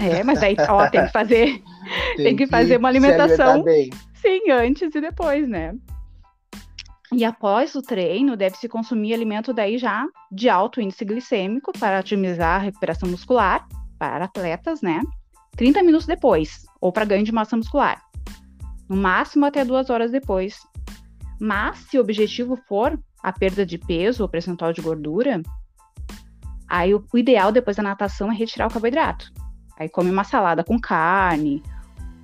É, 0.00 0.22
mas 0.22 0.42
aí, 0.42 0.56
ó, 0.68 0.88
tem 0.88 1.04
que 1.04 1.12
fazer, 1.12 1.62
Tem 2.16 2.36
que 2.36 2.46
fazer 2.46 2.78
uma 2.78 2.88
alimentação. 2.88 3.62
bem. 3.62 3.90
sim, 4.14 4.50
antes 4.50 4.94
e 4.94 5.00
depois, 5.00 5.46
né? 5.48 5.74
E 7.12 7.24
após 7.24 7.74
o 7.74 7.80
treino, 7.80 8.36
deve-se 8.36 8.68
consumir 8.68 9.14
alimento 9.14 9.52
daí 9.52 9.78
já 9.78 10.06
de 10.30 10.48
alto 10.48 10.80
índice 10.80 11.04
glicêmico 11.04 11.72
para 11.78 12.00
otimizar 12.00 12.56
a 12.56 12.64
recuperação 12.64 13.08
muscular 13.08 13.66
para 13.98 14.26
atletas, 14.26 14.82
né? 14.82 15.00
30 15.56 15.82
minutos 15.82 16.06
depois, 16.06 16.66
ou 16.80 16.92
para 16.92 17.06
ganho 17.06 17.24
de 17.24 17.32
massa 17.32 17.56
muscular. 17.56 18.02
No 18.88 18.96
máximo 18.96 19.46
até 19.46 19.64
duas 19.64 19.90
horas 19.90 20.12
depois. 20.12 20.58
Mas, 21.40 21.78
se 21.78 21.98
o 21.98 22.00
objetivo 22.00 22.56
for 22.68 22.98
a 23.22 23.32
perda 23.32 23.64
de 23.64 23.78
peso 23.78 24.22
ou 24.22 24.28
percentual 24.28 24.72
de 24.72 24.82
gordura, 24.82 25.42
aí 26.68 26.94
o, 26.94 27.04
ideal 27.14 27.50
depois 27.50 27.76
da 27.76 27.82
natação 27.82 28.30
é 28.30 28.34
retirar 28.34 28.68
o 28.68 28.70
carboidrato. 28.70 29.32
Aí 29.78 29.88
come 29.88 30.10
uma 30.10 30.24
salada 30.24 30.62
com 30.62 30.78
carne, 30.78 31.62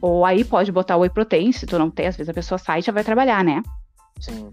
ou 0.01 0.25
aí 0.25 0.45
pode 0.45 0.71
botar 0.71 0.97
whey 0.97 1.11
protein, 1.11 1.53
se 1.53 1.67
tu 1.67 1.79
não 1.79 1.91
tem, 1.91 2.07
às 2.07 2.17
vezes 2.17 2.29
a 2.29 2.35
pessoa 2.35 2.59
sai 2.59 2.81
e 2.81 2.83
já 2.83 2.93
vai 2.93 3.03
trabalhar, 3.03 3.43
né? 3.43 3.63
Sim. 4.21 4.53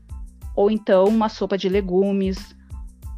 Ou 0.56 0.70
então 0.70 1.06
uma 1.06 1.30
sopa 1.30 1.58
de 1.58 1.70
legumes, 1.70 2.56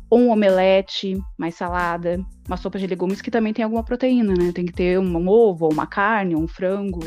ou 0.10 0.20
um 0.20 0.30
omelete, 0.30 1.20
mais 1.38 1.56
salada. 1.56 2.24
Uma 2.48 2.58
sopa 2.58 2.78
de 2.78 2.86
legumes 2.86 3.22
que 3.22 3.32
também 3.32 3.54
tem 3.54 3.64
alguma 3.64 3.84
proteína, 3.84 4.34
né? 4.34 4.52
Tem 4.52 4.66
que 4.66 4.74
ter 4.74 5.00
um, 5.00 5.28
ovo, 5.28 5.68
uma 5.70 5.88
carne, 5.88 6.36
um 6.36 6.48
frango. 6.48 7.00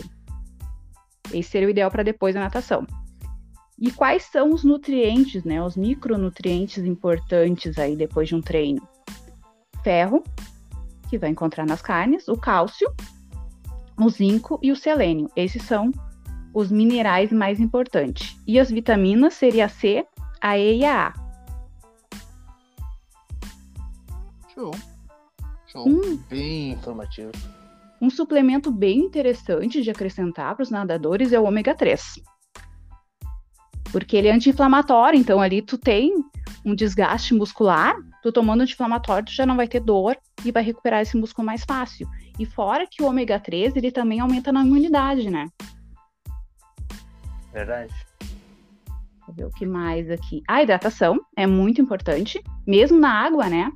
Esse 1.33 1.51
seria 1.51 1.69
o 1.69 1.71
ideal 1.71 1.91
para 1.91 2.03
depois 2.03 2.35
da 2.35 2.41
natação. 2.41 2.87
E 3.79 3.93
quais 3.93 4.25
são 4.25 4.53
os 4.53 4.65
nutrientes, 4.65 5.45
né? 5.45 5.63
Os 5.63 5.77
micronutrientes 5.77 6.85
importantes 6.85 7.79
aí 7.79 7.95
depois 7.95 8.29
de 8.29 8.35
um 8.35 8.41
treino? 8.41 8.83
Ferro, 9.85 10.25
que 11.09 11.19
vai 11.19 11.31
encontrar 11.31 11.67
nas 11.67 11.83
carnes, 11.83 12.27
o 12.27 12.37
cálcio, 12.37 12.93
o 13.97 14.09
zinco 14.09 14.59
e 14.63 14.73
o 14.73 14.77
selênio. 14.77 15.31
Esses 15.37 15.63
são 15.63 15.93
os 16.53 16.71
minerais 16.71 17.31
mais 17.31 17.61
importantes. 17.61 18.37
E 18.47 18.59
as 18.59 18.71
vitaminas 18.71 19.35
seria 19.35 19.69
C, 19.69 20.07
a 20.47 20.59
E 20.59 20.79
e 20.79 20.85
a 20.85 21.09
A. 21.09 21.13
Show. 24.55 24.71
Show. 25.67 25.89
Hum. 25.89 26.17
Bem 26.31 26.71
informativo. 26.71 27.33
Um 28.01 28.09
suplemento 28.09 28.71
bem 28.71 29.01
interessante 29.01 29.83
de 29.83 29.91
acrescentar 29.91 30.55
para 30.55 30.63
os 30.63 30.71
nadadores 30.71 31.33
é 31.33 31.41
o 31.41 31.45
ômega 31.45 31.75
3. 31.75 32.23
Porque 33.91 34.17
ele 34.17 34.29
é 34.29 34.33
anti-inflamatório, 34.33 35.19
então 35.19 35.41
ali 35.41 35.63
tu 35.63 35.77
tem 35.77 36.13
um 36.65 36.75
desgaste 36.75 37.35
muscular, 37.35 37.97
tu 38.23 38.31
tomando 38.31 38.61
anti-inflamatório, 38.61 39.27
tu 39.27 39.33
já 39.33 39.47
não 39.47 39.57
vai 39.57 39.67
ter 39.67 39.81
dor 39.81 40.17
e 40.45 40.53
vai 40.53 40.63
recuperar 40.63 41.01
esse 41.01 41.17
músculo 41.17 41.45
mais 41.45 41.65
fácil. 41.65 42.09
E 42.39 42.47
fora 42.47 42.87
que 42.87 43.03
o 43.03 43.07
ômega 43.07 43.41
3, 43.41 43.75
ele 43.75 43.91
também 43.91 44.21
aumenta 44.21 44.53
na 44.53 44.63
imunidade, 44.63 45.29
né? 45.29 45.49
Verdade. 47.53 47.95
Ver 49.37 49.45
o 49.45 49.51
que 49.51 49.67
mais 49.67 50.11
aqui. 50.11 50.43
A 50.49 50.63
hidratação 50.63 51.21
é 51.37 51.47
muito 51.47 51.81
importante, 51.81 52.43
mesmo 52.67 52.99
na 52.99 53.11
água, 53.11 53.49
né? 53.51 53.71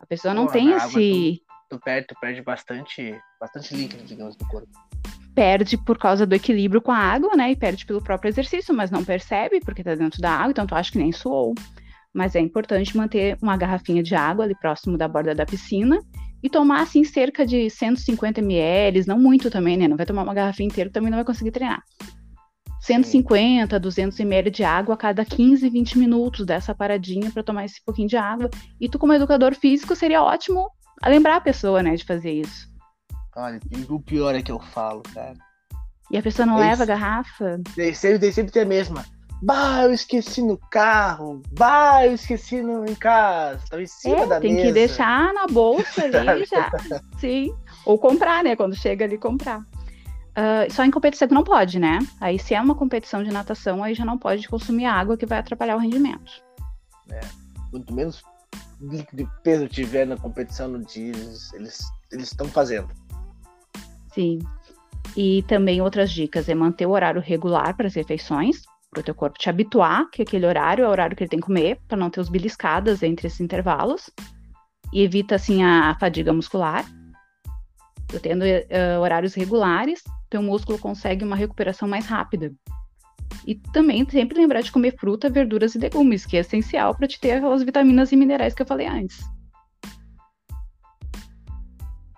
A 0.00 0.06
pessoa 0.06 0.32
não 0.32 0.46
Pô, 0.46 0.52
tem 0.52 0.70
esse. 0.70 1.42
Tu 1.68 1.80
perde, 1.80 2.06
tu 2.06 2.14
perde 2.20 2.42
bastante, 2.42 3.20
bastante 3.40 3.74
líquido, 3.74 4.04
digamos, 4.04 4.36
no 4.36 4.46
corpo. 4.46 4.68
Perde 5.34 5.76
por 5.76 5.98
causa 5.98 6.24
do 6.24 6.34
equilíbrio 6.34 6.80
com 6.80 6.92
a 6.92 6.96
água, 6.96 7.34
né? 7.34 7.50
E 7.50 7.56
perde 7.56 7.84
pelo 7.84 8.00
próprio 8.00 8.28
exercício, 8.28 8.72
mas 8.72 8.88
não 8.88 9.04
percebe 9.04 9.58
porque 9.60 9.82
tá 9.82 9.96
dentro 9.96 10.20
da 10.20 10.30
água, 10.30 10.52
então 10.52 10.66
tu 10.66 10.76
acha 10.76 10.92
que 10.92 10.98
nem 10.98 11.10
suou. 11.10 11.52
Mas 12.14 12.36
é 12.36 12.40
importante 12.40 12.96
manter 12.96 13.36
uma 13.42 13.56
garrafinha 13.56 14.02
de 14.02 14.14
água 14.14 14.44
ali 14.44 14.54
próximo 14.54 14.96
da 14.96 15.08
borda 15.08 15.34
da 15.34 15.44
piscina 15.44 15.98
e 16.40 16.48
tomar, 16.48 16.82
assim, 16.82 17.02
cerca 17.02 17.44
de 17.44 17.68
150 17.68 18.40
ml, 18.40 19.04
não 19.08 19.18
muito 19.18 19.50
também, 19.50 19.76
né? 19.76 19.88
Não 19.88 19.96
vai 19.96 20.06
tomar 20.06 20.22
uma 20.22 20.32
garrafinha 20.32 20.68
inteira, 20.68 20.88
também 20.88 21.10
não 21.10 21.18
vai 21.18 21.24
conseguir 21.24 21.50
treinar. 21.50 21.82
150, 22.86 23.78
200 23.80 24.20
ml 24.20 24.50
de 24.50 24.62
água 24.64 24.94
a 24.94 24.98
cada 24.98 25.24
15, 25.24 25.68
20 25.68 25.98
minutos 25.98 26.46
dessa 26.46 26.74
paradinha 26.74 27.30
para 27.30 27.42
tomar 27.42 27.64
esse 27.64 27.82
pouquinho 27.84 28.08
de 28.08 28.16
água. 28.16 28.48
E 28.80 28.88
tu, 28.88 28.98
como 28.98 29.12
educador 29.12 29.54
físico, 29.54 29.96
seria 29.96 30.22
ótimo 30.22 30.70
lembrar 31.04 31.36
a 31.36 31.40
pessoa, 31.40 31.82
né, 31.82 31.94
de 31.96 32.04
fazer 32.04 32.32
isso. 32.32 32.68
Olha, 33.36 33.60
o 33.90 34.00
pior 34.00 34.34
é 34.34 34.40
que 34.42 34.52
eu 34.52 34.60
falo, 34.60 35.02
cara. 35.12 35.34
E 36.10 36.16
a 36.16 36.22
pessoa 36.22 36.46
não 36.46 36.58
É 36.62 36.68
leva 36.70 36.84
a 36.84 36.86
garrafa. 36.86 37.60
Daí 37.76 37.94
sempre, 37.94 38.32
sempre 38.32 38.52
tem 38.52 38.62
a 38.62 38.66
mesma. 38.66 39.04
Bah, 39.42 39.82
eu 39.82 39.92
esqueci 39.92 40.40
no 40.40 40.56
carro. 40.70 41.42
Bah, 41.58 42.06
eu 42.06 42.14
esqueci 42.14 42.62
no, 42.62 42.86
em 42.88 42.94
casa. 42.94 43.60
Tava 43.68 43.82
em 43.82 43.86
cima 43.86 44.20
É, 44.20 44.26
da 44.26 44.40
tem 44.40 44.54
mesa. 44.54 44.66
que 44.66 44.72
deixar 44.72 45.34
na 45.34 45.46
bolsa 45.46 46.04
ali 46.04 46.46
já. 46.50 46.70
Sim. 47.18 47.52
Ou 47.84 47.98
comprar, 47.98 48.42
né? 48.42 48.56
Quando 48.56 48.74
chega 48.74 49.04
ali, 49.04 49.18
comprar. 49.18 49.60
Ah, 50.36 50.66
só 50.70 50.84
em 50.84 50.90
competição 50.90 51.26
que 51.26 51.34
não 51.34 51.42
pode, 51.42 51.78
né? 51.78 51.98
Aí, 52.20 52.38
se 52.38 52.54
é 52.54 52.60
uma 52.60 52.74
competição 52.74 53.24
de 53.24 53.32
natação, 53.32 53.82
aí 53.82 53.94
já 53.94 54.04
não 54.04 54.18
pode 54.18 54.46
consumir 54.46 54.84
água 54.84 55.16
que 55.16 55.24
vai 55.24 55.38
atrapalhar 55.38 55.76
o 55.76 55.80
rendimento. 55.80 56.30
Quanto 57.70 57.94
menos 57.94 58.22
líquido 58.78 59.22
e 59.22 59.28
peso 59.42 59.66
tiver 59.66 60.06
na 60.06 60.18
competição 60.18 60.68
no 60.68 60.84
dia, 60.84 61.14
eles 61.54 61.90
estão 62.12 62.46
fazendo. 62.48 62.88
Sim. 64.12 64.40
E 65.16 65.42
também 65.44 65.80
outras 65.80 66.10
dicas 66.10 66.48
é 66.48 66.54
manter 66.54 66.84
o 66.84 66.90
horário 66.90 67.22
regular 67.22 67.74
para 67.74 67.86
as 67.86 67.94
refeições, 67.94 68.62
para 68.90 69.00
o 69.00 69.02
teu 69.02 69.14
corpo 69.14 69.38
te 69.38 69.48
habituar 69.48 70.10
que 70.10 70.20
aquele 70.20 70.46
horário 70.46 70.84
é 70.84 70.88
o 70.88 70.90
horário 70.90 71.16
que 71.16 71.22
ele 71.22 71.30
tem 71.30 71.40
que 71.40 71.46
comer, 71.46 71.80
para 71.88 71.96
não 71.96 72.10
ter 72.10 72.20
os 72.20 72.28
beliscadas 72.28 73.02
entre 73.02 73.26
esses 73.26 73.40
intervalos. 73.40 74.10
E 74.92 75.02
evita, 75.02 75.36
assim, 75.36 75.64
a 75.64 75.96
fadiga 75.98 76.32
muscular. 76.32 76.84
Tu 78.08 78.20
tendo 78.20 78.44
eh, 78.44 78.98
horários 78.98 79.34
regulares, 79.34 80.02
teu 80.30 80.42
músculo 80.42 80.78
consegue 80.78 81.24
uma 81.24 81.36
recuperação 81.36 81.88
mais 81.88 82.06
rápida. 82.06 82.52
E 83.46 83.54
também 83.54 84.08
sempre 84.08 84.38
lembrar 84.38 84.60
de 84.60 84.72
comer 84.72 84.96
fruta, 84.96 85.30
verduras 85.30 85.74
e 85.74 85.78
legumes, 85.78 86.26
que 86.26 86.36
é 86.36 86.40
essencial 86.40 86.94
para 86.94 87.08
te 87.08 87.20
ter 87.20 87.32
aquelas 87.32 87.62
vitaminas 87.62 88.12
e 88.12 88.16
minerais 88.16 88.54
que 88.54 88.62
eu 88.62 88.66
falei 88.66 88.86
antes. 88.86 89.24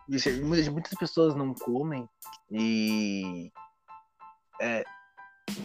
Isso, 0.09 0.31
muitas, 0.43 0.95
pessoas 0.99 1.35
não 1.35 1.53
comem 1.53 2.09
e 2.51 3.53
é, 4.59 4.83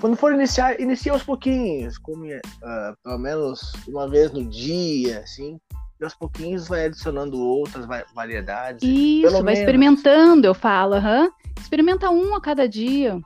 quando 0.02 0.18
for 0.18 0.34
iniciar, 0.34 0.80
inicia 0.82 1.14
aos 1.14 1.24
pouquinhos, 1.24 1.98
come 1.98 2.40
ah, 2.62 2.94
pelo 3.02 3.18
menos 3.20 3.72
uma 3.88 4.08
vez 4.10 4.32
no 4.32 4.46
dia, 4.46 5.20
assim, 5.20 5.58
e 6.04 6.06
aos 6.06 6.14
pouquinhos 6.16 6.68
vai 6.68 6.86
adicionando 6.86 7.38
outras 7.40 7.86
va- 7.86 8.04
variedades. 8.14 8.84
Isso, 8.84 9.32
vai 9.32 9.42
menos. 9.42 9.60
experimentando, 9.60 10.46
eu 10.48 10.54
falo, 10.54 10.96
aham. 10.96 11.30
Experimenta 11.60 12.10
um 12.10 12.36
a 12.36 12.42
cada 12.42 12.68
dia. 12.68 13.20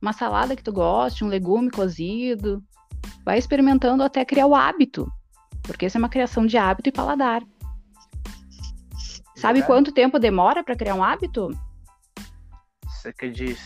Uma 0.00 0.12
salada 0.12 0.54
que 0.54 0.62
tu 0.62 0.72
goste, 0.72 1.24
um 1.24 1.28
legume 1.28 1.70
cozido. 1.70 2.62
Vai 3.24 3.38
experimentando 3.38 4.02
até 4.02 4.24
criar 4.24 4.46
o 4.46 4.54
hábito. 4.54 5.10
Porque 5.62 5.86
isso 5.86 5.96
é 5.96 6.00
uma 6.00 6.08
criação 6.08 6.46
de 6.46 6.56
hábito 6.56 6.88
e 6.88 6.92
paladar. 6.92 7.42
Sabe 9.36 9.60
Verdade. 9.60 9.66
quanto 9.66 9.92
tempo 9.92 10.18
demora 10.18 10.62
para 10.64 10.76
criar 10.76 10.94
um 10.94 11.02
hábito? 11.02 11.48
Cerca 13.02 13.30
de 13.30 13.56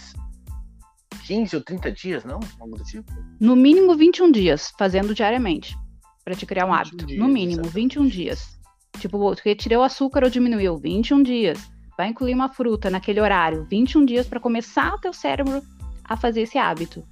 15 1.27 1.57
ou 1.57 1.63
30 1.63 1.91
dias, 1.91 2.25
não? 2.25 2.41
Algo 2.61 2.77
do 2.77 2.85
tipo. 2.85 3.11
No 3.41 3.57
mínimo 3.57 3.95
21 3.95 4.31
dias, 4.31 4.73
fazendo 4.79 5.15
diariamente. 5.15 5.77
Para 6.25 6.35
te 6.35 6.47
criar 6.47 6.67
um 6.67 6.73
hábito. 6.73 7.07
Dias, 7.07 7.19
no 7.19 7.29
mínimo, 7.29 7.63
exatamente. 7.63 7.75
21 7.75 8.09
dias. 8.09 8.59
Tipo, 8.99 9.35
retirei 9.45 9.79
o 9.79 9.83
açúcar 9.83 10.25
ou 10.25 10.31
diminuiu? 10.31 10.77
21 10.79 11.23
dias. 11.23 11.59
Vai 11.97 12.09
incluir 12.09 12.35
uma 12.35 12.49
fruta 12.49 12.91
naquele 12.91 13.21
horário. 13.21 13.67
21 13.69 14.05
dias 14.05 14.27
para 14.27 14.41
começar 14.41 14.95
o 14.95 14.99
teu 14.99 15.13
cérebro 15.13 15.63
a 16.05 16.17
fazer 16.17 16.43
esse 16.43 16.59
hábito. 16.59 17.05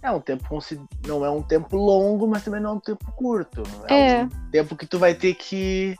É 0.00 0.10
um 0.10 0.20
tempo 0.20 0.58
não 1.06 1.24
é 1.24 1.30
um 1.30 1.42
tempo 1.42 1.76
longo, 1.76 2.26
mas 2.28 2.44
também 2.44 2.60
não 2.60 2.70
é 2.70 2.72
um 2.74 2.80
tempo 2.80 3.12
curto. 3.12 3.62
É, 3.88 4.10
é. 4.10 4.24
um 4.24 4.50
tempo 4.50 4.76
que 4.76 4.86
tu 4.86 4.98
vai 4.98 5.14
ter 5.14 5.34
que 5.34 5.96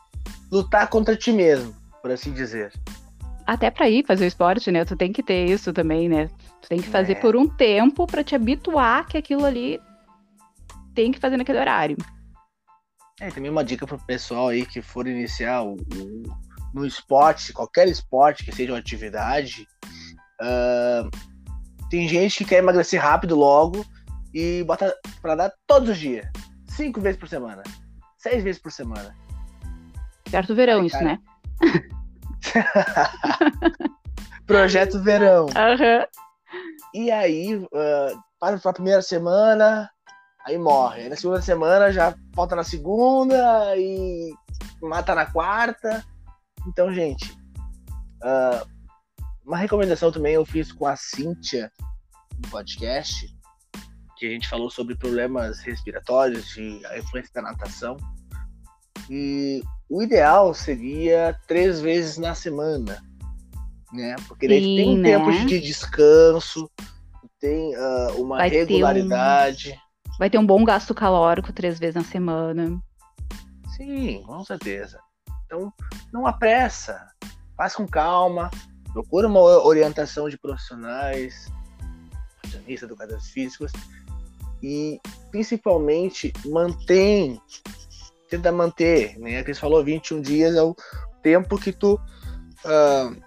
lutar 0.50 0.88
contra 0.88 1.16
ti 1.16 1.32
mesmo, 1.32 1.74
por 2.00 2.10
assim 2.10 2.32
dizer. 2.32 2.72
Até 3.44 3.70
para 3.70 3.88
ir 3.88 4.06
fazer 4.06 4.24
o 4.24 4.28
esporte, 4.28 4.70
né? 4.70 4.84
Tu 4.84 4.96
tem 4.96 5.12
que 5.12 5.22
ter 5.22 5.46
isso 5.46 5.72
também, 5.72 6.08
né? 6.08 6.28
Tu 6.62 6.68
tem 6.68 6.80
que 6.80 6.88
fazer 6.88 7.12
é. 7.12 7.14
por 7.16 7.34
um 7.34 7.48
tempo 7.48 8.06
para 8.06 8.22
te 8.22 8.34
habituar 8.34 9.06
que 9.06 9.18
aquilo 9.18 9.44
ali 9.44 9.80
tem 10.98 11.12
que 11.12 11.20
fazer 11.20 11.36
naquele 11.36 11.60
horário. 11.60 11.96
É, 13.20 13.30
também 13.30 13.48
uma 13.48 13.64
dica 13.64 13.86
pro 13.86 14.04
pessoal 14.04 14.48
aí 14.48 14.66
que 14.66 14.82
for 14.82 15.06
iniciar 15.06 15.62
o, 15.62 15.74
o, 15.74 16.22
no 16.74 16.84
esporte, 16.84 17.52
qualquer 17.52 17.86
esporte 17.86 18.44
que 18.44 18.50
seja 18.50 18.72
uma 18.72 18.80
atividade. 18.80 19.64
Uh, 20.42 21.08
tem 21.88 22.08
gente 22.08 22.38
que 22.38 22.46
quer 22.46 22.58
emagrecer 22.58 23.00
rápido 23.00 23.36
logo 23.36 23.86
e 24.34 24.64
bota 24.64 24.92
pra 25.22 25.36
dar 25.36 25.52
todos 25.68 25.90
os 25.90 25.98
dias. 25.98 26.26
Cinco 26.66 27.00
vezes 27.00 27.20
por 27.20 27.28
semana. 27.28 27.62
Seis 28.16 28.42
vezes 28.42 28.60
por 28.60 28.72
semana. 28.72 29.14
Certo 30.28 30.52
verão, 30.52 30.84
isso, 30.84 30.98
né? 30.98 31.16
Projeto 34.46 35.00
verão. 35.00 35.46
Uhum. 35.46 36.04
E 36.92 37.08
aí, 37.12 37.54
uh, 37.54 37.68
para 38.40 38.56
a 38.56 38.72
primeira 38.72 39.00
semana, 39.00 39.88
aí 40.48 40.58
morre. 40.58 41.02
Aí 41.02 41.08
na 41.08 41.16
segunda 41.16 41.42
semana 41.42 41.92
já 41.92 42.14
falta 42.34 42.56
na 42.56 42.64
segunda 42.64 43.76
e 43.76 44.32
mata 44.82 45.14
na 45.14 45.26
quarta. 45.26 46.04
Então, 46.66 46.92
gente, 46.92 47.30
uh, 48.22 48.66
uma 49.44 49.56
recomendação 49.56 50.10
também 50.10 50.34
eu 50.34 50.44
fiz 50.44 50.72
com 50.72 50.86
a 50.86 50.96
Cíntia 50.96 51.70
no 52.42 52.48
podcast, 52.50 53.26
que 54.16 54.26
a 54.26 54.30
gente 54.30 54.48
falou 54.48 54.70
sobre 54.70 54.96
problemas 54.96 55.60
respiratórios 55.60 56.56
e 56.56 56.80
a 56.86 56.98
influência 56.98 57.30
da 57.34 57.42
natação. 57.42 57.96
E 59.10 59.62
o 59.88 60.02
ideal 60.02 60.52
seria 60.52 61.38
três 61.46 61.80
vezes 61.80 62.18
na 62.18 62.34
semana, 62.34 63.02
né? 63.92 64.16
Porque 64.26 64.48
daí 64.48 64.62
Sim, 64.62 64.76
tem 64.76 64.88
um 64.90 64.98
né? 64.98 65.10
tempo 65.10 65.46
de 65.46 65.60
descanso, 65.60 66.70
tem 67.38 67.74
uh, 67.76 68.20
uma 68.20 68.38
Vai 68.38 68.48
regularidade. 68.48 69.78
Vai 70.18 70.28
ter 70.28 70.38
um 70.38 70.46
bom 70.46 70.64
gasto 70.64 70.94
calórico 70.94 71.52
três 71.52 71.78
vezes 71.78 71.94
na 71.94 72.04
semana. 72.04 72.82
Sim, 73.76 74.22
com 74.26 74.44
certeza. 74.44 74.98
Então, 75.46 75.72
não 76.12 76.26
apressa. 76.26 77.06
Faz 77.56 77.76
com 77.76 77.86
calma. 77.86 78.50
Procura 78.92 79.28
uma 79.28 79.40
orientação 79.40 80.28
de 80.28 80.36
profissionais, 80.36 81.46
nutricionistas, 82.42 82.90
educadores 82.90 83.30
físicos. 83.30 83.70
E, 84.60 85.00
principalmente, 85.30 86.32
mantém. 86.46 87.40
Tenta 88.28 88.50
manter, 88.50 89.18
né? 89.18 89.42
Que 89.44 89.54
falou 89.54 89.84
21 89.84 90.20
dias 90.20 90.56
é 90.56 90.62
o 90.62 90.76
tempo 91.22 91.58
que 91.58 91.72
tu 91.72 91.94
uh, 91.94 93.22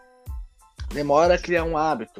demora 0.94 1.36
a 1.36 1.39
criar 1.39 1.64
um 1.64 1.78
hábito. 1.78 2.20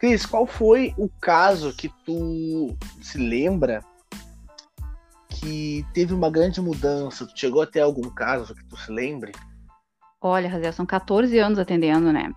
Cris, 0.00 0.24
qual 0.24 0.46
foi 0.46 0.94
o 0.96 1.10
caso 1.20 1.76
que 1.76 1.90
tu 2.06 2.74
se 3.02 3.18
lembra 3.18 3.84
que 5.28 5.84
teve 5.92 6.14
uma 6.14 6.30
grande 6.30 6.58
mudança? 6.58 7.26
Tu 7.26 7.38
chegou 7.38 7.60
até 7.60 7.82
algum 7.82 8.08
caso 8.08 8.54
que 8.54 8.64
tu 8.64 8.78
se 8.78 8.90
lembre? 8.90 9.32
Olha, 10.18 10.48
Razel, 10.48 10.72
são 10.72 10.86
14 10.86 11.38
anos 11.38 11.58
atendendo, 11.58 12.10
né? 12.10 12.32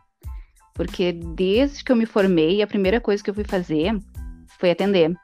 Porque 0.74 1.14
desde 1.14 1.86
que 1.86 1.92
eu 1.94 1.96
me 1.96 2.06
formei, 2.06 2.62
a 2.62 2.68
primeira 2.68 3.00
coisa 3.00 3.24
que 3.24 3.30
eu 3.30 3.34
fui 3.34 3.46
fazer 3.46 3.98
foi 4.60 4.72
atender. 4.72 5.16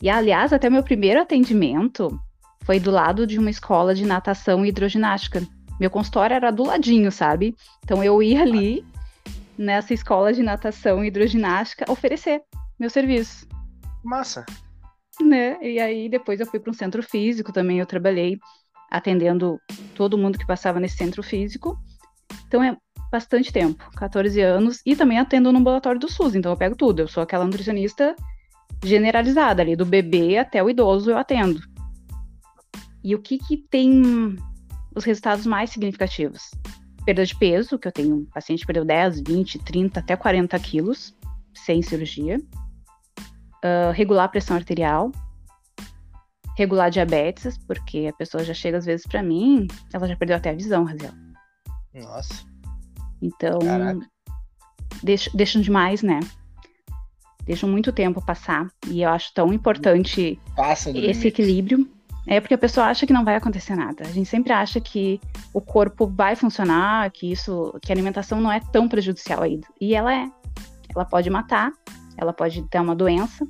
E, 0.00 0.08
aliás, 0.08 0.52
até 0.52 0.70
meu 0.70 0.84
primeiro 0.84 1.20
atendimento 1.20 2.16
foi 2.62 2.78
do 2.78 2.92
lado 2.92 3.26
de 3.26 3.40
uma 3.40 3.50
escola 3.50 3.92
de 3.92 4.06
natação 4.06 4.64
e 4.64 4.68
hidroginástica. 4.68 5.42
Meu 5.80 5.90
consultório 5.90 6.34
era 6.34 6.52
do 6.52 6.64
ladinho, 6.64 7.10
sabe? 7.10 7.56
Então 7.82 8.04
eu 8.04 8.22
ia 8.22 8.42
ali 8.42 8.84
nessa 9.58 9.94
escola 9.94 10.32
de 10.32 10.42
natação 10.42 11.04
e 11.04 11.08
hidroginástica 11.08 11.90
oferecer 11.90 12.42
meu 12.78 12.90
serviço. 12.90 13.46
Massa. 14.04 14.44
Né? 15.20 15.58
E 15.62 15.80
aí 15.80 16.08
depois 16.08 16.40
eu 16.40 16.46
fui 16.46 16.60
para 16.60 16.70
um 16.70 16.74
centro 16.74 17.02
físico 17.02 17.52
também, 17.52 17.78
eu 17.78 17.86
trabalhei 17.86 18.38
atendendo 18.90 19.58
todo 19.94 20.18
mundo 20.18 20.38
que 20.38 20.46
passava 20.46 20.78
nesse 20.78 20.96
centro 20.96 21.22
físico. 21.22 21.78
Então 22.46 22.62
é 22.62 22.76
bastante 23.10 23.52
tempo, 23.52 23.88
14 23.96 24.40
anos, 24.40 24.80
e 24.84 24.94
também 24.94 25.18
atendo 25.18 25.52
no 25.52 25.58
ambulatório 25.58 26.00
do 26.00 26.10
SUS, 26.10 26.34
então 26.34 26.52
eu 26.52 26.56
pego 26.56 26.76
tudo. 26.76 27.00
Eu 27.00 27.08
sou 27.08 27.22
aquela 27.22 27.44
nutricionista 27.44 28.14
generalizada 28.84 29.62
ali, 29.62 29.74
do 29.74 29.86
bebê 29.86 30.38
até 30.38 30.62
o 30.62 30.68
idoso 30.68 31.10
eu 31.10 31.16
atendo. 31.16 31.60
E 33.02 33.14
o 33.14 33.22
que 33.22 33.38
que 33.38 33.56
tem 33.56 34.36
os 34.94 35.04
resultados 35.04 35.46
mais 35.46 35.70
significativos? 35.70 36.50
Perda 37.06 37.24
de 37.24 37.36
peso, 37.36 37.78
que 37.78 37.86
eu 37.86 37.92
tenho 37.92 38.16
um 38.16 38.24
paciente 38.24 38.60
que 38.60 38.66
perdeu 38.66 38.84
10, 38.84 39.20
20, 39.20 39.60
30, 39.60 40.00
até 40.00 40.16
40 40.16 40.58
quilos 40.58 41.16
sem 41.54 41.80
cirurgia. 41.80 42.38
Uh, 43.64 43.92
regular 43.94 44.24
a 44.24 44.28
pressão 44.28 44.56
arterial. 44.56 45.12
Regular 46.56 46.90
diabetes, 46.90 47.56
porque 47.58 48.08
a 48.08 48.12
pessoa 48.12 48.42
já 48.42 48.52
chega 48.52 48.78
às 48.78 48.84
vezes 48.84 49.06
para 49.06 49.22
mim, 49.22 49.68
ela 49.92 50.08
já 50.08 50.16
perdeu 50.16 50.36
até 50.36 50.50
a 50.50 50.54
visão, 50.54 50.84
Raziel. 50.84 51.12
Nossa. 51.94 52.44
Então, 53.22 53.58
deixam, 55.02 55.32
deixam 55.34 55.62
demais, 55.62 56.02
né? 56.02 56.20
Deixam 57.44 57.68
muito 57.68 57.92
tempo 57.92 58.24
passar. 58.24 58.68
E 58.88 59.02
eu 59.02 59.10
acho 59.10 59.32
tão 59.32 59.52
importante 59.52 60.40
esse 60.74 60.90
limite. 60.90 61.28
equilíbrio 61.28 61.95
é 62.26 62.40
porque 62.40 62.54
a 62.54 62.58
pessoa 62.58 62.86
acha 62.86 63.06
que 63.06 63.12
não 63.12 63.24
vai 63.24 63.36
acontecer 63.36 63.76
nada. 63.76 64.02
A 64.04 64.10
gente 64.10 64.28
sempre 64.28 64.52
acha 64.52 64.80
que 64.80 65.20
o 65.54 65.60
corpo 65.60 66.06
vai 66.06 66.34
funcionar, 66.34 67.10
que 67.12 67.30
isso, 67.30 67.72
que 67.80 67.92
a 67.92 67.94
alimentação 67.94 68.40
não 68.40 68.50
é 68.50 68.60
tão 68.72 68.88
prejudicial 68.88 69.42
ainda. 69.42 69.66
E 69.80 69.94
ela 69.94 70.12
é. 70.12 70.28
Ela 70.94 71.04
pode 71.04 71.30
matar, 71.30 71.72
ela 72.16 72.32
pode 72.32 72.62
ter 72.68 72.80
uma 72.80 72.96
doença. 72.96 73.46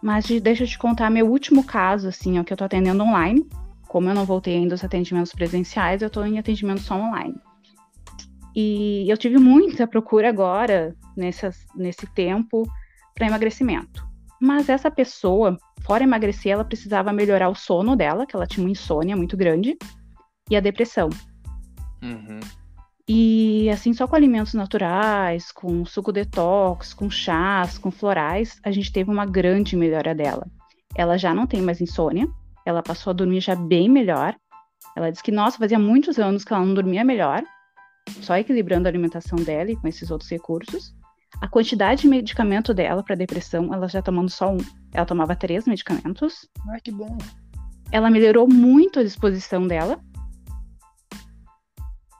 Mas 0.00 0.26
deixa 0.40 0.64
eu 0.64 0.68
te 0.68 0.78
contar 0.78 1.10
meu 1.10 1.28
último 1.28 1.62
caso, 1.62 2.08
assim, 2.08 2.38
é 2.38 2.40
o 2.40 2.44
que 2.44 2.52
eu 2.52 2.56
tô 2.56 2.64
atendendo 2.64 3.02
online. 3.02 3.46
Como 3.86 4.08
eu 4.08 4.14
não 4.14 4.24
voltei 4.24 4.56
ainda 4.56 4.74
aos 4.74 4.82
atendimentos 4.82 5.32
presenciais, 5.32 6.00
eu 6.00 6.08
tô 6.08 6.24
em 6.24 6.38
atendimento 6.38 6.80
só 6.80 6.96
online. 6.96 7.34
E 8.54 9.06
eu 9.08 9.16
tive 9.16 9.38
muita 9.38 9.86
procura 9.86 10.28
agora, 10.28 10.96
nessas, 11.16 11.66
nesse 11.74 12.06
tempo, 12.14 12.66
para 13.14 13.26
emagrecimento. 13.26 14.11
Mas 14.42 14.68
essa 14.68 14.90
pessoa, 14.90 15.56
fora 15.82 16.02
emagrecer, 16.02 16.50
ela 16.50 16.64
precisava 16.64 17.12
melhorar 17.12 17.48
o 17.48 17.54
sono 17.54 17.94
dela, 17.94 18.26
que 18.26 18.34
ela 18.34 18.44
tinha 18.44 18.66
uma 18.66 18.72
insônia 18.72 19.16
muito 19.16 19.36
grande, 19.36 19.78
e 20.50 20.56
a 20.56 20.60
depressão. 20.60 21.08
Uhum. 22.02 22.40
E 23.08 23.70
assim, 23.70 23.92
só 23.92 24.04
com 24.04 24.16
alimentos 24.16 24.52
naturais, 24.52 25.52
com 25.52 25.84
suco 25.84 26.10
detox, 26.10 26.92
com 26.92 27.08
chás, 27.08 27.78
com 27.78 27.92
florais, 27.92 28.58
a 28.64 28.72
gente 28.72 28.92
teve 28.92 29.08
uma 29.12 29.24
grande 29.24 29.76
melhora 29.76 30.12
dela. 30.12 30.44
Ela 30.96 31.16
já 31.16 31.32
não 31.32 31.46
tem 31.46 31.62
mais 31.62 31.80
insônia, 31.80 32.26
ela 32.66 32.82
passou 32.82 33.12
a 33.12 33.14
dormir 33.14 33.40
já 33.40 33.54
bem 33.54 33.88
melhor. 33.88 34.34
Ela 34.96 35.10
disse 35.10 35.22
que, 35.22 35.30
nossa, 35.30 35.56
fazia 35.56 35.78
muitos 35.78 36.18
anos 36.18 36.44
que 36.44 36.52
ela 36.52 36.66
não 36.66 36.74
dormia 36.74 37.04
melhor, 37.04 37.44
só 38.20 38.36
equilibrando 38.36 38.88
a 38.88 38.90
alimentação 38.90 39.38
dela 39.38 39.70
e 39.70 39.76
com 39.76 39.86
esses 39.86 40.10
outros 40.10 40.28
recursos. 40.28 40.92
A 41.40 41.48
quantidade 41.48 42.02
de 42.02 42.08
medicamento 42.08 42.72
dela 42.72 43.02
para 43.02 43.16
depressão, 43.16 43.72
ela 43.72 43.88
já 43.88 44.00
tomando 44.00 44.30
só 44.30 44.52
um. 44.52 44.58
Ela 44.92 45.06
tomava 45.06 45.34
três 45.34 45.66
medicamentos. 45.66 46.48
Ai, 46.68 46.80
que 46.80 46.92
bom. 46.92 47.16
Ela 47.90 48.10
melhorou 48.10 48.48
muito 48.48 49.00
a 49.00 49.02
disposição 49.02 49.66
dela. 49.66 50.00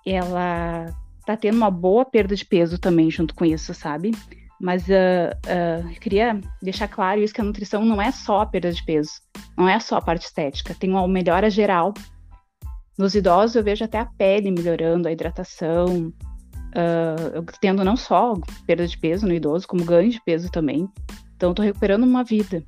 Ela 0.04 0.92
tá 1.24 1.36
tendo 1.36 1.56
uma 1.56 1.70
boa 1.70 2.04
perda 2.04 2.34
de 2.34 2.44
peso 2.44 2.78
também 2.78 3.10
junto 3.10 3.34
com 3.34 3.44
isso, 3.44 3.72
sabe? 3.72 4.12
Mas 4.60 4.86
uh, 4.86 4.92
uh, 4.92 6.00
queria 6.00 6.40
deixar 6.62 6.88
claro 6.88 7.20
isso 7.20 7.34
que 7.34 7.40
a 7.40 7.44
nutrição 7.44 7.84
não 7.84 8.00
é 8.00 8.12
só 8.12 8.42
a 8.42 8.46
perda 8.46 8.72
de 8.72 8.84
peso, 8.84 9.10
não 9.56 9.68
é 9.68 9.80
só 9.80 9.96
a 9.96 10.02
parte 10.02 10.24
estética, 10.24 10.74
tem 10.74 10.90
uma 10.90 11.06
melhora 11.08 11.50
geral. 11.50 11.92
Nos 12.96 13.14
idosos 13.14 13.56
eu 13.56 13.64
vejo 13.64 13.84
até 13.84 13.98
a 13.98 14.06
pele 14.06 14.52
melhorando, 14.52 15.08
a 15.08 15.12
hidratação, 15.12 16.12
uh, 16.72 17.44
tendo 17.60 17.84
não 17.84 17.96
só 17.96 18.34
perda 18.66 18.86
de 18.86 18.98
peso 18.98 19.26
no 19.26 19.34
idoso, 19.34 19.66
como 19.66 19.84
ganho 19.84 20.10
de 20.10 20.20
peso 20.24 20.50
também. 20.50 20.88
Então, 21.36 21.54
tô 21.54 21.62
recuperando 21.62 22.04
uma 22.04 22.24
vida. 22.24 22.64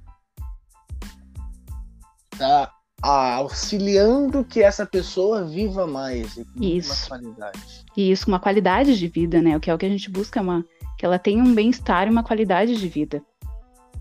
Tá 2.37 2.71
auxiliando 3.03 4.45
que 4.45 4.63
essa 4.63 4.87
pessoa 4.87 5.45
viva 5.45 5.87
mais 5.87 6.37
e 6.37 6.45
com 6.45 6.63
isso. 6.63 6.93
uma 6.93 7.21
qualidade. 7.21 7.85
Isso, 7.97 8.29
uma 8.29 8.41
qualidade 8.41 8.99
de 8.99 9.09
vida, 9.09 9.43
né? 9.43 9.57
O 9.57 9.61
que 9.61 9.71
é 9.71 9.75
o 9.75 9.79
que 9.79 9.87
a 9.87 9.91
gente 9.91 10.11
busca, 10.11 10.41
uma, 10.41 10.65
que 10.99 11.05
ela 11.05 11.19
tenha 11.19 11.43
um 11.43 11.55
bem-estar 11.55 12.07
e 12.07 12.11
uma 12.11 12.23
qualidade 12.25 12.77
de 12.77 12.89
vida. 12.89 13.23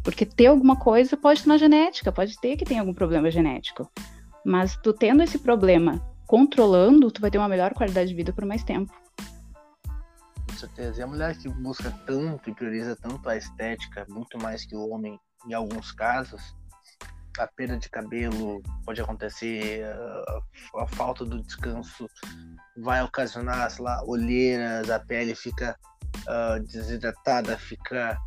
Porque 0.03 0.25
ter 0.25 0.47
alguma 0.47 0.75
coisa 0.75 1.17
pode 1.17 1.39
estar 1.39 1.49
na 1.49 1.57
genética, 1.57 2.11
pode 2.11 2.39
ter 2.39 2.55
que 2.55 2.65
tem 2.65 2.79
algum 2.79 2.93
problema 2.93 3.29
genético. 3.29 3.89
Mas 4.45 4.77
tu 4.77 4.93
tendo 4.93 5.21
esse 5.23 5.37
problema 5.37 6.01
controlando, 6.25 7.11
tu 7.11 7.21
vai 7.21 7.29
ter 7.29 7.37
uma 7.37 7.49
melhor 7.49 7.73
qualidade 7.73 8.09
de 8.09 8.15
vida 8.15 8.33
por 8.33 8.45
mais 8.45 8.63
tempo. 8.63 8.91
Com 10.53 10.59
certeza. 10.59 10.99
E 10.99 11.03
a 11.03 11.07
mulher 11.07 11.37
que 11.37 11.49
busca 11.49 11.91
tanto 12.05 12.49
e 12.49 12.53
prioriza 12.53 12.95
tanto 12.95 13.27
a 13.27 13.35
estética, 13.35 14.05
muito 14.07 14.37
mais 14.37 14.65
que 14.65 14.75
o 14.75 14.89
homem 14.89 15.19
em 15.47 15.53
alguns 15.53 15.91
casos, 15.91 16.55
a 17.37 17.47
perda 17.47 17.77
de 17.77 17.89
cabelo 17.89 18.61
pode 18.85 19.01
acontecer, 19.01 19.83
a, 19.83 20.83
a 20.83 20.87
falta 20.87 21.25
do 21.25 21.41
descanso 21.41 22.07
vai 22.77 23.03
ocasionar, 23.03 23.69
sei 23.71 23.83
lá, 23.83 24.03
olheiras, 24.05 24.89
a 24.89 24.99
pele 24.99 25.35
fica 25.35 25.77
uh, 26.27 26.63
desidratada, 26.63 27.57
fica 27.57 28.17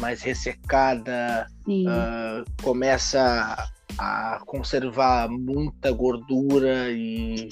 mais 0.00 0.22
ressecada, 0.22 1.46
uh, 1.68 2.62
começa 2.62 3.70
a 3.98 4.40
conservar 4.46 5.28
muita 5.28 5.92
gordura 5.92 6.90
e 6.90 7.48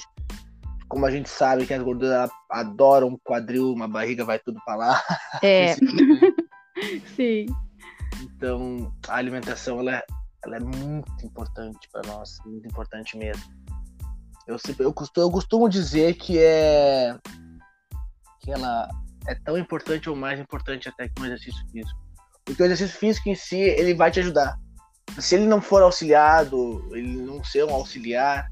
como 0.87 1.05
a 1.05 1.11
gente 1.11 1.29
sabe 1.29 1.65
que 1.65 1.73
as 1.73 1.83
gorduras 1.83 2.29
adoram 2.49 3.09
um 3.09 3.17
quadril, 3.17 3.71
uma 3.71 3.87
barriga, 3.87 4.25
vai 4.25 4.39
tudo 4.39 4.59
para 4.65 4.75
lá. 4.75 5.03
É. 5.41 5.75
Sim. 7.15 7.45
Então, 8.21 8.93
a 9.07 9.15
alimentação 9.15 9.79
ela 9.79 9.95
é, 9.95 10.05
ela 10.43 10.57
é 10.57 10.59
muito 10.59 11.25
importante 11.25 11.87
para 11.91 12.01
nós, 12.07 12.37
muito 12.45 12.67
importante 12.67 13.17
mesmo. 13.17 13.43
Eu, 14.47 14.57
eu, 14.79 14.93
costumo, 14.93 15.27
eu 15.27 15.31
costumo 15.31 15.67
dizer 15.67 16.13
que 16.15 16.37
é 16.37 17.17
que 18.41 18.51
ela 18.51 18.87
é 19.27 19.33
tão 19.33 19.57
importante 19.57 20.07
ou 20.07 20.15
mais 20.15 20.39
importante 20.39 20.87
até 20.87 21.09
que 21.09 21.19
um 21.19 21.25
exercício 21.25 21.65
físico. 21.71 21.99
Porque 22.43 22.61
o 22.61 22.65
exercício 22.65 22.99
físico 22.99 23.27
em 23.27 23.35
si, 23.35 23.57
ele 23.57 23.95
vai 23.95 24.11
te 24.11 24.19
ajudar. 24.19 24.55
Se 25.19 25.33
ele 25.33 25.47
não 25.47 25.59
for 25.59 25.81
auxiliado, 25.81 26.87
ele 26.95 27.17
não 27.17 27.43
ser 27.43 27.65
um 27.65 27.73
auxiliar, 27.73 28.47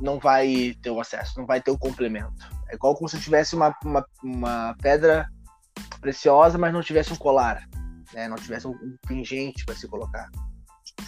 não 0.00 0.18
vai 0.18 0.74
ter 0.82 0.90
o 0.90 1.00
acesso, 1.00 1.38
não 1.38 1.46
vai 1.46 1.60
ter 1.60 1.70
o 1.70 1.78
complemento. 1.78 2.32
É 2.68 2.74
igual 2.74 2.94
como 2.94 3.08
se 3.08 3.20
tivesse 3.20 3.54
uma, 3.54 3.74
uma, 3.84 4.04
uma 4.22 4.76
pedra 4.80 5.28
preciosa, 6.00 6.56
mas 6.56 6.72
não 6.72 6.82
tivesse 6.82 7.12
um 7.12 7.16
colar, 7.16 7.68
né? 8.14 8.28
não 8.28 8.36
tivesse 8.36 8.66
um, 8.66 8.72
um 8.72 8.96
pingente 9.06 9.64
para 9.64 9.74
se 9.74 9.86
colocar. 9.86 10.30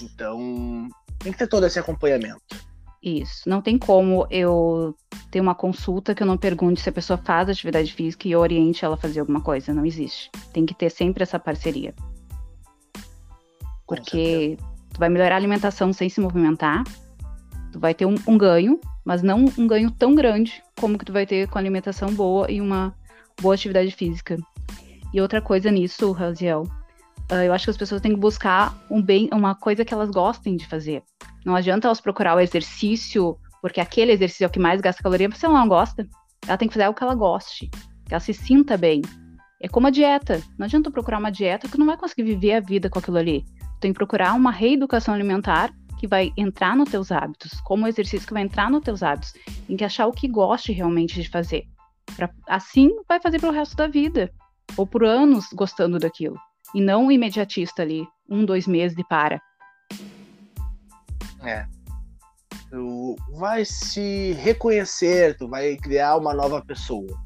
Então, 0.01 0.89
tem 1.19 1.33
que 1.33 1.39
ter 1.39 1.47
todo 1.47 1.67
esse 1.67 1.79
acompanhamento. 1.79 2.43
Isso. 3.03 3.49
Não 3.49 3.61
tem 3.61 3.77
como 3.77 4.27
eu 4.31 4.95
ter 5.31 5.41
uma 5.41 5.55
consulta 5.55 6.15
que 6.15 6.23
eu 6.23 6.27
não 6.27 6.39
pergunte 6.39 6.81
se 6.81 6.89
a 6.89 6.93
pessoa 6.93 7.19
faz 7.19 7.49
atividade 7.49 7.93
física 7.93 8.29
e 8.29 8.37
oriente 8.37 8.85
ela 8.85 8.95
a 8.95 8.99
fazer 8.99 9.21
alguma 9.21 9.41
coisa. 9.41 9.75
Não 9.75 9.85
existe. 9.85 10.31
Tem 10.53 10.65
que 10.65 10.75
ter 10.75 10.91
sempre 10.91 11.25
essa 11.25 11.39
parceria. 11.39 11.95
Porque 13.87 14.57
tu 14.93 15.01
vai 15.01 15.09
melhorar 15.09 15.35
a 15.35 15.39
alimentação 15.39 15.93
sem 15.93 16.09
se 16.09 16.21
movimentar. 16.21 16.85
Tu 17.73 17.81
vai 17.81 17.95
ter 17.95 18.07
um, 18.07 18.15
um, 18.27 18.37
ganho, 18.37 18.79
mas 19.05 19.23
não 19.23 19.47
um 19.59 19.67
ganho 19.67 19.91
tão 19.91 20.15
grande 20.15 20.63
como 20.79 20.99
que 20.99 21.05
tu 21.05 21.13
vai 21.13 21.27
ter 21.27 21.49
com 21.49 21.59
alimentação 21.59 22.13
boa 22.13 22.51
e 22.51 22.61
uma 22.61 22.95
boa 23.41 23.55
atividade 23.55 23.91
física. 23.91 24.37
E 25.13 25.21
outra 25.21 25.41
coisa 25.41 25.71
nisso, 25.71 26.13
Raziel, 26.13 26.63
uh, 27.31 27.35
eu 27.35 27.53
acho 27.53 27.65
que 27.65 27.71
as 27.71 27.77
pessoas 27.77 28.01
têm 28.01 28.13
que 28.13 28.21
buscar 28.21 28.79
um 28.91 29.01
bem, 29.01 29.29
uma 29.33 29.55
coisa 29.55 29.85
que 29.85 29.93
elas 29.93 30.11
gostem 30.11 30.57
de 30.57 30.67
fazer. 30.67 31.03
Não 31.45 31.57
adianta 31.57 31.89
elas 31.89 32.01
procurar 32.01 32.37
o 32.37 32.41
exercício, 32.41 33.37
porque 33.61 33.81
aquele 33.81 34.13
exercício 34.13 34.45
é 34.45 34.47
o 34.47 34.51
que 34.51 34.61
mais 34.61 34.81
gasta 34.81 35.03
caloria, 35.03 35.29
porque 35.29 35.45
ela 35.45 35.59
não 35.59 35.69
gosta. 35.69 36.07
Ela 36.47 36.57
tem 36.57 36.69
que 36.69 36.75
fazer 36.75 36.85
algo 36.85 36.97
que 36.97 37.05
ela 37.05 37.15
goste, 37.15 37.71
que 38.07 38.13
ela 38.13 38.21
se 38.21 38.35
sinta 38.35 38.77
bem. 38.77 39.03
É 39.61 39.69
como 39.69 39.87
a 39.87 39.91
dieta. 39.91 40.43
Não 40.59 40.67
adianta 40.67 40.91
procurar 40.91 41.19
uma 41.19 41.31
dieta 41.31 41.69
que 41.69 41.79
não 41.79 41.87
vai 41.87 41.97
conseguir 41.97 42.25
viver 42.25 42.55
a 42.55 42.61
vida 42.61 42.91
com 42.91 42.99
aquilo 42.99 43.17
ali. 43.17 43.45
tem 43.81 43.93
que 43.93 43.97
procurar 43.97 44.35
uma 44.35 44.51
reeducação 44.51 45.15
alimentar 45.15 45.73
que 46.03 46.09
vai 46.09 46.33
entrar 46.37 46.77
nos 46.77 46.91
teus 46.91 47.13
hábitos, 47.13 47.61
como 47.61 47.85
o 47.85 47.89
exercício 47.89 48.27
que 48.27 48.35
vai 48.35 48.43
entrar 48.43 48.69
nos 48.69 48.83
teus 48.83 49.05
hábitos. 49.05 49.35
Tem 49.69 49.77
que 49.77 49.85
achar 49.85 50.09
o 50.09 50.13
que 50.13 50.27
goste 50.27 50.73
realmente 50.73 51.23
de 51.23 51.29
fazer. 51.29 51.65
Pra, 52.17 52.29
assim 52.49 52.91
vai 53.09 53.21
fazer 53.21 53.41
pelo 53.41 53.53
resto 53.53 53.77
da 53.77 53.87
vida. 53.87 54.29
Ou 54.77 54.85
por 54.85 55.05
anos 55.05 55.47
gostando 55.55 56.01
daquilo. 56.01 56.37
E 56.75 56.81
não 56.81 57.05
um 57.05 57.11
imediatista 57.13 57.83
ali, 57.83 58.05
um, 58.29 58.45
dois 58.45 58.67
meses 58.67 58.97
de 58.97 59.07
para. 59.07 59.41
É. 61.45 61.69
Tu 62.69 63.17
vai 63.39 63.65
se 63.65 64.33
reconhecer, 64.33 65.37
tu 65.37 65.49
vai 65.49 65.77
criar 65.77 66.17
uma 66.17 66.35
nova 66.35 66.65
pessoa. 66.65 67.17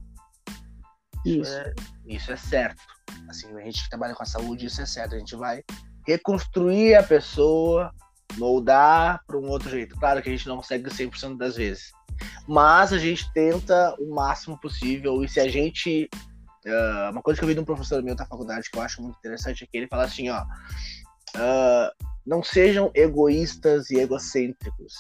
Isso, 1.25 1.41
isso. 1.41 1.53
É, 1.57 1.75
isso 2.09 2.31
é 2.31 2.37
certo. 2.37 2.83
Assim, 3.27 3.47
a 3.57 3.65
gente 3.65 3.83
que 3.85 3.89
trabalha 3.89 4.15
com 4.15 4.23
a 4.23 4.27
saúde, 4.27 4.67
isso 4.67 4.83
é 4.83 4.87
certo. 4.87 5.15
A 5.15 5.19
gente 5.19 5.35
vai 5.35 5.63
reconstruir 6.07 6.95
a 6.95 7.03
pessoa, 7.03 7.91
moldar 8.37 9.23
para 9.27 9.39
um 9.39 9.49
outro 9.49 9.71
jeito. 9.71 9.97
Claro 9.97 10.23
que 10.23 10.29
a 10.29 10.33
gente 10.33 10.49
não 10.49 10.57
consegue 10.57 10.91
100% 10.91 11.37
das 11.37 11.57
vezes. 11.57 11.93
Mas 12.47 12.93
a 12.93 12.99
gente 12.99 13.31
tenta 13.33 13.95
o 13.99 14.15
máximo 14.15 14.59
possível. 14.61 15.23
E 15.25 15.29
se 15.29 15.41
a 15.41 15.49
gente. 15.49 16.09
Uh, 16.65 17.13
uma 17.13 17.23
coisa 17.23 17.39
que 17.39 17.45
eu 17.45 17.49
vi 17.49 17.55
de 17.55 17.61
um 17.61 17.65
professor 17.65 18.03
meu 18.03 18.17
da 18.17 18.27
faculdade 18.27 18.69
que 18.69 18.77
eu 18.77 18.83
acho 18.83 19.01
muito 19.01 19.17
interessante 19.19 19.63
é 19.63 19.67
que 19.67 19.77
ele 19.77 19.89
fala 19.89 20.05
assim: 20.05 20.29
ó. 20.31 20.43
Uh, 21.37 22.07
não 22.27 22.43
sejam 22.43 22.91
egoístas 22.95 23.91
e 23.91 23.99
egocêntricos. 23.99 24.95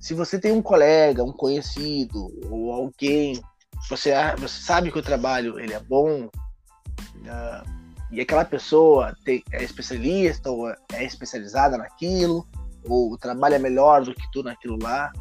Se 0.00 0.14
você 0.14 0.38
tem 0.38 0.52
um 0.52 0.62
colega, 0.62 1.22
um 1.22 1.32
conhecido 1.32 2.32
ou 2.50 2.72
alguém, 2.72 3.42
você, 3.88 4.12
você 4.38 4.62
sabe 4.62 4.90
que 4.90 4.98
o 4.98 5.02
trabalho 5.02 5.60
ele 5.60 5.74
é 5.74 5.80
bom 5.80 6.24
uh, 6.24 7.85
e 8.16 8.20
aquela 8.22 8.46
pessoa 8.46 9.14
tem, 9.26 9.44
é 9.52 9.62
especialista 9.62 10.50
ou 10.50 10.70
é 10.70 11.04
especializada 11.04 11.76
naquilo 11.76 12.48
ou 12.88 13.18
é 13.22 13.58
melhor 13.58 14.04
do 14.04 14.14
que 14.14 14.30
tu 14.32 14.42
naquilo 14.42 14.78
lá, 14.80 15.12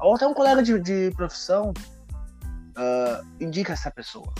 ou 0.00 0.16
até 0.16 0.26
um 0.26 0.34
colega 0.34 0.60
de, 0.60 0.80
de 0.80 1.12
profissão, 1.14 1.70
uh, 1.70 3.26
indica 3.38 3.72
essa 3.72 3.88
pessoa. 3.88 4.32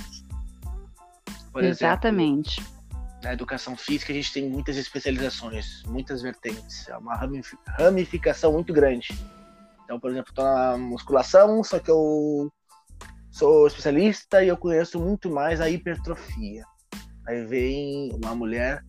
Por 1.53 1.63
Exatamente. 1.63 2.61
Exemplo, 2.61 2.81
na 3.23 3.33
educação 3.33 3.77
física 3.77 4.13
a 4.13 4.17
gente 4.17 4.33
tem 4.33 4.49
muitas 4.49 4.77
especializações, 4.77 5.85
muitas 5.87 6.21
vertentes, 6.21 6.89
é 6.89 6.97
uma 6.97 7.15
ramificação 7.79 8.53
muito 8.53 8.73
grande. 8.73 9.09
Então, 9.85 10.01
por 10.01 10.11
exemplo, 10.11 10.31
estou 10.31 10.45
na 10.45 10.77
musculação, 10.77 11.63
só 11.63 11.79
que 11.79 11.91
eu 11.91 12.51
sou 13.31 13.69
especialista 13.69 14.43
e 14.43 14.49
eu 14.49 14.57
conheço 14.57 14.99
muito 14.99 15.31
mais 15.31 15.61
a 15.61 15.71
hipertrofia. 15.71 16.65
Aí 17.31 17.47
vem 17.47 18.11
uma 18.13 18.35
mulher 18.35 18.85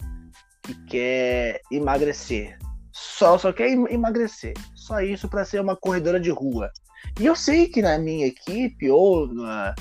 que 0.64 0.74
quer 0.86 1.62
emagrecer, 1.72 2.58
só 2.92 3.38
só 3.38 3.54
quer 3.54 3.70
emagrecer, 3.70 4.56
só 4.74 5.00
isso 5.00 5.30
para 5.30 5.46
ser 5.46 5.62
uma 5.62 5.76
corredora 5.76 6.20
de 6.20 6.32
rua. 6.32 6.72
E 7.20 7.26
eu 7.28 7.36
sei 7.36 7.68
que 7.68 7.84
na 7.84 8.00
minha 8.00 8.26
equipe 8.26 8.89
ou 8.89 9.32
na, 9.32 9.76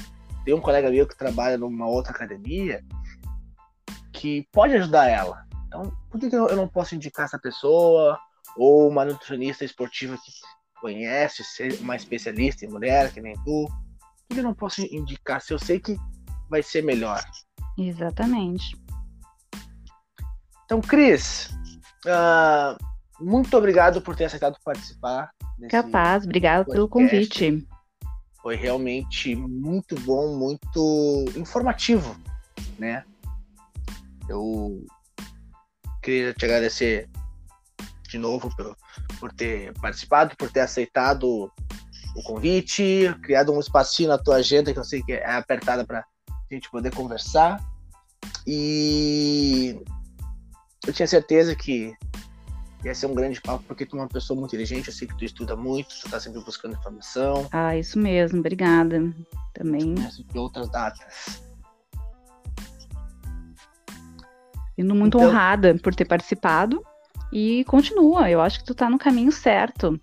tem 0.45 0.53
um 0.53 0.61
colega 0.61 0.91
meu 0.91 1.09
que 1.09 1.17
trabalha 1.17 1.57
numa 1.57 1.89
outra 1.89 2.13
academia 2.13 2.85
que 4.13 4.47
pode 4.53 4.75
ajudar 4.75 5.09
ela. 5.09 5.43
Então, 5.67 5.91
por 6.11 6.21
que 6.21 6.27
eu 6.27 6.55
não 6.55 6.69
posso 6.69 6.95
indicar 6.95 7.25
essa 7.25 7.39
pessoa 7.39 8.19
ou 8.59 8.91
uma 8.91 9.07
nutricionista 9.07 9.65
esportiva 9.65 10.19
que 10.19 10.33
conhece, 10.79 11.43
ser 11.45 11.81
uma 11.81 11.97
especialista 11.97 12.67
em 12.67 12.69
mulher, 12.69 13.11
que 13.11 13.23
nem 13.23 13.35
tu? 13.37 13.67
Por 14.29 14.35
que 14.35 14.41
eu 14.41 14.45
não 14.45 14.53
posso 14.53 14.83
indicar 14.83 15.41
se 15.41 15.51
eu 15.51 15.59
sei 15.59 15.81
que 15.81 15.97
vai 16.51 16.63
ser 16.63 16.83
melhor? 16.83 17.25
Exatamente. 17.81 18.77
Então, 20.65 20.81
Cris, 20.81 21.51
uh, 22.07 22.77
muito 23.19 23.57
obrigado 23.57 24.03
por 24.03 24.15
ter 24.15 24.27
aceitado 24.27 24.59
participar. 24.63 25.31
Capaz, 25.71 26.25
obrigado 26.25 26.67
pelo 26.67 26.89
convite. 26.89 27.67
Foi 28.43 28.55
realmente 28.55 29.35
muito 29.35 29.95
bom, 30.01 30.37
muito 30.37 31.25
informativo, 31.37 32.17
né? 32.79 33.05
Eu 34.29 34.85
queria 36.03 36.33
te 36.33 36.45
agradecer 36.45 37.09
de 38.09 38.19
novo 38.19 38.55
por, 38.55 38.77
por 39.19 39.33
ter 39.33 39.73
participado, 39.81 40.37
por 40.37 40.51
ter 40.51 40.61
aceitado 40.61 41.51
o 42.15 42.23
convite, 42.23 43.15
criado 43.23 43.53
um 43.53 43.61
espacinho 43.61 44.09
na 44.09 44.19
tua 44.19 44.37
agenda 44.37 44.73
que 44.73 44.79
eu 44.79 44.85
sei 44.85 45.03
que 45.03 45.13
é 45.13 45.31
apertada 45.31 45.85
para 45.85 46.05
a 46.51 46.55
gente 46.55 46.71
poder 46.71 46.95
conversar. 46.95 47.63
E 48.47 49.81
eu 50.87 50.93
tinha 50.93 51.07
certeza 51.07 51.55
que 51.55 51.95
ia 52.85 52.95
ser 52.95 53.07
um 53.07 53.15
grande 53.15 53.41
papo, 53.41 53.63
porque 53.67 53.85
tu 53.85 53.97
é 53.97 54.01
uma 54.01 54.09
pessoa 54.09 54.39
muito 54.39 54.51
inteligente, 54.51 54.89
eu 54.89 54.95
sei 54.95 55.07
que 55.07 55.17
tu 55.17 55.25
estuda 55.25 55.55
muito, 55.55 55.89
tu 56.01 56.11
tá 56.11 56.19
sempre 56.19 56.41
buscando 56.43 56.75
informação. 56.75 57.47
Ah, 57.53 57.77
isso 57.77 57.99
mesmo, 57.99 58.41
obrigada. 58.41 59.15
Também. 59.53 59.95
De 59.95 60.39
outras 60.39 60.69
datas. 60.71 61.43
Indo 64.79 64.95
muito 64.95 65.19
então... 65.19 65.29
honrada 65.29 65.77
por 65.83 65.95
ter 65.95 66.07
participado 66.07 66.83
e 67.31 67.65
continua. 67.65 68.31
Eu 68.31 68.41
acho 68.41 68.61
que 68.61 68.65
tu 68.65 68.75
tá 68.75 68.89
no 68.89 68.99
caminho 68.99 69.31
certo. 69.31 70.01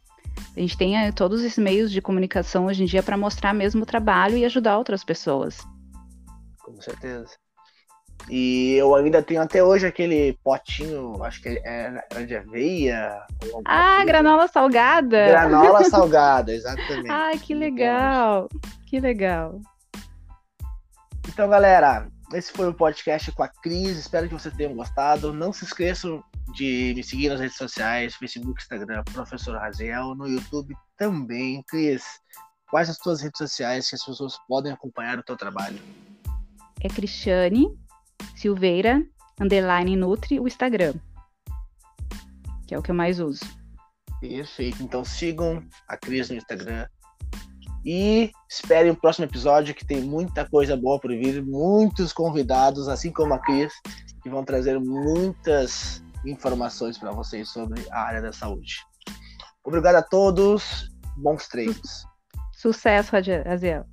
A 0.56 0.60
gente 0.60 0.78
tem 0.78 0.98
eh, 0.98 1.12
todos 1.12 1.42
esses 1.44 1.58
meios 1.58 1.92
de 1.92 2.02
comunicação 2.02 2.68
hoje 2.68 2.84
em 2.84 2.86
dia 2.86 3.02
para 3.02 3.18
mostrar 3.18 3.54
mesmo 3.54 3.82
o 3.82 3.86
trabalho 3.86 4.38
e 4.38 4.46
ajudar 4.46 4.78
outras 4.78 5.04
pessoas. 5.04 5.58
Com 6.68 6.82
certeza. 6.82 7.30
E 8.30 8.74
eu 8.74 8.94
ainda 8.94 9.24
tenho 9.24 9.42
até 9.42 9.64
hoje 9.64 9.88
aquele 9.88 10.38
potinho, 10.44 11.24
acho 11.24 11.42
que 11.42 11.62
era, 11.64 12.04
de 12.26 12.36
aveia. 12.36 13.26
Ah, 13.64 13.96
coisa. 13.96 14.06
granola 14.06 14.48
salgada. 14.50 15.28
Granola 15.28 15.84
salgada, 15.90 16.54
exatamente. 16.54 17.10
Ai, 17.10 17.40
que 17.40 17.54
legal. 17.54 18.50
Que 18.86 19.00
legal. 19.00 19.62
Então, 21.26 21.48
galera, 21.48 22.10
esse 22.34 22.52
foi 22.52 22.68
o 22.68 22.74
podcast 22.74 23.32
com 23.32 23.44
a 23.44 23.48
Cris. 23.48 23.98
Espero 23.98 24.28
que 24.28 24.34
vocês 24.34 24.54
tenham 24.56 24.76
gostado. 24.76 25.32
Não 25.32 25.54
se 25.54 25.64
esqueçam 25.64 26.22
de 26.54 26.94
me 26.98 27.04
seguir 27.04 27.30
nas 27.30 27.40
redes 27.40 27.56
sociais, 27.56 28.16
Facebook, 28.16 28.62
Instagram, 28.62 29.04
Professor 29.14 29.58
Raziel, 29.58 30.16
no 30.16 30.28
YouTube 30.28 30.76
também. 30.98 31.64
Cris, 31.70 32.04
quais 32.70 32.90
as 32.90 32.98
tuas 32.98 33.22
redes 33.22 33.38
sociais 33.38 33.90
que 33.90 33.96
as 33.96 34.04
pessoas 34.04 34.38
podem 34.50 34.74
acompanhar 34.74 35.18
o 35.18 35.24
teu 35.24 35.38
trabalho? 35.38 35.80
É 36.82 36.88
Cristiane 36.88 37.68
Silveira, 38.36 39.04
underline 39.40 39.96
Nutri, 39.96 40.40
o 40.40 40.48
Instagram. 40.48 40.94
Que 42.68 42.76
é 42.76 42.80
o 42.80 42.84
que 42.84 42.92
eu 42.92 42.96
mais 42.96 43.20
uso. 43.20 43.46
Perfeito. 44.20 44.84
Então 44.84 45.04
sigam 45.04 45.64
a 45.88 45.98
Cris 45.98 46.30
no 46.30 46.36
Instagram. 46.36 46.88
E 47.86 48.32
esperem 48.50 48.92
o 48.92 48.96
próximo 48.96 49.26
episódio 49.26 49.74
que 49.74 49.86
tem 49.86 50.02
muita 50.02 50.48
coisa 50.48 50.76
boa 50.76 51.00
por 51.00 51.10
vir, 51.12 51.44
muitos 51.44 52.12
convidados, 52.12 52.90
assim 52.90 53.12
como 53.12 53.34
a 53.34 53.40
Cris, 53.40 53.74
que 54.22 54.30
vão 54.30 54.44
trazer 54.44 54.80
muitas 54.80 56.04
informações 56.26 56.98
para 56.98 57.12
vocês 57.12 57.50
sobre 57.50 57.86
a 57.90 58.02
área 58.02 58.22
da 58.22 58.34
saúde. 58.34 58.76
Obrigado 59.64 59.96
a 59.96 60.04
todos, 60.04 60.90
bons 61.16 61.48
treinos. 61.48 62.06
Sucesso, 62.54 63.12
Raziel. 63.12 63.86